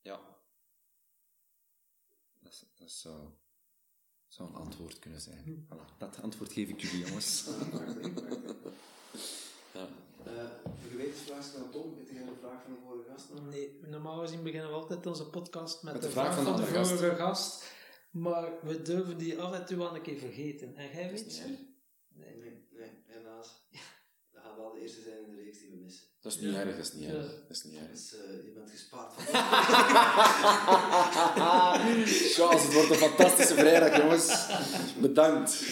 ja. 0.00 0.20
Dat, 2.40 2.66
dat 2.74 2.90
zou, 2.90 3.30
zou 4.28 4.48
een 4.48 4.54
antwoord 4.54 4.98
kunnen 4.98 5.20
zijn. 5.20 5.66
Voilà, 5.68 5.98
dat 5.98 6.20
antwoord 6.22 6.52
geef 6.52 6.68
ik 6.68 6.80
jullie, 6.80 7.06
jongens. 7.06 7.44
ja. 9.74 9.88
Uh, 10.26 10.50
gewetensvraag 10.90 11.54
naar 11.56 11.70
Tom, 11.70 11.98
heb 11.98 12.08
jij 12.10 12.22
een 12.22 12.36
vraag 12.40 12.62
van 12.62 12.72
de 12.72 12.80
vorige 12.84 13.10
gast 13.10 13.28
nog? 13.30 13.48
Nee, 13.48 13.80
normaal 13.82 14.18
gezien 14.20 14.42
beginnen 14.42 14.68
we 14.68 14.74
altijd 14.74 15.06
onze 15.06 15.30
podcast 15.30 15.82
met, 15.82 15.92
Met 15.92 16.02
de, 16.02 16.08
de 16.08 16.14
vraag, 16.14 16.32
vraag 16.32 16.44
van, 16.44 16.44
van 16.44 16.56
de 16.56 16.86
vorige 16.86 17.16
gast. 17.16 17.64
Maar 18.10 18.64
we 18.66 18.82
durven 18.82 19.18
die 19.18 19.40
af 19.40 19.52
en 19.52 19.66
toe 19.66 19.76
wel 19.76 19.94
een 19.94 20.02
keer 20.02 20.18
vergeten. 20.18 20.76
En 20.76 20.90
jij 20.90 21.10
weet 21.10 21.32
ze? 21.32 21.70
Nee. 22.24 22.36
Nee, 22.36 22.60
nee, 22.70 22.90
helaas. 23.06 23.48
Dat 24.32 24.42
gaat 24.42 24.56
wel 24.56 24.72
de 24.72 24.80
eerste 24.80 25.00
zijn 25.02 25.24
in 25.24 25.34
de 25.36 25.42
reeks 25.42 25.58
die 25.58 25.70
we 25.70 25.76
missen. 25.76 26.06
Dat 26.20 26.32
is 26.32 26.38
niet 26.40 26.50
Ja. 26.54 26.60
erg, 26.60 26.76
dat 26.76 26.84
is 26.86 26.92
niet 26.92 27.04
Ja. 27.08 27.14
erg. 27.14 27.26
Dat 27.48 27.56
is 27.56 27.62
niet 27.64 27.74
erg. 27.78 27.90
Dus 27.90 28.14
eh, 28.14 28.44
je 28.44 28.50
bent 28.54 28.70
gespaard 28.70 29.12
van 29.12 29.24
Charles, 32.34 32.62
het 32.62 32.72
wordt 32.72 32.90
een 32.90 32.96
fantastische 32.96 33.54
vrijdag, 33.54 33.96
jongens. 33.96 34.46
Bedankt. 35.00 35.64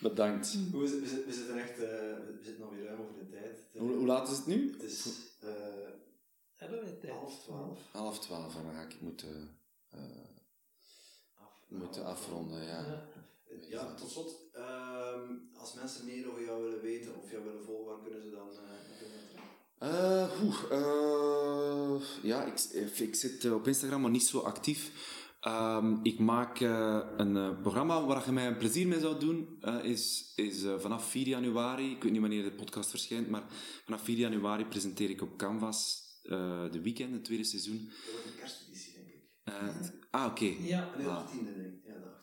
Bedankt. 0.00 0.52
we, 0.52 0.58
zitten- 0.58 1.00
we, 1.00 1.06
zitten- 1.08 1.26
we 1.26 1.32
zitten 1.32 1.58
echt, 1.58 1.70
eh, 1.78 1.88
we 2.26 2.40
zitten 2.44 2.64
alweer 2.64 2.84
ruim 2.84 3.00
over 3.00 3.14
de 3.18 3.28
tijd. 3.30 3.56
Hoe, 3.72 3.92
hoe 3.92 4.06
laat 4.06 4.28
is 4.30 4.36
het 4.36 4.46
nu? 4.46 4.72
Het 4.72 4.82
is 4.82 5.06
eh, 5.40 5.48
Hebben 6.54 6.84
we 6.84 6.98
tijd? 6.98 7.12
half 7.12 7.40
twaalf. 7.42 7.78
Half 7.92 8.18
twaalf 8.20 8.56
en 8.56 8.62
dan 8.64 8.74
ga 8.74 8.82
ik 8.82 9.00
moeten, 9.00 9.58
eh, 9.90 10.00
Af, 11.34 11.52
moeten 11.68 12.04
afronden, 12.04 12.62
ja. 12.62 12.68
Ja. 12.86 13.10
Ja, 13.68 13.94
tot 13.94 14.10
slot, 14.10 14.36
ehm, 14.52 15.30
als 15.54 15.74
mensen 15.74 16.04
meer 16.04 16.30
over 16.30 16.44
jou 16.44 16.62
willen 16.64 16.80
weten 16.82 17.16
of 17.22 17.30
jou 17.30 17.44
willen 17.44 17.64
volgen, 17.64 17.86
waar 17.86 18.02
kunnen 18.02 18.22
ze 18.22 18.30
dan 18.30 18.48
eh? 18.48 18.60
Eh, 19.78 20.42
oeh, 20.44 20.62
eh, 20.70 22.02
ja, 22.22 22.44
ik, 22.44 22.58
ik 22.98 23.14
zit 23.14 23.44
eh, 23.44 23.54
op 23.54 23.66
Instagram, 23.66 24.00
maar 24.00 24.10
niet 24.10 24.26
zo 24.26 24.38
actief. 24.38 25.10
Ehm, 25.40 25.96
ik 26.02 26.18
maak 26.18 26.60
eh, 26.60 27.00
een 27.16 27.36
eh, 27.36 27.60
programma 27.60 28.04
waar 28.04 28.24
je 28.26 28.32
mij 28.32 28.46
een 28.46 28.56
plezier 28.56 28.86
mee 28.88 29.00
zou 29.00 29.18
doen. 29.20 29.56
eh, 29.60 29.84
is 29.84 30.32
is 30.36 30.62
eh, 30.64 30.78
vanaf 30.78 31.10
4 31.10 31.26
januari, 31.26 31.90
ik 31.90 32.02
weet 32.02 32.12
niet 32.12 32.20
wanneer 32.20 32.42
de 32.42 32.52
podcast 32.52 32.90
verschijnt, 32.90 33.28
maar 33.28 33.42
vanaf 33.84 34.02
4 34.02 34.16
januari 34.16 34.64
presenteer 34.66 35.10
ik 35.10 35.22
op 35.22 35.36
Canvas 35.36 36.02
eh, 36.22 36.70
de 36.70 36.80
weekend, 36.82 37.12
het 37.12 37.24
tweede 37.24 37.44
seizoen. 37.44 37.84
Dat 38.04 38.12
wordt 38.12 38.26
een 38.26 38.36
kersteditie, 38.38 38.92
denk 38.94 39.06
ik. 39.08 39.22
Eh, 39.44 39.90
ah, 40.10 40.26
oké. 40.30 40.44
Ja. 40.44 40.90
Nee, 40.96 41.04
de 41.04 41.10
Ah. 41.10 41.26
18e, 41.26 41.44
denk 41.44 41.56
ik. 41.74 41.80
Ja, 41.84 41.92
de 41.94 42.00
18e. 42.04 42.21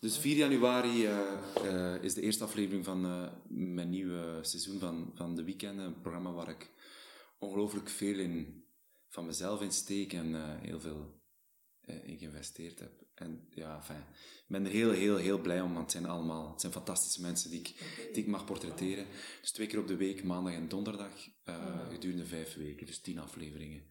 Dus 0.00 0.18
4 0.18 0.36
januari 0.36 1.06
eh, 1.06 1.18
eh, 1.54 2.02
is 2.02 2.14
de 2.14 2.20
eerste 2.20 2.44
aflevering 2.44 2.84
van 2.84 3.04
eh, 3.04 3.28
mijn 3.48 3.90
nieuwe 3.90 4.38
seizoen 4.42 4.78
van, 4.78 5.12
van 5.14 5.34
de 5.34 5.44
weekenden. 5.44 5.84
Een 5.84 6.00
programma 6.00 6.32
waar 6.32 6.48
ik 6.48 6.70
ongelooflijk 7.38 7.88
veel 7.88 8.18
in, 8.18 8.64
van 9.08 9.26
mezelf 9.26 9.62
in 9.62 9.72
steek 9.72 10.12
en 10.12 10.60
heel 10.60 10.80
veel 10.80 11.18
in 12.02 12.18
geïnvesteerd 12.18 12.78
heb. 12.78 12.92
En 13.14 13.46
ja, 13.50 13.76
enfin, 13.76 13.96
ik 13.96 14.44
ben 14.48 14.64
er 14.64 14.70
heel, 14.70 14.90
heel, 14.90 15.16
heel 15.16 15.40
blij 15.40 15.60
om, 15.60 15.72
want 15.72 15.82
het 15.82 15.90
zijn 15.90 16.06
allemaal 16.06 16.50
het 16.50 16.60
zijn 16.60 16.72
fantastische 16.72 17.20
mensen 17.20 17.50
die 17.50 17.60
ik, 17.60 17.74
die 18.12 18.22
ik 18.22 18.28
mag 18.28 18.44
portretteren. 18.44 19.06
Dus 19.40 19.52
twee 19.52 19.66
keer 19.66 19.78
op 19.78 19.88
de 19.88 19.96
week, 19.96 20.24
maandag 20.24 20.54
en 20.54 20.68
donderdag, 20.68 21.28
gedurende 21.90 22.26
vijf 22.26 22.54
weken, 22.54 22.86
dus 22.86 23.00
tien 23.00 23.18
afleveringen. 23.18 23.82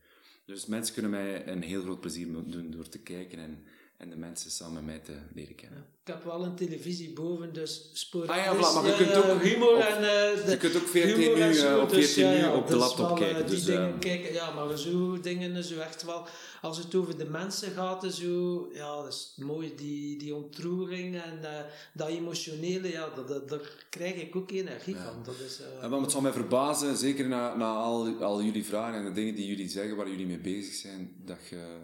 Dus 0.45 0.65
mensen 0.65 0.93
kunnen 0.93 1.11
mij 1.11 1.47
een 1.47 1.61
heel 1.61 1.81
groot 1.81 1.99
plezier 1.99 2.27
doen 2.31 2.71
door 2.71 2.89
te 2.89 3.01
kijken 3.01 3.39
en, 3.39 3.65
en 3.99 4.09
de 4.09 4.15
mensen 4.15 4.51
samen 4.51 4.73
met 4.73 4.85
mij 4.85 4.99
te 4.99 5.17
leren 5.33 5.55
kennen. 5.55 5.85
Ik 6.03 6.15
heb 6.15 6.23
wel 6.23 6.43
een 6.43 6.55
televisie 6.55 7.13
boven, 7.13 7.53
dus 7.53 7.89
sporadisch. 7.93 8.35
Ah 8.37 8.43
ja, 8.45 8.55
voilà, 8.55 8.73
maar 8.73 8.83
je 8.85 8.89
ja, 8.91 8.97
kunt 8.97 9.09
ja, 9.25 9.31
ook 9.31 9.41
humor 9.41 9.75
op- 9.75 9.81
en... 9.81 9.95
eh, 9.95 10.45
de 10.45 10.51
je 10.51 10.57
kunt 10.57 10.75
ook 10.75 10.87
14 10.87 11.15
humor 11.15 11.41
en 11.41 11.51
nu, 11.51 11.57
eh, 11.57 11.81
op 11.81 11.89
dus 11.89 12.13
14 12.13 12.23
ja, 12.23 12.31
nu 12.31 12.37
ja, 12.37 12.55
op 12.55 12.67
de 12.67 12.73
dus 12.73 12.81
laptop 12.81 13.07
wel, 13.07 13.15
eh, 13.17 13.23
kijken, 13.23 13.45
Die 13.45 13.55
dus, 13.55 13.65
dingen 13.65 13.93
eh, 13.93 13.99
kijken, 13.99 14.33
ja, 14.33 14.51
maar 14.53 14.77
zo 14.77 15.19
dingen, 15.19 15.63
zo 15.63 15.79
echt 15.79 16.03
wel... 16.03 16.27
Als 16.61 16.77
het 16.77 16.95
over 16.95 17.17
de 17.17 17.25
mensen 17.25 17.71
gaat, 17.71 18.03
en 18.03 18.11
zo, 18.11 18.69
ja, 18.73 18.95
dat 18.95 19.07
is 19.07 19.33
mooi, 19.37 19.75
die, 19.75 20.17
die 20.17 20.35
ontroering 20.35 21.21
en 21.21 21.43
eh, 21.43 21.65
dat 21.93 22.07
emotionele, 22.07 22.91
ja, 22.91 23.09
dat, 23.15 23.27
dat, 23.27 23.49
daar 23.49 23.85
krijg 23.89 24.15
ik 24.15 24.35
ook 24.35 24.51
energie 24.51 24.95
van. 24.95 25.23
Dat 25.23 25.35
is, 25.45 25.59
eh, 25.59 25.83
En 25.83 25.89
wat 25.89 26.01
het 26.01 26.11
zal 26.11 26.21
mij 26.21 26.31
verbazen, 26.31 26.97
zeker 26.97 27.27
na, 27.27 27.55
na 27.55 27.73
al, 27.73 28.21
al 28.21 28.43
jullie 28.43 28.65
vragen 28.65 28.99
en 28.99 29.05
de 29.05 29.11
dingen 29.11 29.35
die 29.35 29.47
jullie 29.47 29.69
zeggen, 29.69 29.95
waar 29.95 30.09
jullie 30.09 30.25
mee 30.27 30.39
bezig 30.39 30.73
zijn, 30.73 31.13
dat 31.25 31.37
je, 31.49 31.77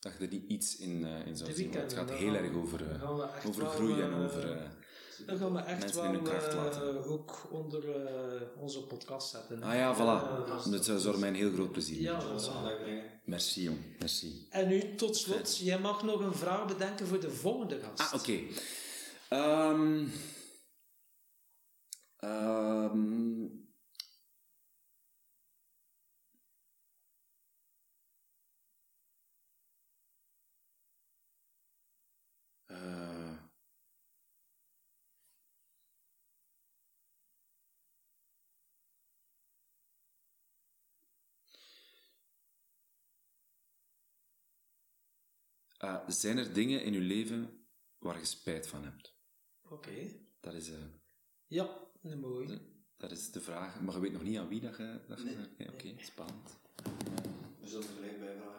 dat 0.00 0.12
je 0.18 0.24
er 0.24 0.30
niet 0.30 0.48
iets 0.50 0.76
in, 0.76 1.04
eh, 1.04 1.26
in 1.26 1.36
zou 1.36 1.52
zien. 1.52 1.72
Het 1.72 1.92
gaat 1.92 2.10
heel 2.10 2.34
erg 2.34 2.54
over, 2.54 2.80
echt 3.34 3.46
over 3.46 3.62
wel, 3.62 3.70
groei 3.70 4.00
en 4.00 4.12
eh, 4.12 4.24
over... 4.24 4.50
eh, 4.52 4.70
Dan 5.26 5.38
gaan 5.38 5.52
we 5.52 5.58
echt 5.58 5.78
mensen 5.80 5.96
wel 6.02 6.04
in 6.10 6.14
hun 6.14 6.24
kracht 6.24 6.48
eh, 6.48 6.54
laten. 6.56 7.04
ook 7.04 7.48
onder 7.52 8.06
eh, 8.06 8.40
onze 8.58 8.86
podcast 8.86 9.30
zetten. 9.30 9.62
ah 9.62 9.74
ja, 9.74 9.94
voilà. 9.96 10.70
Dat 10.70 10.84
zou 10.84 10.98
zou 10.98 11.18
mij 11.18 11.28
een 11.28 11.34
heel 11.34 11.52
groot 11.52 11.72
plezier 11.72 12.00
Ja, 12.00 12.18
dat 12.20 12.40
is 12.40 12.46
wel. 12.48 12.72
Merci, 13.24 13.62
jong. 13.62 13.78
Merci. 13.98 14.46
En 14.50 14.68
nu, 14.68 14.94
tot 14.94 15.16
slot, 15.16 15.58
jij 15.58 15.78
mag 15.78 16.02
nog 16.02 16.20
een 16.20 16.34
vraag 16.34 16.66
bedenken 16.66 17.06
voor 17.06 17.20
de 17.20 17.30
volgende 17.30 17.80
gast. 17.80 18.12
Ah, 18.12 18.20
oké. 18.20 18.38
Ehm, 19.28 20.06
ehm, 22.16 23.46
eh, 32.82 33.36
eh, 45.78 46.08
zijn 46.08 46.38
er 46.38 46.52
dingen 46.52 46.82
in 46.82 46.94
uw 46.94 47.06
leven 47.06 47.66
waar 47.98 48.18
je 48.18 48.24
spijt 48.24 48.66
van 48.68 48.84
hebt? 48.84 49.16
Oké. 49.62 50.10
Dat 50.40 50.54
is, 50.54 50.70
eh, 50.70 50.78
Ja, 51.46 51.86
een 52.02 52.20
mooi. 52.20 52.60
dat 52.96 53.10
is 53.10 53.30
de 53.32 53.40
vraag. 53.40 53.80
Maar 53.80 53.94
je 53.94 54.00
weet 54.00 54.12
nog 54.12 54.22
niet 54.22 54.38
aan 54.38 54.48
wie 54.48 54.60
dat 54.60 54.76
je... 54.76 55.00
Dat 55.08 55.22
Nee. 55.24 55.68
Oké, 55.72 55.94
spannend. 56.04 56.58
We 57.60 57.66
zullen 57.68 57.86
er 57.88 57.94
gelijk 57.94 58.18
bij 58.18 58.36
vragen. 58.36 58.57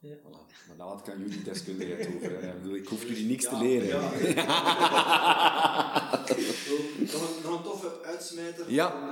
Ja. 0.00 0.16
Voilà. 0.16 0.66
Maar 0.68 0.76
dan 0.76 0.86
laat 0.86 1.06
ik 1.06 1.12
aan 1.12 1.18
jullie 1.20 1.42
deskundigheid 1.42 2.06
over. 2.16 2.42
Ik, 2.44 2.62
bedoel, 2.62 2.74
ik 2.76 2.86
hoef 2.88 3.02
jullie 3.08 3.26
niks 3.26 3.44
te 3.48 3.56
leren. 3.56 3.88
ja. 3.88 4.00
nog, 7.12 7.36
een, 7.36 7.42
nog 7.42 7.56
een 7.56 7.62
toffe 7.62 8.02
uitsmijter 8.04 8.72
Ja. 8.72 8.90
van 8.90 9.10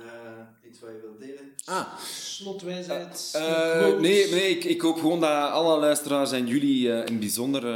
eh, 0.00 0.06
eh, 0.06 0.46
iets 0.70 0.80
wat 0.80 0.90
je 0.90 1.00
wilt 1.00 1.18
delen. 1.20 1.54
Ah, 1.64 1.98
Slotwijsheid. 1.98 3.30
eh, 3.34 3.80
nee, 3.98 4.30
nee 4.30 4.48
ik, 4.56 4.64
ik 4.64 4.80
hoop 4.80 4.98
gewoon 4.98 5.20
dat 5.20 5.50
alle 5.50 5.78
luisteraars 5.78 6.32
en 6.32 6.46
jullie 6.46 6.92
eh, 6.92 6.96
in 6.98 7.12
het 7.12 7.20
bijzonder, 7.20 7.66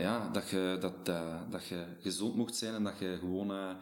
ja, 0.00 0.28
dat, 0.32 0.48
je, 0.50 0.76
dat, 0.80 1.06
dat 1.50 1.66
je 1.68 1.84
gezond 2.00 2.34
mocht 2.36 2.56
zijn 2.56 2.74
en 2.74 2.84
dat 2.84 2.98
je 2.98 3.16
gewoon, 3.20 3.50
eh, 3.50 3.74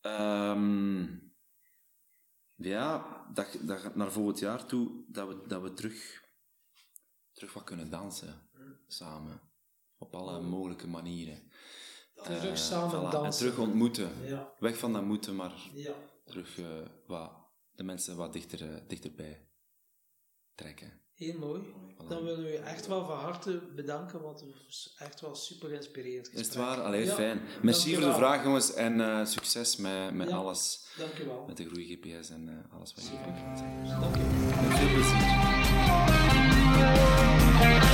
ehm, 0.00 1.02
ja, 2.56 3.06
dat, 3.34 3.46
dat 3.60 3.94
naar 3.94 4.12
volgend 4.12 4.38
jaar 4.38 4.66
toe, 4.66 4.90
dat 5.08 5.28
we, 5.28 5.36
dat 5.46 5.62
we 5.62 5.72
terug, 5.74 6.22
terug 7.34 7.52
wat 7.52 7.64
kunnen 7.64 7.90
dansen 7.90 8.48
samen. 8.86 9.40
Op 9.98 10.14
alle 10.14 10.40
mogelijke 10.40 10.86
manieren. 10.88 11.42
Terug 12.22 12.44
Eh, 12.44 12.54
samen 12.54 13.00
voilà. 13.00 13.04
En 13.04 13.10
dansen. 13.10 13.46
terug 13.46 13.58
ontmoeten. 13.66 14.10
Ja, 14.26 14.52
Weg 14.58 14.78
van 14.78 14.92
dat 14.92 15.02
moeten, 15.04 15.34
maar 15.36 15.52
ja. 15.72 15.92
terug 16.24 16.58
eh, 16.58 16.64
wat, 17.06 17.32
de 17.72 17.82
mensen 17.82 18.16
wat 18.16 18.32
dichter, 18.32 18.70
eh, 18.74 18.80
dichterbij 18.88 19.48
trekken. 20.54 21.02
Heel 21.14 21.38
mooi. 21.38 21.62
Dan 22.08 22.24
willen 22.24 22.44
we 22.44 22.52
u 22.52 22.54
echt 22.56 22.86
wel 22.86 23.04
van 23.06 23.18
harte 23.18 23.70
bedanken, 23.76 24.22
want 24.22 24.40
het 24.40 24.48
is 24.68 24.94
echt 24.98 25.20
wel 25.20 25.34
super 25.34 25.72
inspirerend 25.72 26.26
Is 26.32 26.32
het 26.38 26.46
gesprek. 26.46 26.64
waar? 26.64 26.80
Allee, 26.82 27.04
Ja, 27.04 27.14
fijn. 27.14 27.40
Merci 27.62 27.94
voor 27.94 28.02
de 28.04 28.12
vraag, 28.14 28.44
jongens. 28.44 28.74
En 28.74 29.26
succes 29.26 29.76
met, 29.76 30.14
met 30.14 30.30
alles. 30.30 30.86
Dank 30.98 31.18
u 31.18 31.24
wel. 31.24 31.44
Met 31.46 31.56
de 31.56 31.66
groei 31.68 31.86
GPS 31.96 32.30
en 32.30 32.66
alles 32.72 32.94
wat 32.94 33.04
je 33.08 33.10
van 33.10 33.34
kunt 33.34 33.58
zeggen. 33.58 34.00
Dank 34.00 34.16
u. 34.16 34.20
Met 34.68 34.78
veel 34.78 34.88
plezier. 34.92 35.22
Thank 37.56 37.84
you. 37.84 37.93